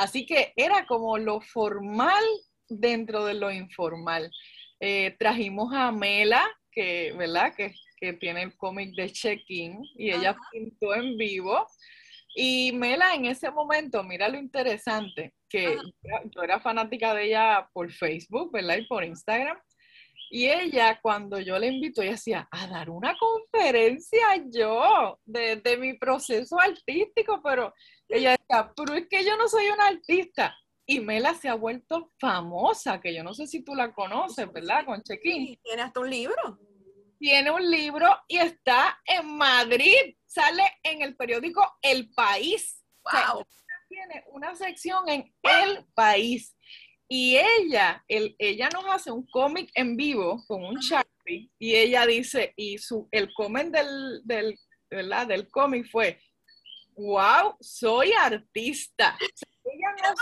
Así 0.00 0.24
que 0.24 0.54
era 0.56 0.86
como 0.86 1.18
lo 1.18 1.42
formal 1.42 2.24
dentro 2.70 3.26
de 3.26 3.34
lo 3.34 3.50
informal. 3.50 4.30
Eh, 4.80 5.14
trajimos 5.18 5.74
a 5.74 5.92
Mela, 5.92 6.42
que, 6.72 7.12
¿verdad? 7.18 7.52
Que, 7.54 7.74
que 7.98 8.14
tiene 8.14 8.44
el 8.44 8.56
cómic 8.56 8.94
de 8.94 9.12
Check-in 9.12 9.78
y 9.98 10.10
ella 10.10 10.34
pintó 10.50 10.94
en 10.94 11.18
vivo. 11.18 11.66
Y 12.34 12.72
Mela 12.72 13.14
en 13.14 13.26
ese 13.26 13.50
momento, 13.50 14.02
mira 14.02 14.26
lo 14.30 14.38
interesante, 14.38 15.34
que 15.50 15.76
yo 16.34 16.42
era 16.42 16.60
fanática 16.60 17.12
de 17.12 17.26
ella 17.26 17.68
por 17.74 17.92
Facebook, 17.92 18.52
¿verdad? 18.52 18.78
Y 18.78 18.86
por 18.86 19.04
Instagram. 19.04 19.58
Y 20.32 20.46
ella, 20.46 20.98
cuando 21.02 21.40
yo 21.40 21.58
le 21.58 21.66
invito, 21.66 22.00
ella 22.00 22.12
decía, 22.12 22.48
a 22.52 22.66
dar 22.68 22.88
una 22.88 23.16
conferencia 23.18 24.26
yo 24.50 25.18
de, 25.26 25.76
mi 25.76 25.94
proceso 25.94 26.58
artístico, 26.58 27.42
pero 27.42 27.74
ella 28.10 28.30
decía, 28.32 28.72
pero 28.76 28.94
es 28.94 29.06
que 29.08 29.24
yo 29.24 29.36
no 29.36 29.48
soy 29.48 29.68
una 29.68 29.86
artista. 29.86 30.56
Y 30.86 31.00
Mela 31.00 31.34
se 31.34 31.48
ha 31.48 31.54
vuelto 31.54 32.10
famosa, 32.18 33.00
que 33.00 33.14
yo 33.14 33.22
no 33.22 33.32
sé 33.32 33.46
si 33.46 33.62
tú 33.62 33.74
la 33.74 33.92
conoces, 33.92 34.52
¿verdad? 34.52 34.84
Con 34.84 35.02
Chequín. 35.02 35.56
Tiene 35.62 35.82
hasta 35.82 36.00
un 36.00 36.10
libro. 36.10 36.58
Tiene 37.18 37.50
un 37.50 37.70
libro 37.70 38.08
y 38.26 38.38
está 38.38 38.98
en 39.04 39.36
Madrid. 39.36 40.16
Sale 40.26 40.64
en 40.82 41.02
el 41.02 41.16
periódico 41.16 41.64
El 41.80 42.10
País. 42.12 42.84
Wow. 43.04 43.44
tiene 43.88 44.24
una 44.32 44.54
sección 44.56 45.08
en 45.08 45.32
El 45.42 45.86
País. 45.94 46.56
Y 47.08 47.36
ella, 47.36 48.04
ella 48.08 48.68
nos 48.72 48.86
hace 48.86 49.10
un 49.10 49.26
cómic 49.26 49.70
en 49.74 49.96
vivo 49.96 50.44
con 50.46 50.64
un 50.64 50.76
Sharpie 50.76 51.50
y 51.58 51.74
ella 51.74 52.06
dice, 52.06 52.52
y 52.56 52.78
su, 52.78 53.08
el 53.10 53.32
comment 53.34 53.74
del, 53.74 54.20
del, 54.24 54.56
del 54.90 55.50
cómic 55.50 55.88
fue, 55.90 56.20
wow, 57.00 57.56
soy 57.60 58.12
artista. 58.12 59.16
ella, 59.64 60.14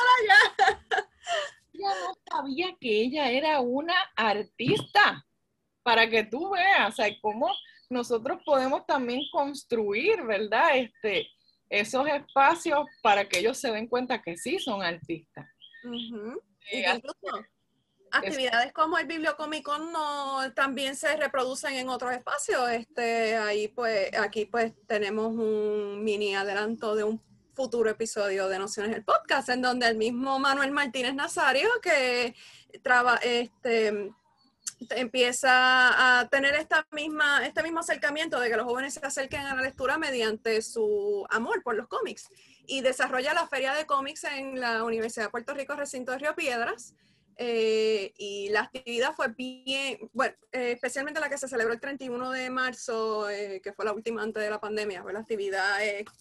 no, 1.74 2.14
sabía 2.30 2.76
que 2.80 3.02
ella 3.02 3.30
era 3.30 3.60
una 3.60 3.94
artista, 4.16 5.24
para 5.82 6.08
que 6.08 6.24
tú 6.24 6.50
veas, 6.50 6.90
o 6.90 6.96
sea, 6.96 7.08
cómo 7.20 7.50
nosotros 7.88 8.40
podemos 8.44 8.84
también 8.86 9.22
construir, 9.30 10.22
¿verdad? 10.22 10.76
Este, 10.76 11.28
esos 11.70 12.06
espacios 12.08 12.86
para 13.02 13.28
que 13.28 13.38
ellos 13.38 13.58
se 13.58 13.70
den 13.70 13.86
cuenta 13.86 14.22
que 14.22 14.36
sí 14.36 14.58
son 14.58 14.82
artistas. 14.82 15.46
Incluso 16.70 17.46
actividades 18.12 18.72
como 18.72 18.98
el 18.98 19.06
bibliocomicon 19.06 19.92
no 19.92 20.52
también 20.54 20.96
se 20.96 21.16
reproducen 21.16 21.74
en 21.74 21.88
otros 21.88 22.12
espacios. 22.12 22.68
Este, 22.70 23.36
ahí 23.36 23.68
pues, 23.68 24.10
aquí 24.18 24.46
pues 24.46 24.72
tenemos 24.86 25.28
un 25.28 26.02
mini 26.02 26.34
adelanto 26.34 26.94
de 26.94 27.04
un 27.04 27.20
futuro 27.54 27.90
episodio 27.90 28.48
de 28.48 28.58
Nociones 28.58 28.92
del 28.92 29.04
Podcast, 29.04 29.48
en 29.48 29.62
donde 29.62 29.88
el 29.88 29.96
mismo 29.96 30.38
Manuel 30.38 30.70
Martínez 30.70 31.14
Nazario, 31.14 31.68
que 31.82 32.34
traba, 32.82 33.16
este, 33.16 34.12
empieza 34.90 36.20
a 36.20 36.28
tener 36.28 36.54
esta 36.54 36.86
misma, 36.92 37.44
este 37.44 37.62
mismo 37.62 37.80
acercamiento 37.80 38.38
de 38.38 38.48
que 38.48 38.56
los 38.56 38.64
jóvenes 38.64 38.94
se 38.94 39.04
acerquen 39.04 39.40
a 39.40 39.54
la 39.56 39.62
lectura 39.62 39.98
mediante 39.98 40.62
su 40.62 41.26
amor 41.30 41.62
por 41.62 41.74
los 41.74 41.88
cómics 41.88 42.28
y 42.66 42.82
desarrolla 42.82 43.34
la 43.34 43.48
feria 43.48 43.74
de 43.74 43.86
cómics 43.86 44.24
en 44.24 44.60
la 44.60 44.84
Universidad 44.84 45.26
de 45.26 45.30
Puerto 45.30 45.54
Rico, 45.54 45.74
recinto 45.74 46.12
de 46.12 46.18
Río 46.18 46.34
Piedras. 46.36 46.94
Eh, 47.40 48.12
y 48.18 48.48
la 48.48 48.62
actividad 48.62 49.14
fue 49.14 49.28
bien, 49.28 50.10
bueno, 50.12 50.34
eh, 50.50 50.72
especialmente 50.72 51.20
la 51.20 51.30
que 51.30 51.38
se 51.38 51.46
celebró 51.46 51.72
el 51.72 51.80
31 51.80 52.32
de 52.32 52.50
marzo, 52.50 53.30
eh, 53.30 53.60
que 53.62 53.72
fue 53.72 53.84
la 53.84 53.92
última 53.92 54.22
antes 54.22 54.42
de 54.42 54.50
la 54.50 54.60
pandemia, 54.60 55.02
fue 55.04 55.12
la 55.12 55.20
actividad 55.20 55.78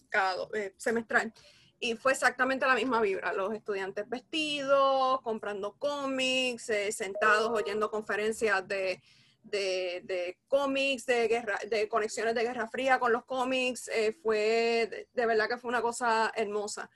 cada, 0.10 0.48
semestral. 0.78 1.34
Y 1.80 1.96
fue 1.96 2.12
exactamente 2.12 2.68
la 2.68 2.76
misma 2.76 3.02
vibra, 3.02 3.34
los 3.34 3.54
estudiantes 3.54 4.08
vestidos, 4.08 5.22
comprando 5.22 5.76
cómics, 5.78 6.72
sentados 6.92 7.50
oyendo 7.52 7.90
conferencias 7.90 8.68
de, 8.68 9.02
de, 9.52 10.38
cómics, 10.48 11.06
de, 11.06 11.28
guerra, 11.28 11.58
de 11.70 11.88
conexiones 11.88 12.36
de 12.36 12.44
Guerra 12.44 12.68
Fría 12.68 13.00
con 13.00 13.12
los 13.12 13.26
cómics, 13.26 13.90
eh, 13.90 14.14
fue 14.22 15.08
de, 15.14 15.26
verdad 15.26 15.48
que 15.48 15.58
fue 15.58 15.70
una 15.70 15.82
cosa 15.82 16.32
hermosa. 16.36 16.90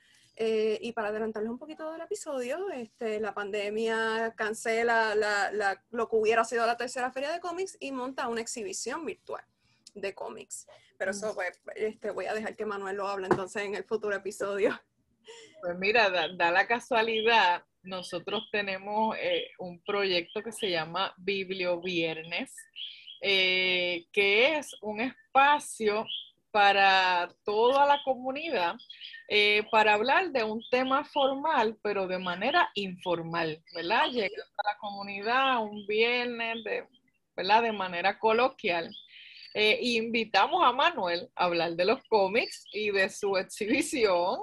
Eh, 0.44 0.76
y 0.82 0.90
para 0.90 1.10
adelantarles 1.10 1.52
un 1.52 1.58
poquito 1.60 1.92
del 1.92 2.00
episodio, 2.00 2.68
este, 2.70 3.20
la 3.20 3.32
pandemia 3.32 4.34
cancela 4.36 5.14
la, 5.14 5.80
lo 5.90 6.08
que 6.08 6.16
hubiera 6.16 6.42
sido 6.42 6.66
la 6.66 6.76
tercera 6.76 7.12
feria 7.12 7.30
de 7.30 7.38
cómics 7.38 7.76
y 7.78 7.92
monta 7.92 8.26
una 8.26 8.40
exhibición 8.40 9.06
virtual 9.06 9.44
de 9.94 10.12
cómics. 10.16 10.66
Pero 10.98 11.12
eso 11.12 11.32
pues, 11.36 11.60
este, 11.76 12.10
voy 12.10 12.26
a 12.26 12.34
dejar 12.34 12.56
que 12.56 12.66
Manuel 12.66 12.96
lo 12.96 13.06
hable 13.06 13.28
entonces 13.28 13.62
en 13.62 13.76
el 13.76 13.84
futuro 13.84 14.16
episodio. 14.16 14.72
Pues 15.62 15.78
mira, 15.78 16.10
da 16.10 16.50
la 16.50 16.66
casualidad 16.66 17.64
nosotros 17.84 18.48
tenemos 18.50 19.16
eh, 19.20 19.46
un 19.60 19.80
proyecto 19.84 20.42
que 20.42 20.50
se 20.50 20.70
llama 20.70 21.14
Biblio 21.18 21.80
Viernes, 21.80 22.52
eh, 23.20 24.06
que 24.10 24.56
es 24.56 24.74
un 24.80 25.02
espacio 25.02 26.04
para 26.52 27.28
toda 27.44 27.86
la 27.86 28.00
comunidad 28.04 28.76
eh, 29.28 29.64
para 29.70 29.94
hablar 29.94 30.30
de 30.30 30.44
un 30.44 30.62
tema 30.70 31.04
formal, 31.04 31.78
pero 31.82 32.06
de 32.06 32.18
manera 32.18 32.70
informal, 32.74 33.62
¿verdad? 33.74 34.08
Llegando 34.10 34.44
a 34.58 34.72
la 34.72 34.78
comunidad 34.78 35.62
un 35.62 35.86
viernes, 35.86 36.62
de, 36.64 36.86
¿verdad? 37.34 37.62
De 37.62 37.72
manera 37.72 38.18
coloquial. 38.18 38.94
invitamos 39.54 40.64
a 40.64 40.72
Manuel 40.72 41.28
a 41.34 41.44
hablar 41.44 41.72
de 41.72 41.84
los 41.84 42.02
cómics 42.08 42.64
y 42.72 42.90
de 42.90 43.08
su 43.10 43.36
exhibición 43.36 44.38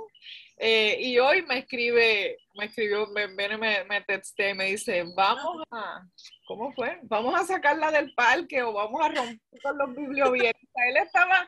eh, 0.61 0.97
y 0.99 1.17
hoy 1.19 1.41
me 1.43 1.59
escribe, 1.59 2.37
me 2.55 2.65
escribió, 2.65 3.07
me, 3.07 3.29
me, 3.29 3.57
me 3.57 4.01
texté, 4.01 4.53
me 4.53 4.65
dice, 4.65 5.05
vamos 5.15 5.63
a, 5.71 6.05
¿cómo 6.45 6.73
fue? 6.73 6.99
Vamos 7.03 7.33
a 7.39 7.45
sacarla 7.45 7.89
del 7.91 8.13
parque 8.13 8.61
o 8.61 8.73
vamos 8.73 9.01
a 9.01 9.07
romper 9.07 9.61
con 9.63 9.77
los 9.77 9.95
bibliobienes. 9.95 10.53
Él 10.89 10.97
estaba 10.97 11.47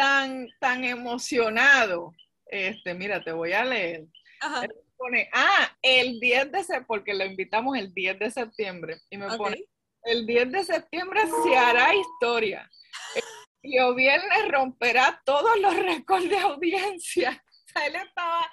tan, 0.00 0.48
tan 0.58 0.84
emocionado. 0.84 2.14
Este, 2.46 2.94
mira, 2.94 3.22
te 3.22 3.32
voy 3.32 3.52
a 3.52 3.64
leer. 3.64 4.06
Él 4.62 4.72
pone, 4.96 5.28
ah, 5.34 5.76
el 5.82 6.18
10 6.18 6.52
de 6.52 6.58
septiembre, 6.60 6.86
porque 6.86 7.12
lo 7.12 7.26
invitamos 7.26 7.76
el 7.76 7.92
10 7.92 8.18
de 8.18 8.30
septiembre. 8.30 8.96
Y 9.10 9.18
me 9.18 9.26
pone, 9.36 9.62
el 10.04 10.26
10 10.26 10.52
de 10.52 10.64
septiembre 10.64 11.20
se 11.44 11.54
hará 11.54 11.94
historia. 11.94 12.70
El 13.62 13.94
viernes 13.94 14.48
romperá 14.48 15.20
todos 15.26 15.60
los 15.60 15.76
récords 15.76 16.30
de 16.30 16.38
audiencia. 16.38 17.44
él 17.86 17.96
estaba 17.96 18.50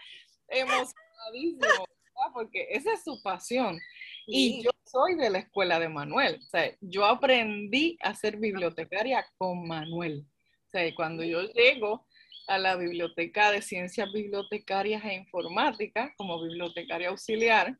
emocionadísimo, 0.49 1.85
porque 2.33 2.67
esa 2.71 2.93
es 2.93 3.05
su 3.05 3.21
pasión. 3.23 3.79
Y 4.25 4.63
yo 4.63 4.71
soy 4.83 5.15
de 5.15 5.29
la 5.29 5.39
escuela 5.39 5.79
de 5.79 5.87
Manuel. 5.87 6.41
O 6.45 6.49
sea, 6.49 6.75
yo 6.81 7.05
aprendí 7.05 7.97
a 8.01 8.13
ser 8.13 8.35
bibliotecaria 8.35 9.25
con 9.37 9.65
Manuel. 9.65 10.25
O 10.68 10.70
sea, 10.70 10.95
cuando 10.95 11.24
yo 11.24 11.41
llego 11.53 12.05
a 12.47 12.57
la 12.57 12.76
biblioteca 12.76 13.51
de 13.51 13.61
ciencias 13.61 14.11
bibliotecarias 14.11 15.03
e 15.05 15.15
informática 15.15 16.13
como 16.18 16.41
bibliotecaria 16.41 17.09
auxiliar, 17.09 17.76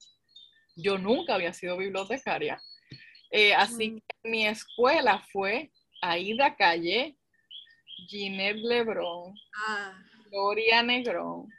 yo 0.76 0.98
nunca 0.98 1.36
había 1.36 1.54
sido 1.54 1.78
bibliotecaria. 1.78 2.62
Eh, 3.32 3.54
así 3.54 3.92
mm. 3.92 3.98
que 4.00 4.30
mi 4.30 4.48
escuela 4.48 5.22
fue 5.32 5.72
Aida 6.02 6.56
Calle, 6.56 7.18
Ginette 8.08 8.60
Lebrón, 8.60 9.34
ah. 9.68 10.00
Gloria 10.30 10.84
Negrón, 10.84 11.50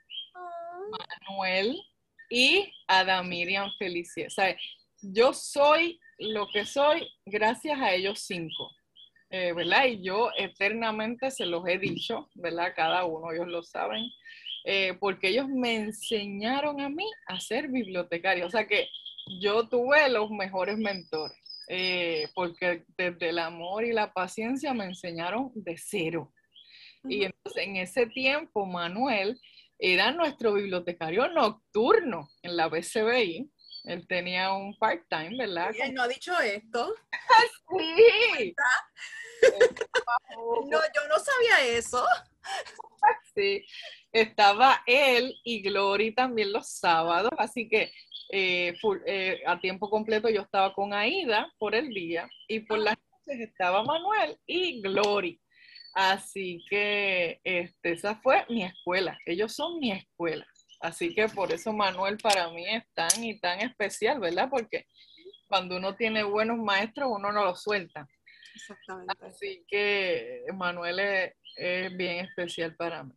Manuel 1.28 1.82
y 2.30 2.72
Adamirian 2.86 3.70
Felicia. 3.78 4.26
O 4.28 4.30
sea, 4.30 4.56
yo 5.00 5.32
soy 5.32 6.00
lo 6.18 6.48
que 6.48 6.64
soy 6.64 7.08
gracias 7.26 7.78
a 7.80 7.92
ellos 7.92 8.20
cinco, 8.20 8.70
eh, 9.30 9.52
¿verdad? 9.52 9.86
Y 9.86 10.02
yo 10.02 10.30
eternamente 10.36 11.30
se 11.30 11.46
los 11.46 11.66
he 11.66 11.78
dicho, 11.78 12.28
¿verdad? 12.34 12.72
Cada 12.74 13.04
uno, 13.04 13.32
ellos 13.32 13.48
lo 13.48 13.62
saben, 13.62 14.04
eh, 14.64 14.94
porque 14.98 15.28
ellos 15.28 15.48
me 15.48 15.76
enseñaron 15.76 16.80
a 16.80 16.88
mí 16.88 17.04
a 17.26 17.40
ser 17.40 17.68
bibliotecario. 17.68 18.46
O 18.46 18.50
sea 18.50 18.66
que 18.66 18.88
yo 19.40 19.68
tuve 19.68 20.08
los 20.08 20.30
mejores 20.30 20.78
mentores. 20.78 21.36
Eh, 21.70 22.28
porque 22.34 22.84
desde 22.96 23.28
el 23.28 23.38
amor 23.38 23.84
y 23.84 23.92
la 23.92 24.14
paciencia 24.14 24.72
me 24.72 24.86
enseñaron 24.86 25.52
de 25.54 25.76
cero. 25.76 26.32
Y 27.04 27.24
entonces 27.24 27.62
en 27.62 27.76
ese 27.76 28.06
tiempo 28.06 28.64
Manuel 28.64 29.38
era 29.78 30.10
nuestro 30.10 30.54
bibliotecario 30.54 31.28
nocturno 31.28 32.30
en 32.42 32.56
la 32.56 32.68
BCBI. 32.68 33.50
Él 33.84 34.06
tenía 34.06 34.52
un 34.52 34.76
part-time, 34.78 35.36
¿verdad? 35.38 35.74
Él 35.82 35.94
no 35.94 36.02
ha 36.02 36.08
dicho 36.08 36.38
esto. 36.40 36.94
sí. 37.78 38.54
No, 40.36 40.80
yo 40.94 41.08
no 41.08 41.18
sabía 41.18 41.76
eso. 41.76 42.04
sí. 43.34 43.64
Estaba 44.12 44.82
él 44.86 45.34
y 45.44 45.60
Glory 45.62 46.14
también 46.14 46.52
los 46.52 46.68
sábados, 46.68 47.30
así 47.36 47.68
que 47.68 47.92
eh, 48.30 48.74
eh, 49.06 49.42
a 49.46 49.60
tiempo 49.60 49.90
completo 49.90 50.28
yo 50.28 50.42
estaba 50.42 50.72
con 50.74 50.92
Aida 50.92 51.52
por 51.58 51.74
el 51.74 51.88
día 51.90 52.28
y 52.46 52.60
por 52.60 52.78
la 52.78 52.98
estaba 53.26 53.82
Manuel 53.84 54.38
y 54.46 54.80
Glory. 54.80 55.40
Así 55.94 56.64
que 56.70 57.40
este, 57.44 57.92
esa 57.92 58.16
fue 58.16 58.44
mi 58.48 58.64
escuela. 58.64 59.18
Ellos 59.26 59.52
son 59.54 59.78
mi 59.78 59.92
escuela. 59.92 60.46
Así 60.80 61.14
que 61.14 61.28
por 61.28 61.52
eso 61.52 61.72
Manuel 61.72 62.18
para 62.18 62.50
mí 62.50 62.64
es 62.68 62.84
tan 62.94 63.24
y 63.24 63.38
tan 63.40 63.60
especial, 63.60 64.20
¿verdad? 64.20 64.48
Porque 64.48 64.86
cuando 65.48 65.76
uno 65.76 65.96
tiene 65.96 66.22
buenos 66.22 66.58
maestros, 66.58 67.10
uno 67.10 67.32
no 67.32 67.44
los 67.44 67.62
suelta. 67.62 68.06
Exactamente. 68.58 69.14
Así 69.20 69.64
que 69.68 70.44
Manuel 70.52 70.98
es, 70.98 71.96
bien 71.96 72.24
especial 72.24 72.74
para 72.74 73.04
mí. 73.04 73.14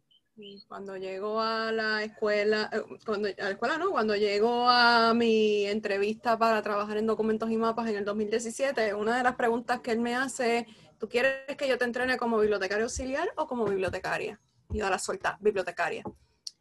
Cuando 0.67 0.97
llego 0.97 1.39
a 1.39 1.71
la 1.71 2.03
escuela, 2.03 2.69
eh, 2.71 2.81
cuando, 3.05 3.27
a 3.27 3.43
la 3.43 3.51
escuela 3.51 3.77
no, 3.77 3.91
cuando 3.91 4.15
llego 4.15 4.67
a 4.67 5.13
mi 5.13 5.65
entrevista 5.65 6.37
para 6.37 6.61
trabajar 6.61 6.97
en 6.97 7.05
documentos 7.05 7.51
y 7.51 7.57
mapas 7.57 7.89
en 7.89 7.97
el 7.97 8.05
2017, 8.05 8.93
una 8.95 9.17
de 9.17 9.23
las 9.23 9.35
preguntas 9.35 9.81
que 9.81 9.91
él 9.91 9.99
me 9.99 10.15
hace 10.15 10.59
es, 10.59 10.65
¿tú 10.97 11.09
quieres 11.09 11.55
que 11.57 11.67
yo 11.67 11.77
te 11.77 11.85
entrene 11.85 12.17
como 12.17 12.39
bibliotecario 12.39 12.85
auxiliar 12.85 13.29
o 13.35 13.47
como 13.47 13.65
bibliotecaria? 13.65 14.39
Y 14.71 14.79
yo 14.79 14.89
la 14.89 14.97
suelta, 14.99 15.37
bibliotecaria. 15.41 16.03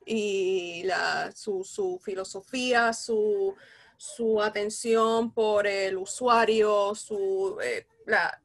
Y 0.04 0.82
la, 0.84 1.30
su, 1.32 1.64
su 1.64 1.98
filosofía, 2.02 2.92
su, 2.92 3.54
su 3.96 4.42
atención 4.42 5.32
por 5.32 5.66
el 5.66 5.96
usuario, 5.96 6.94
su, 6.94 7.58
eh, 7.62 7.86
la, 8.06 8.42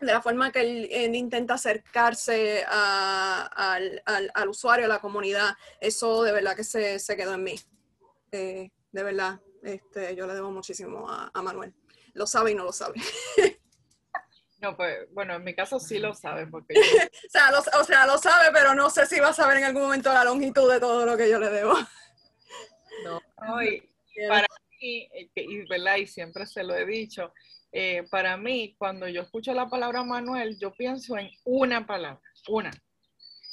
de 0.00 0.12
la 0.12 0.22
forma 0.22 0.50
que 0.52 0.60
él, 0.60 1.14
intenta 1.14 1.54
acercarse 1.54 2.64
al, 2.66 4.02
usuario, 4.48 4.86
a 4.86 4.88
la 4.88 5.00
comunidad, 5.00 5.54
eso 5.80 6.22
de 6.22 6.32
verdad 6.32 6.56
que 6.56 6.64
se, 6.64 7.16
quedó 7.16 7.34
en 7.34 7.44
mí. 7.44 7.54
Eh, 8.32 8.70
de 8.92 9.02
verdad, 9.02 9.40
este, 9.62 10.14
yo 10.16 10.26
le 10.26 10.34
debo 10.34 10.50
muchísimo 10.50 11.08
a, 11.08 11.42
Manuel. 11.42 11.74
Lo 12.14 12.26
sabe 12.26 12.52
y 12.52 12.54
no 12.54 12.64
lo 12.64 12.72
sabe. 12.72 13.00
No, 14.60 14.74
pues, 14.78 14.96
bueno, 15.12 15.34
en 15.34 15.44
mi 15.44 15.54
caso 15.54 15.78
sí 15.78 15.98
lo 15.98 16.14
sabe, 16.14 16.46
porque 16.46 16.72
o, 16.78 17.30
sea, 17.30 17.50
lo, 17.50 17.58
o 17.58 17.84
sea, 17.84 18.06
lo 18.06 18.16
sabe, 18.16 18.48
pero 18.50 18.74
no 18.74 18.88
sé 18.88 19.04
si 19.04 19.20
va 19.20 19.28
a 19.28 19.34
saber 19.34 19.58
en 19.58 19.64
algún 19.64 19.82
momento 19.82 20.10
la 20.10 20.24
longitud 20.24 20.72
de 20.72 20.80
todo 20.80 21.04
lo 21.04 21.18
que 21.18 21.28
yo 21.28 21.38
le 21.38 21.50
debo. 21.50 21.74
No, 23.04 23.20
para 23.36 24.46
y, 24.80 25.08
¿verdad? 25.68 25.96
y 25.96 26.06
siempre 26.06 26.46
se 26.46 26.62
lo 26.62 26.74
he 26.74 26.84
dicho, 26.86 27.32
eh, 27.76 28.04
para 28.08 28.36
mí, 28.36 28.76
cuando 28.78 29.08
yo 29.08 29.22
escucho 29.22 29.52
la 29.52 29.68
palabra 29.68 30.04
Manuel, 30.04 30.56
yo 30.60 30.72
pienso 30.72 31.18
en 31.18 31.28
una 31.44 31.84
palabra, 31.84 32.22
una, 32.46 32.70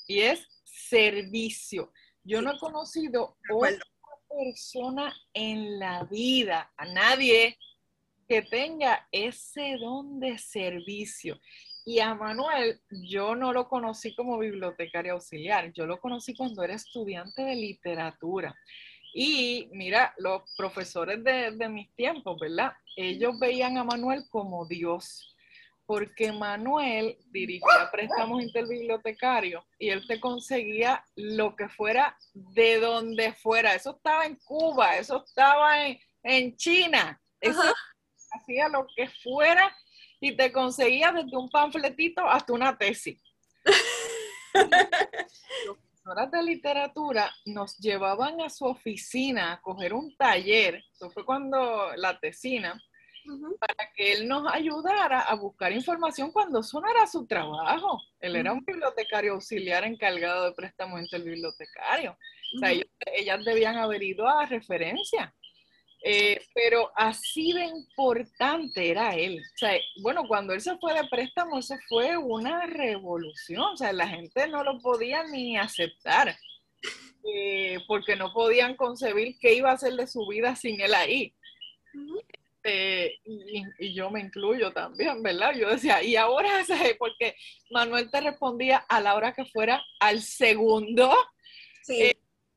y 0.06 0.20
es 0.20 0.48
servicio. 0.64 1.92
Yo 2.24 2.40
no 2.44 2.54
he 2.54 2.60
conocido 2.60 3.38
otra 3.50 3.84
persona 4.30 5.12
en 5.34 5.80
la 5.80 6.04
vida, 6.04 6.72
a 6.78 6.86
nadie 6.86 7.58
que 8.30 8.44
tenga 8.44 9.08
ese 9.12 9.78
don 9.78 10.20
de 10.20 10.38
servicio. 10.38 11.40
Y 11.84 12.00
a 12.00 12.14
Manuel, 12.14 12.80
yo 12.92 13.36
no 13.36 13.52
lo 13.52 13.68
conocí 13.68 14.14
como 14.14 14.38
bibliotecario 14.38 15.14
auxiliar, 15.14 15.74
yo 15.74 15.88
lo 15.88 16.00
conocí 16.00 16.36
cuando 16.36 16.62
era 16.62 16.76
estudiante 16.76 17.42
de 17.42 17.56
literatura. 17.56 18.56
Y 19.14 19.70
mira, 19.74 20.14
los 20.18 20.44
profesores 20.56 21.24
de, 21.24 21.70
mis 21.70 21.94
tiempos, 21.96 22.40
¿verdad? 22.40 22.74
Ellos 22.96 23.38
veían 23.40 23.78
a 23.78 23.84
Manuel 23.84 24.24
como 24.30 24.66
Dios, 24.66 25.36
porque 25.86 26.32
Manuel 26.32 27.18
dirigía 27.32 27.90
préstamos 27.92 28.42
interbibliotecarios 28.42 29.64
y 29.78 29.90
él 29.90 30.08
te 30.08 30.22
conseguía 30.22 31.04
lo 31.16 31.56
que 31.56 31.68
fuera 31.68 32.18
de 32.34 32.80
donde 32.80 33.34
fuera. 33.34 33.76
Eso 33.76 33.98
estaba 33.98 34.26
en 34.26 34.38
Cuba, 34.38 34.98
eso 34.98 35.26
estaba 35.26 35.76
en, 36.24 36.56
China, 36.56 37.22
eso 37.42 37.62
hacía 38.32 38.70
lo 38.70 38.88
que 38.96 39.10
fuera 39.22 39.76
y 40.22 40.38
te 40.38 40.54
conseguía 40.54 41.12
desde 41.12 41.36
un 41.36 41.50
panfletito 41.50 42.26
hasta 42.26 42.54
una 42.54 42.78
tesis. 42.78 43.22
profesoras 46.02 46.32
de 46.32 46.44
literatura 46.44 47.32
nos 47.46 47.78
llevaban 47.78 48.42
a 48.42 48.50
su 48.50 48.66
oficina 48.66 49.54
a 49.54 49.62
coger 49.62 49.94
un 49.94 50.16
taller, 50.16 50.84
eso 50.92 51.10
fue 51.12 51.26
cuando 51.26 51.92
la 51.96 52.20
tesina, 52.20 52.80
para 53.60 53.92
que 53.96 54.14
él 54.14 54.28
nos 54.28 54.52
ayudara 54.52 55.22
a 55.22 55.36
buscar 55.36 55.72
información 55.72 56.32
cuando 56.32 56.62
eso 56.62 56.82
no 56.82 56.90
era 56.90 57.06
su 57.06 57.28
trabajo. 57.28 58.02
Él 58.20 58.36
era 58.36 58.52
un 58.52 58.66
bibliotecario 58.66 59.34
auxiliar 59.34 59.84
encargado 59.84 60.46
de 60.46 60.54
préstamos 60.54 61.02
bibliotecario. 61.12 62.18
O 62.56 62.60
sea, 62.60 62.72
ellas 62.72 63.46
debían 63.46 63.78
haber 63.78 64.02
ido 64.02 64.28
a 64.28 64.46
referencia. 64.48 65.34
Eh, 66.04 66.42
pero 66.56 66.92
así 66.96 67.54
de 67.54 67.66
importante 67.66 68.90
era 68.90 69.16
él. 69.16 69.40
O 69.40 69.58
sea, 69.58 69.80
bueno, 70.02 70.28
cuando 70.28 70.54
él 70.54 70.62
se 70.62 70.78
fue 70.78 70.94
de 70.96 71.08
préstamo, 71.08 71.60
eso 71.60 71.76
fue 71.88 72.18
una 72.18 72.66
revolución. 72.66 73.62
O 73.74 73.78
sea, 73.78 73.94
la 73.94 74.08
gente 74.08 74.48
no 74.48 74.64
lo 74.64 74.80
podía 74.80 75.24
ni 75.26 75.58
aceptar, 75.58 76.36
eh, 77.24 77.78
porque 77.88 78.16
no 78.16 78.34
podían 78.34 78.76
concebir 78.76 79.38
qué 79.40 79.54
iba 79.54 79.70
a 79.70 79.76
hacer 79.76 79.94
de 79.94 80.08
su 80.08 80.26
vida 80.28 80.56
sin 80.56 80.82
él 80.82 80.94
ahí. 80.96 81.36
Eh, 82.64 83.20
y, 83.26 83.94
yo 83.94 84.10
me 84.10 84.22
incluyo 84.22 84.72
también, 84.72 85.22
¿verdad? 85.22 85.54
Yo 85.56 85.70
decía, 85.70 86.02
y 86.04 86.16
ahora, 86.16 86.50
porque 87.00 87.36
Manuel 87.70 88.10
te 88.10 88.22
respondía 88.22 88.78
a 88.90 89.02
la 89.02 89.16
hora 89.16 89.34
que 89.34 89.46
fuera 89.46 89.84
al 90.00 90.22
segundo. 90.22 91.14
Sí 91.84 92.12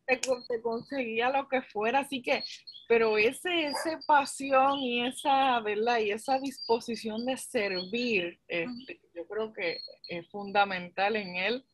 te, 0.06 0.20
conseguía 0.62 1.30
lo 1.30 1.48
que 1.48 1.62
fuera, 1.62 2.00
así 2.00 2.22
que, 2.22 2.42
pero 2.88 3.16
ese, 3.18 3.66
esa 3.66 3.98
pasión 4.06 4.78
y 4.80 5.06
esa, 5.06 5.60
¿verdad? 5.60 5.98
Y 5.98 6.10
esa 6.10 6.38
disposición 6.38 7.24
de 7.26 7.36
servir, 7.36 8.40
este, 8.48 9.00
yo 9.14 9.26
creo 9.26 9.52
que 9.52 9.80
es 10.08 10.28
fundamental 10.30 11.16
en 11.16 11.36
él. 11.36 11.64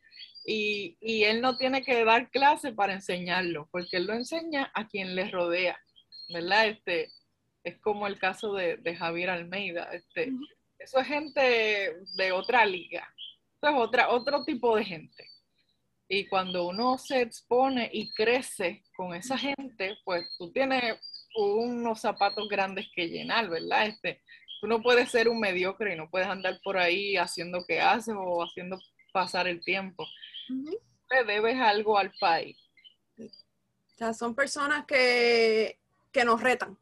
Y, 0.43 0.97
y, 0.99 1.23
él 1.25 1.39
no 1.39 1.55
tiene 1.55 1.83
que 1.83 2.03
dar 2.03 2.31
clase 2.31 2.71
para 2.73 2.93
enseñarlo, 2.93 3.69
porque 3.71 3.97
él 3.97 4.05
lo 4.05 4.13
enseña 4.13 4.71
a 4.73 4.87
quien 4.87 5.15
le 5.15 5.29
rodea, 5.29 5.79
¿verdad? 6.29 6.67
Este, 6.67 7.11
es 7.63 7.77
como 7.79 8.07
el 8.07 8.17
caso 8.17 8.53
de, 8.53 8.77
de 8.77 8.95
Javier 8.95 9.29
Almeida. 9.29 9.83
Este, 9.93 10.31
Eso 10.79 10.99
es 10.99 11.07
gente 11.07 11.95
de 12.15 12.31
otra 12.31 12.65
liga, 12.65 13.07
eso 13.61 13.71
es 13.71 13.77
otra, 13.77 14.09
otro 14.09 14.43
tipo 14.43 14.75
de 14.75 14.83
gente. 14.83 15.30
Y 16.13 16.27
cuando 16.27 16.67
uno 16.67 16.97
se 16.97 17.21
expone 17.21 17.89
y 17.93 18.11
crece 18.11 18.83
con 18.97 19.13
esa 19.13 19.37
gente, 19.37 19.97
pues 20.03 20.25
tú 20.37 20.51
tienes 20.51 20.99
unos 21.37 22.01
zapatos 22.01 22.49
grandes 22.49 22.85
que 22.93 23.07
llenar, 23.07 23.49
¿verdad? 23.49 23.87
Este, 23.87 24.21
tú 24.59 24.67
no 24.67 24.81
puedes 24.81 25.09
ser 25.09 25.29
un 25.29 25.39
mediocre 25.39 25.93
y 25.93 25.97
no 25.97 26.09
puedes 26.09 26.27
andar 26.27 26.59
por 26.65 26.77
ahí 26.77 27.15
haciendo 27.15 27.63
que 27.65 27.79
haces 27.79 28.13
o 28.17 28.43
haciendo 28.43 28.77
pasar 29.13 29.47
el 29.47 29.63
tiempo. 29.63 30.05
Le 30.49 31.23
debes 31.23 31.55
algo 31.61 31.97
al 31.97 32.11
país. 32.19 32.57
O 33.17 33.97
sea, 33.97 34.13
son 34.13 34.35
personas 34.35 34.85
que, 34.85 35.79
que 36.11 36.25
nos 36.25 36.41
retan 36.41 36.77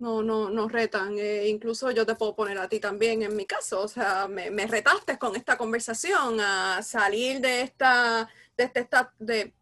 no, 0.00 0.22
no, 0.22 0.50
nos 0.50 0.72
retan. 0.72 1.16
Eh, 1.18 1.48
incluso 1.48 1.90
yo 1.90 2.06
te 2.06 2.14
puedo 2.14 2.34
poner 2.34 2.58
a 2.58 2.68
ti 2.68 2.80
también 2.80 3.22
en 3.22 3.36
mi 3.36 3.46
caso. 3.46 3.82
O 3.82 3.88
sea, 3.88 4.26
me, 4.28 4.50
me 4.50 4.66
retaste 4.66 5.18
con 5.18 5.36
esta 5.36 5.56
conversación 5.56 6.40
a 6.40 6.82
salir 6.82 7.40
de 7.40 7.62
esta, 7.62 8.28
de 8.56 8.64
este, 8.64 8.88
de, 9.18 9.52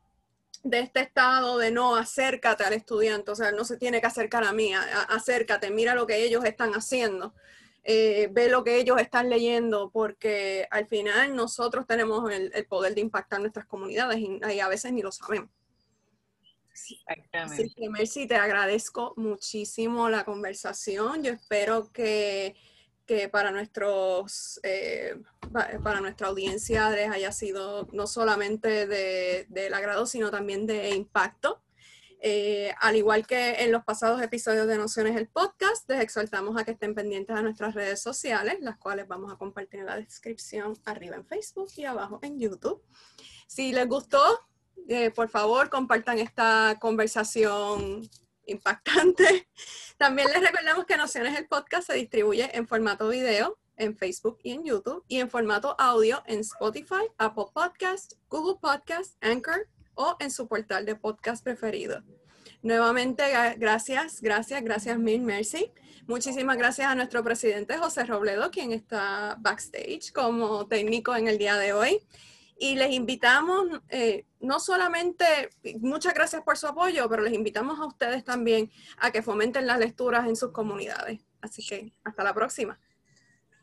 de 0.62 0.78
este 0.80 1.00
estado 1.00 1.58
de 1.58 1.70
no 1.70 1.96
acércate 1.96 2.64
al 2.64 2.72
estudiante. 2.72 3.32
O 3.32 3.34
sea, 3.34 3.52
no 3.52 3.64
se 3.64 3.76
tiene 3.76 4.00
que 4.00 4.06
acercar 4.06 4.44
a 4.44 4.52
mí, 4.52 4.72
acércate, 5.08 5.70
mira 5.70 5.94
lo 5.94 6.06
que 6.06 6.24
ellos 6.24 6.44
están 6.44 6.72
haciendo. 6.72 7.34
Eh, 7.84 8.28
ve 8.32 8.48
lo 8.48 8.64
que 8.64 8.76
ellos 8.76 9.00
están 9.00 9.30
leyendo, 9.30 9.90
porque 9.90 10.68
al 10.70 10.86
final 10.86 11.34
nosotros 11.34 11.86
tenemos 11.86 12.30
el 12.30 12.66
poder 12.66 12.94
de 12.94 13.00
impactar 13.00 13.40
nuestras 13.40 13.66
comunidades 13.66 14.18
y 14.20 14.60
a 14.60 14.68
veces 14.68 14.92
ni 14.92 15.02
lo 15.02 15.10
sabemos. 15.10 15.50
Exactamente. 16.90 17.68
Sí, 17.68 17.88
Mercy, 17.88 18.26
te 18.26 18.36
agradezco 18.36 19.14
muchísimo 19.16 20.08
la 20.08 20.24
conversación. 20.24 21.22
Yo 21.22 21.32
espero 21.32 21.90
que, 21.92 22.56
que 23.06 23.28
para, 23.28 23.50
nuestros, 23.50 24.60
eh, 24.62 25.20
para 25.82 26.00
nuestra 26.00 26.28
audiencia 26.28 26.90
les 26.90 27.10
haya 27.10 27.32
sido 27.32 27.88
no 27.92 28.06
solamente 28.06 28.86
de, 28.86 29.46
del 29.48 29.74
agrado, 29.74 30.06
sino 30.06 30.30
también 30.30 30.66
de 30.66 30.90
impacto. 30.90 31.62
Eh, 32.20 32.74
al 32.80 32.96
igual 32.96 33.26
que 33.26 33.62
en 33.62 33.70
los 33.70 33.84
pasados 33.84 34.20
episodios 34.20 34.66
de 34.66 34.76
Nociones 34.76 35.16
el 35.16 35.28
podcast, 35.28 35.88
les 35.88 36.00
exhortamos 36.00 36.56
a 36.56 36.64
que 36.64 36.72
estén 36.72 36.94
pendientes 36.94 37.36
a 37.36 37.42
nuestras 37.42 37.74
redes 37.74 38.02
sociales, 38.02 38.56
las 38.60 38.76
cuales 38.76 39.06
vamos 39.06 39.32
a 39.32 39.36
compartir 39.36 39.80
en 39.80 39.86
la 39.86 39.96
descripción 39.96 40.76
arriba 40.84 41.14
en 41.14 41.24
Facebook 41.24 41.70
y 41.76 41.84
abajo 41.84 42.18
en 42.22 42.40
YouTube. 42.40 42.82
Si 43.46 43.72
les 43.72 43.86
gustó, 43.86 44.20
eh, 44.88 45.10
por 45.10 45.28
favor, 45.28 45.70
compartan 45.70 46.18
esta 46.18 46.76
conversación 46.80 48.08
impactante. 48.46 49.48
También 49.98 50.28
les 50.28 50.40
recordamos 50.40 50.86
que 50.86 50.96
Nociones 50.96 51.38
el 51.38 51.46
podcast 51.46 51.86
se 51.86 51.94
distribuye 51.94 52.50
en 52.56 52.66
formato 52.66 53.08
video 53.08 53.58
en 53.78 53.96
Facebook 53.96 54.38
y 54.42 54.52
en 54.52 54.64
YouTube 54.64 55.04
y 55.08 55.20
en 55.20 55.30
formato 55.30 55.74
audio 55.78 56.22
en 56.26 56.40
Spotify, 56.40 57.06
Apple 57.16 57.46
Podcast, 57.54 58.14
Google 58.28 58.58
Podcast, 58.60 59.14
Anchor 59.22 59.68
o 59.94 60.16
en 60.20 60.30
su 60.30 60.46
portal 60.46 60.84
de 60.84 60.96
podcast 60.96 61.42
preferido. 61.42 62.02
Nuevamente, 62.62 63.22
gracias, 63.56 64.20
gracias, 64.20 64.62
gracias 64.62 64.98
mil, 64.98 65.20
Mercy. 65.20 65.72
Muchísimas 66.06 66.56
gracias 66.56 66.88
a 66.88 66.94
nuestro 66.94 67.22
presidente 67.22 67.78
José 67.78 68.04
Robledo, 68.04 68.50
quien 68.50 68.72
está 68.72 69.36
backstage 69.38 70.12
como 70.12 70.66
técnico 70.66 71.14
en 71.14 71.28
el 71.28 71.38
día 71.38 71.56
de 71.56 71.72
hoy. 71.72 72.00
Y 72.60 72.74
les 72.74 72.90
invitamos, 72.90 73.68
eh, 73.88 74.26
no 74.40 74.58
solamente, 74.58 75.50
muchas 75.80 76.12
gracias 76.12 76.42
por 76.42 76.58
su 76.58 76.66
apoyo, 76.66 77.08
pero 77.08 77.22
les 77.22 77.32
invitamos 77.32 77.78
a 77.78 77.86
ustedes 77.86 78.24
también 78.24 78.72
a 78.98 79.12
que 79.12 79.22
fomenten 79.22 79.66
las 79.66 79.78
lecturas 79.78 80.26
en 80.26 80.34
sus 80.34 80.50
comunidades. 80.50 81.20
Así 81.40 81.64
que 81.64 81.92
hasta 82.02 82.24
la 82.24 82.34
próxima. 82.34 82.80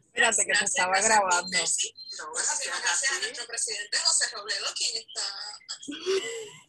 Espérate 0.05 0.45
que 0.45 0.55
se 0.55 0.63
estaba 0.63 0.97
grabando. 1.01 1.49
No, 1.51 2.31
gracias 2.33 3.11
a 3.11 3.19
nuestro 3.19 3.45
presidente 3.47 3.97
José 3.97 4.33
Robledo, 4.33 4.65
quien 4.77 5.03
está 5.03 5.21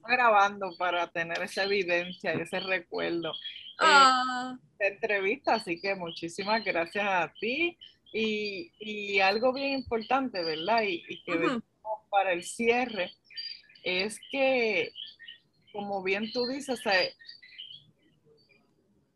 grabando 0.08 0.76
para 0.76 1.08
tener 1.12 1.40
esa 1.40 1.62
evidencia 1.62 2.34
y 2.34 2.40
ese 2.40 2.58
recuerdo. 2.58 3.30
Eh, 3.30 3.78
ah. 3.78 4.56
de 4.80 4.86
entrevista, 4.88 5.54
así 5.54 5.80
que 5.80 5.94
muchísimas 5.94 6.64
gracias 6.64 7.04
a 7.06 7.32
ti. 7.38 7.78
Y, 8.12 8.72
y 8.80 9.20
algo 9.20 9.52
bien 9.52 9.74
importante, 9.74 10.42
¿verdad? 10.42 10.82
Y, 10.82 11.22
que 11.22 11.60
para 12.16 12.32
el 12.32 12.44
cierre 12.44 13.12
es 13.84 14.18
que, 14.30 14.90
como 15.70 16.02
bien 16.02 16.32
tú 16.32 16.46
dices, 16.46 16.80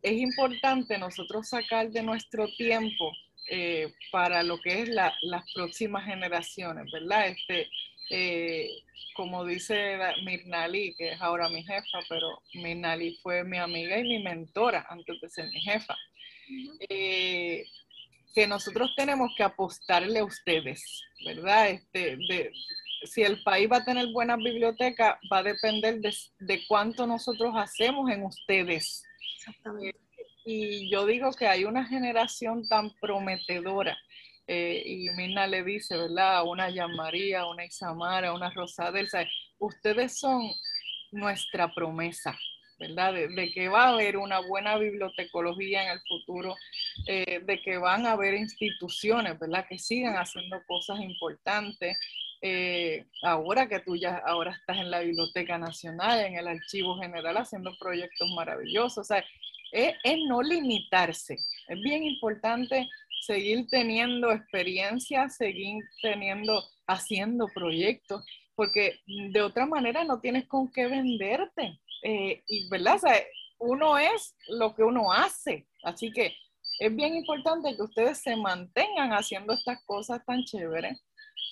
es 0.03 0.13
importante 0.13 0.99
nosotros 0.99 1.49
sacar 1.49 1.91
de 1.91 2.03
nuestro 2.03 2.47
tiempo 2.59 3.11
eh, 3.49 3.91
para 4.13 4.43
lo 4.43 4.61
que 4.61 4.83
es 4.83 4.91
las 4.91 5.45
próximas 5.55 6.05
generaciones, 6.05 6.93
¿verdad? 6.93 7.29
Este, 7.29 7.71
eh, 8.11 8.69
como 9.15 9.47
dice 9.47 9.99
Mirnali, 10.23 10.95
que 10.99 11.13
es 11.13 11.23
ahora 11.23 11.49
mi 11.49 11.63
jefa, 11.65 12.01
pero 12.07 12.43
Mirnali 12.53 13.17
fue 13.23 13.45
mi 13.45 13.57
amiga 13.57 13.99
y 13.99 14.03
mi 14.03 14.23
mentora 14.23 14.87
antes 14.91 15.19
de 15.23 15.29
ser 15.31 15.47
mi 15.47 15.61
jefa, 15.63 15.97
eh, 16.91 17.65
que 18.35 18.47
nosotros 18.47 18.95
tenemos 18.97 19.33
que 19.37 19.43
apostarle 19.43 20.21
a 20.21 20.25
ustedes, 20.25 21.03
¿verdad? 21.25 21.71
Este, 21.71 22.17
de, 22.17 22.53
si 23.05 23.23
el 23.23 23.43
país 23.43 23.71
va 23.71 23.79
a 23.79 23.85
tener 23.85 24.07
buenas 24.13 24.39
bibliotecas, 24.39 25.17
va 25.33 25.39
a 25.39 25.43
depender 25.43 26.01
de, 26.01 26.15
de 26.39 26.61
cuánto 26.67 27.07
nosotros 27.07 27.55
hacemos 27.57 28.11
en 28.11 28.25
ustedes. 28.25 29.03
Exactamente 29.37 30.11
y 30.45 30.91
yo 30.91 31.07
digo 31.07 31.33
que 31.33 31.47
hay 31.47 31.65
una 31.65 31.85
generación 31.87 32.67
tan 32.69 32.91
prometedora. 33.01 33.97
Eh, 34.47 34.83
y 34.85 35.11
Mirna 35.11 35.47
le 35.47 35.63
dice, 35.63 35.97
¿verdad? 35.97 36.45
Una 36.45 36.69
María, 36.89 37.47
una 37.47 37.65
Isamara, 37.65 38.33
una 38.33 38.51
Rosadel, 38.51 39.09
ustedes 39.59 40.19
son 40.19 40.51
nuestra 41.13 41.73
promesa, 41.73 42.37
¿verdad? 42.79 43.15
De, 43.15 43.53
que 43.53 43.69
va 43.69 43.85
a 43.85 43.89
haber 43.91 44.17
una 44.17 44.41
buena 44.41 44.77
bibliotecología 44.77 45.85
en 45.85 45.91
el 45.91 46.01
futuro, 46.01 46.57
eh, 47.07 47.41
de 47.45 47.61
que 47.63 47.79
van 47.79 48.07
a 48.07 48.13
haber 48.13 48.35
instituciones, 48.35 49.39
¿verdad? 49.39 49.67
Que 49.69 49.79
sigan 49.79 50.15
haciendo 50.15 50.61
cosas 50.67 50.99
importantes. 51.01 51.97
Eh, 52.43 53.05
ahora 53.23 53.69
que 53.69 53.81
tú 53.81 53.97
ya 53.97 54.23
ahora 54.25 54.53
estás 54.53 54.79
en 54.79 54.91
la 54.91 55.01
Biblioteca 55.01 55.59
Nacional, 55.59 56.21
en 56.21 56.37
el 56.37 56.49
Archivo 56.49 56.97
General, 56.99 57.37
haciendo 57.37 57.73
proyectos 57.79 58.29
maravillosos. 58.35 58.99
O 58.99 59.05
sea, 59.05 59.25
es, 59.73 59.95
no 60.27 60.43
limitarse. 60.43 61.37
Es 61.69 61.81
bien 61.83 62.03
importante 62.03 62.89
seguir 63.23 63.67
teniendo 63.69 64.33
experiencia, 64.33 65.29
seguir 65.29 65.85
teniendo, 66.03 66.63
haciendo 66.87 67.47
proyectos, 67.55 68.25
porque 68.55 69.01
de 69.07 69.43
otra 69.43 69.67
manera 69.67 70.05
no 70.05 70.21
tienes 70.21 70.47
con 70.47 70.71
qué 70.73 70.87
venderte. 70.87 71.79
Eh, 72.03 72.43
y, 72.47 72.69
¿verdad? 72.71 72.99
uno 73.59 73.99
es 73.99 74.35
lo 74.49 74.75
que 74.75 74.83
uno 74.83 75.13
hace. 75.13 75.67
Así 75.83 76.11
que 76.13 76.35
es 76.79 76.97
bien 76.97 77.15
importante 77.15 77.77
que 77.77 77.83
ustedes 77.83 78.19
se 78.19 78.35
mantengan 78.37 79.13
haciendo 79.13 79.53
estas 79.53 79.83
cosas 79.85 80.25
tan 80.25 80.43
chéveres. 80.45 80.99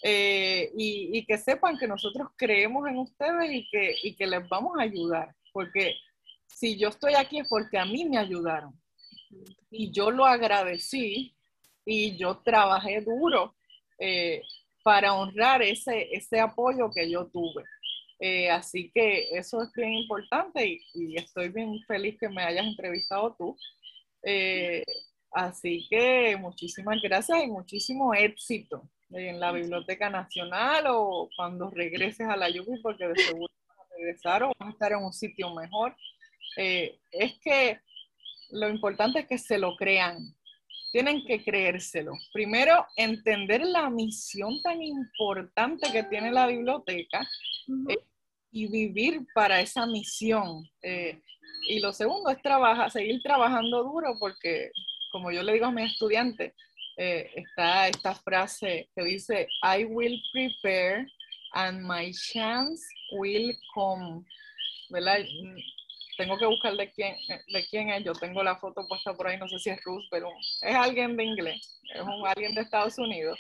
Eh, 0.03 0.71
y, 0.77 1.25
que 1.27 1.39
sepan 1.39 1.77
que 1.77 1.89
nosotros 1.89 2.29
creemos 2.37 2.89
en 2.89 2.99
ustedes 2.99 3.51
y 3.51 3.69
que, 3.69 3.95
y 4.03 4.15
que 4.15 4.27
les 4.27 4.49
vamos 4.49 4.79
a 4.79 4.83
ayudar, 4.83 5.35
porque 5.53 5.95
si 6.47 6.79
yo 6.79 6.89
estoy 6.89 7.15
aquí 7.15 7.41
es 7.41 7.49
porque 7.49 7.79
a 7.79 7.85
mí 7.85 8.05
me 8.05 8.19
ayudaron. 8.19 8.73
Y 9.71 9.91
yo 9.91 10.11
lo 10.11 10.25
agradecí 10.25 11.35
y 11.85 12.17
yo 12.17 12.39
trabajé 12.39 13.01
duro 13.01 13.55
eh, 13.99 14.43
para 14.83 15.15
honrar 15.15 15.63
ese, 15.63 16.09
ese 16.13 16.41
apoyo 16.41 16.91
que 16.95 17.11
yo 17.11 17.27
tuve. 17.27 17.65
Eh, 18.21 18.51
así 18.51 18.91
que 18.93 19.29
eso 19.33 19.63
es 19.63 19.73
bien 19.75 19.93
importante 19.95 20.81
y, 20.95 21.17
estoy 21.17 21.51
bien 21.51 21.79
feliz 21.87 22.17
que 22.19 22.29
me 22.29 22.43
hayas 22.43 22.67
entrevistado 22.67 23.35
tú. 23.37 23.57
Así 25.31 25.87
que 25.91 26.37
muchísimas 26.37 27.01
gracias 27.03 27.45
y 27.45 27.49
muchísimo 27.49 28.15
éxito 28.15 28.89
en 29.11 29.41
la 29.41 29.53
Biblioteca 29.53 30.11
Nacional 30.11 30.85
o 30.89 31.29
cuando 31.37 31.71
regreses 31.71 32.27
a 32.29 32.37
la 32.37 32.51
Yupi, 32.51 32.81
porque 32.83 33.09
de 33.09 33.17
seguro 33.17 33.53
vas 33.67 33.79
a 33.79 33.97
regresar 33.97 34.43
o 34.43 34.53
vas 34.59 34.69
a 34.69 34.73
estar 34.73 34.93
en 34.93 34.99
un 34.99 35.13
sitio 35.13 35.55
mejor. 35.55 35.97
Eh, 36.57 36.99
es 37.11 37.39
que 37.41 37.81
lo 38.51 38.69
importante 38.69 39.21
es 39.21 39.27
que 39.27 39.39
se 39.39 39.59
lo 39.59 39.77
crean. 39.77 40.19
Tienen 40.93 41.25
que 41.25 41.45
creérselo. 41.45 42.13
Primero, 42.33 42.87
entender 42.97 43.65
la 43.65 43.91
misión 43.91 44.61
tan 44.63 44.83
importante 44.83 45.91
que 45.93 46.03
tiene 46.05 46.33
la 46.33 46.47
biblioteca 46.47 47.29
eh, 47.91 47.99
y 48.51 48.69
vivir 48.69 49.27
para 49.35 49.61
esa 49.61 49.87
misión. 49.87 50.67
Eh, 50.83 51.21
y 51.69 51.81
lo 51.81 51.93
segundo 51.93 52.31
es 52.31 52.41
trabajar, 52.41 52.91
seguir 52.91 53.23
trabajando 53.23 53.85
duro 53.85 54.17
porque, 54.19 54.71
como 55.13 55.31
yo 55.31 55.43
le 55.43 55.53
digo 55.53 55.67
a 55.67 55.73
mis 55.73 55.93
estudiantes, 55.93 56.55
está 56.99 57.89
esta 57.89 58.15
frase 58.15 58.89
que 58.95 59.05
dice, 59.05 59.49
I 59.63 59.85
will 59.85 60.21
prepare 60.33 61.07
and 61.55 61.83
my 61.83 62.13
chance 62.13 62.83
will 63.13 63.53
come. 63.73 64.25
tengo 66.17 66.37
que 66.37 66.47
buscar 66.47 66.77
de 66.77 66.91
quién, 66.91 67.15
de 67.53 67.67
quién 67.69 67.91
es. 67.91 68.05
Yo 68.05 68.13
tengo 68.13 68.43
la 68.43 68.57
foto 68.57 68.87
puesta 68.89 69.15
por 69.15 69.29
ahí, 69.29 69.39
no 69.39 69.49
sé 69.49 69.59
si 69.61 69.71
es 69.71 69.81
Ruth, 69.85 70.05
pero 70.11 70.29
es 70.63 70.75
alguien 70.75 71.17
de 71.17 71.25
inglés, 71.25 71.81
es 71.95 72.01
un, 72.01 72.27
alguien 72.27 72.55
de 72.55 72.63
Estados 72.63 72.99
Unidos. 72.99 73.39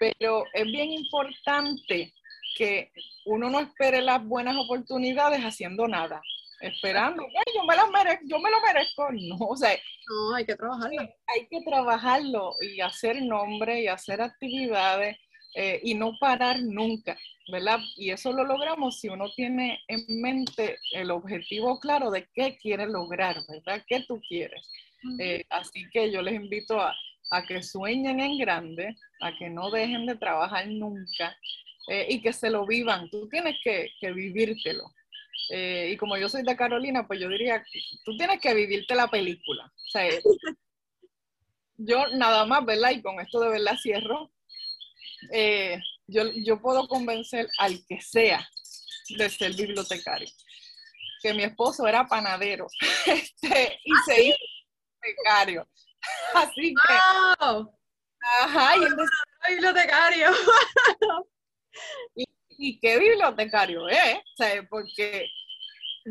Pero 0.00 0.44
es 0.52 0.64
bien 0.64 0.92
importante 0.92 2.12
que 2.56 2.90
uno 3.24 3.48
no 3.48 3.60
espere 3.60 4.02
las 4.02 4.24
buenas 4.24 4.56
oportunidades 4.56 5.40
haciendo 5.42 5.86
nada, 5.86 6.20
esperando, 6.60 7.26
yo, 7.54 7.64
me 7.64 7.76
las 7.76 7.90
merezco, 7.90 8.24
yo 8.26 8.38
me 8.38 8.50
lo 8.50 8.60
merezco. 8.60 9.08
No, 9.12 9.36
o 9.46 9.56
sea, 9.56 9.76
no, 10.08 10.34
hay 10.34 10.44
que 10.44 10.56
trabajarlo. 10.56 11.02
Hay 11.26 11.46
que 11.48 11.60
trabajarlo 11.62 12.54
y 12.60 12.80
hacer 12.80 13.22
nombre 13.22 13.82
y 13.82 13.88
hacer 13.88 14.20
actividades 14.20 15.16
eh, 15.54 15.80
y 15.82 15.94
no 15.94 16.12
parar 16.18 16.60
nunca. 16.60 17.16
¿verdad? 17.50 17.80
Y 17.96 18.10
eso 18.10 18.32
lo 18.32 18.44
logramos 18.44 19.00
si 19.00 19.08
uno 19.08 19.32
tiene 19.34 19.80
en 19.88 20.04
mente 20.20 20.78
el 20.92 21.10
objetivo 21.10 21.80
claro 21.80 22.10
de 22.10 22.28
qué 22.34 22.58
quiere 22.58 22.86
lograr, 22.86 23.36
¿verdad? 23.48 23.82
¿Qué 23.88 24.04
tú 24.06 24.20
quieres? 24.28 24.70
Eh, 25.18 25.44
así 25.48 25.88
que 25.90 26.10
yo 26.10 26.20
les 26.22 26.34
invito 26.34 26.80
a, 26.80 26.94
que 27.46 27.62
sueñen 27.62 28.20
en 28.20 28.38
grande, 28.38 28.96
a 29.20 29.36
que 29.36 29.48
no 29.48 29.70
dejen 29.70 30.06
de 30.06 30.16
trabajar 30.16 30.66
nunca 30.66 31.36
eh, 31.88 32.06
y 32.10 32.20
que 32.20 32.32
se 32.32 32.50
lo 32.50 32.66
vivan. 32.66 33.08
Tú 33.10 33.28
tienes 33.28 33.56
que, 33.62 33.90
que 34.00 34.12
vivírtelo. 34.12 34.84
Eh, 35.50 35.90
y 35.92 35.96
como 35.96 36.16
yo 36.16 36.28
soy 36.28 36.42
de 36.42 36.56
Carolina, 36.56 37.06
pues 37.06 37.20
yo 37.20 37.28
diría, 37.28 37.64
tú 38.04 38.16
tienes 38.16 38.40
que 38.40 38.54
vivirte 38.54 38.94
la 38.94 39.08
película. 39.08 39.64
O 39.64 39.90
sea, 39.90 40.08
yo 41.78 42.08
nada 42.08 42.44
más, 42.44 42.64
¿verdad? 42.64 42.90
Y 42.90 43.02
con 43.02 43.20
esto 43.20 43.40
de 43.40 43.50
verdad 43.50 43.76
cierro. 43.80 44.30
Eh, 45.32 45.80
yo, 46.06 46.60
puedo 46.60 46.88
convencer 46.88 47.48
al 47.58 47.84
que 47.86 48.00
sea 48.00 48.46
de 49.10 49.30
ser 49.30 49.54
bibliotecario. 49.54 50.28
Que 51.22 51.34
mi 51.34 51.44
esposo 51.44 51.86
era 51.86 52.06
panadero 52.06 52.66
este, 53.06 53.80
y 53.84 53.92
¿Ah, 53.92 54.02
se 54.06 54.22
hizo 54.24 54.38
bibliotecario. 55.02 55.68
Así 56.34 56.74
que. 56.74 56.94
Ajá, 58.40 58.76
y 58.76 58.80
bibliotecario. 59.54 60.30
y, 62.14 62.24
y, 62.50 62.80
qué 62.80 62.98
bibliotecario 62.98 63.88
es, 63.88 64.18
porque 64.68 65.28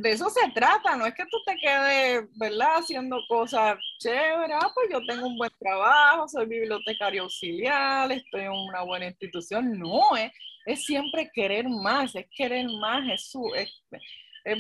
de 0.02 0.12
eso 0.12 0.30
se 0.30 0.50
trata, 0.52 0.96
no 0.96 1.06
es 1.06 1.14
que 1.16 1.26
tú 1.26 1.38
te 1.46 1.56
quedes, 1.56 2.26
¿verdad?, 2.36 2.78
haciendo 2.78 3.20
cosas 3.28 3.78
chéveres, 4.00 4.56
ah, 4.60 4.72
pues 4.74 4.90
yo 4.92 5.00
tengo 5.06 5.28
un 5.28 5.38
buen 5.38 5.52
trabajo, 5.60 6.28
soy 6.28 6.46
bibliotecario 6.46 7.24
auxiliar, 7.24 8.12
estoy 8.12 8.42
en 8.42 8.52
una 8.52 8.84
buena 8.84 9.08
institución, 9.08 9.78
no, 9.80 10.16
es, 10.16 10.32
es 10.66 10.86
siempre 10.86 11.32
querer 11.34 11.68
más, 11.68 12.14
es 12.16 12.28
querer 12.36 12.68
más, 12.80 13.10
es, 13.12 13.30
su, 13.30 13.44
es, 13.56 13.72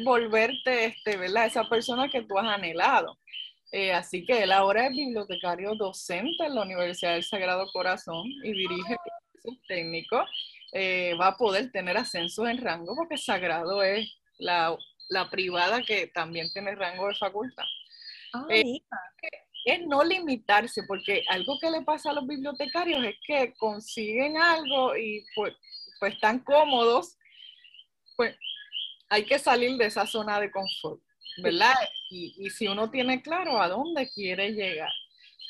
volverte, 0.03 0.85
este, 0.85 1.17
¿verdad?, 1.17 1.45
esa 1.45 1.69
persona 1.69 2.09
que 2.09 2.23
tú 2.23 2.38
has 2.38 2.47
anhelado. 2.47 3.17
Eh, 3.71 3.91
así 3.91 4.25
que 4.25 4.43
él 4.43 4.51
ahora 4.51 4.88
es 4.88 4.91
bibliotecario 4.91 5.75
docente 5.75 6.45
en 6.45 6.55
la 6.55 6.61
Universidad 6.61 7.13
del 7.13 7.23
Sagrado 7.23 7.67
Corazón 7.73 8.25
y 8.43 8.51
dirige 8.53 8.95
el 9.43 9.59
técnico. 9.67 10.25
Eh, 10.73 11.15
va 11.19 11.27
a 11.27 11.38
poder 11.38 11.71
tener 11.71 11.97
ascensos 11.97 12.47
en 12.47 12.57
rango 12.57 12.95
porque 12.95 13.17
Sagrado 13.17 13.83
es 13.83 14.09
la 14.38 14.75
la 15.10 15.30
privada 15.30 15.82
que 15.82 16.08
también 16.08 16.51
tiene 16.53 16.76
rango 16.76 17.08
de 17.08 17.16
facultad. 17.16 17.66
Ah, 18.34 18.45
Eh, 18.49 18.82
es 19.66 19.86
no 19.86 20.03
limitarse, 20.03 20.84
porque 20.88 21.24
algo 21.28 21.60
que 21.60 21.70
le 21.70 21.82
pasa 21.82 22.12
a 22.12 22.14
los 22.14 22.26
bibliotecarios 22.26 23.03
es 23.03 23.16
que 23.26 23.53
consiguen 23.58 24.38
algo 24.38 24.95
y 24.95 25.26
pues, 25.36 25.53
pues 25.99 26.14
están 26.14 26.39
cómodos, 26.39 27.18
pues 28.16 28.36
hay 29.10 29.26
que 29.26 29.39
salir 29.39 29.78
de 29.78 29.86
esa 29.86 30.05
zona 30.05 30.39
de 30.39 30.51
confort, 30.51 31.01
¿verdad? 31.43 31.76
Y, 32.10 32.34
y 32.38 32.49
si 32.49 32.68
uno 32.68 32.89
tiene 32.89 33.22
claro 33.22 33.62
a 33.62 33.68
dónde 33.68 34.10
quiere 34.10 34.51
llegar. 34.51 34.91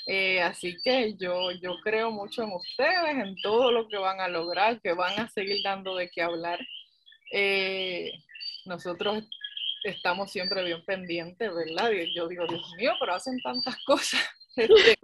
Eh, 0.07 0.41
así 0.41 0.77
que 0.83 1.15
yo, 1.17 1.51
yo 1.51 1.75
creo 1.83 2.11
mucho 2.11 2.43
en 2.43 2.53
ustedes, 2.53 3.09
en 3.09 3.35
todo 3.41 3.71
lo 3.71 3.87
que 3.89 3.97
van 3.97 4.21
a 4.21 4.29
lograr, 4.29 4.81
que 4.81 4.93
van 4.93 5.19
a 5.19 5.29
seguir 5.29 5.61
dando 5.63 5.95
de 5.95 6.09
qué 6.09 6.21
hablar. 6.21 6.59
Eh, 7.31 8.13
nosotros 8.65 9.23
estamos 9.83 10.31
siempre 10.31 10.63
bien 10.63 10.83
pendientes, 10.85 11.51
¿verdad? 11.53 11.91
Y 11.91 12.13
yo 12.15 12.27
digo, 12.27 12.45
Dios 12.47 12.73
mío, 12.77 12.91
pero 12.99 13.15
hacen 13.15 13.39
tantas 13.41 13.77
cosas. 13.85 14.21
Este, 14.57 14.97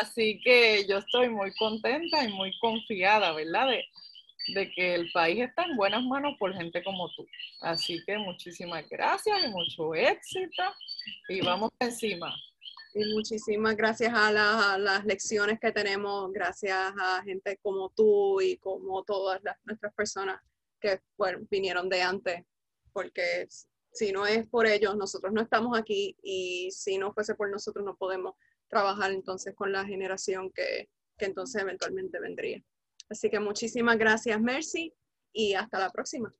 así 0.00 0.40
que 0.42 0.86
yo 0.88 0.98
estoy 0.98 1.28
muy 1.28 1.52
contenta 1.56 2.24
y 2.24 2.32
muy 2.32 2.50
confiada, 2.60 3.32
¿verdad? 3.32 3.68
De, 3.68 3.84
de 4.54 4.70
que 4.72 4.94
el 4.94 5.12
país 5.12 5.42
está 5.44 5.64
en 5.64 5.76
buenas 5.76 6.02
manos 6.02 6.34
por 6.38 6.54
gente 6.54 6.82
como 6.82 7.10
tú. 7.14 7.26
Así 7.60 8.02
que 8.06 8.16
muchísimas 8.16 8.88
gracias 8.88 9.44
y 9.44 9.48
mucho 9.48 9.94
éxito 9.94 10.62
y 11.28 11.42
vamos 11.42 11.70
encima. 11.78 12.34
Y 12.94 13.04
muchísimas 13.12 13.76
gracias 13.76 14.14
a, 14.14 14.32
la- 14.32 14.72
a 14.74 14.78
las 14.78 15.04
lecciones 15.04 15.60
que 15.60 15.72
tenemos, 15.72 16.32
gracias 16.32 16.92
a 16.98 17.22
gente 17.22 17.58
como 17.62 17.90
tú 17.90 18.40
y 18.40 18.56
como 18.56 19.04
todas 19.04 19.42
las, 19.42 19.56
nuestras 19.64 19.92
personas 19.94 20.40
que 20.80 21.00
bueno, 21.18 21.40
vinieron 21.50 21.88
de 21.90 22.00
antes, 22.00 22.44
porque 22.94 23.42
s- 23.42 23.66
si 23.92 24.12
no 24.12 24.26
es 24.26 24.46
por 24.46 24.66
ellos, 24.66 24.96
nosotros 24.96 25.32
no 25.32 25.40
estamos 25.40 25.78
aquí 25.78 26.16
y 26.22 26.70
si 26.70 26.98
no 26.98 27.12
fuese 27.12 27.34
por 27.34 27.50
nosotros 27.50 27.84
no 27.84 27.96
podemos 27.96 28.34
trabajar 28.68 29.10
entonces 29.10 29.54
con 29.54 29.72
la 29.72 29.84
generación 29.84 30.50
que, 30.50 30.88
que 31.18 31.26
entonces 31.26 31.60
eventualmente 31.60 32.20
vendría. 32.20 32.62
Así 33.08 33.28
que 33.28 33.40
muchísimas 33.40 33.98
gracias, 33.98 34.40
Mercy, 34.40 34.94
y 35.32 35.54
hasta 35.54 35.78
la 35.78 35.90
próxima. 35.90 36.32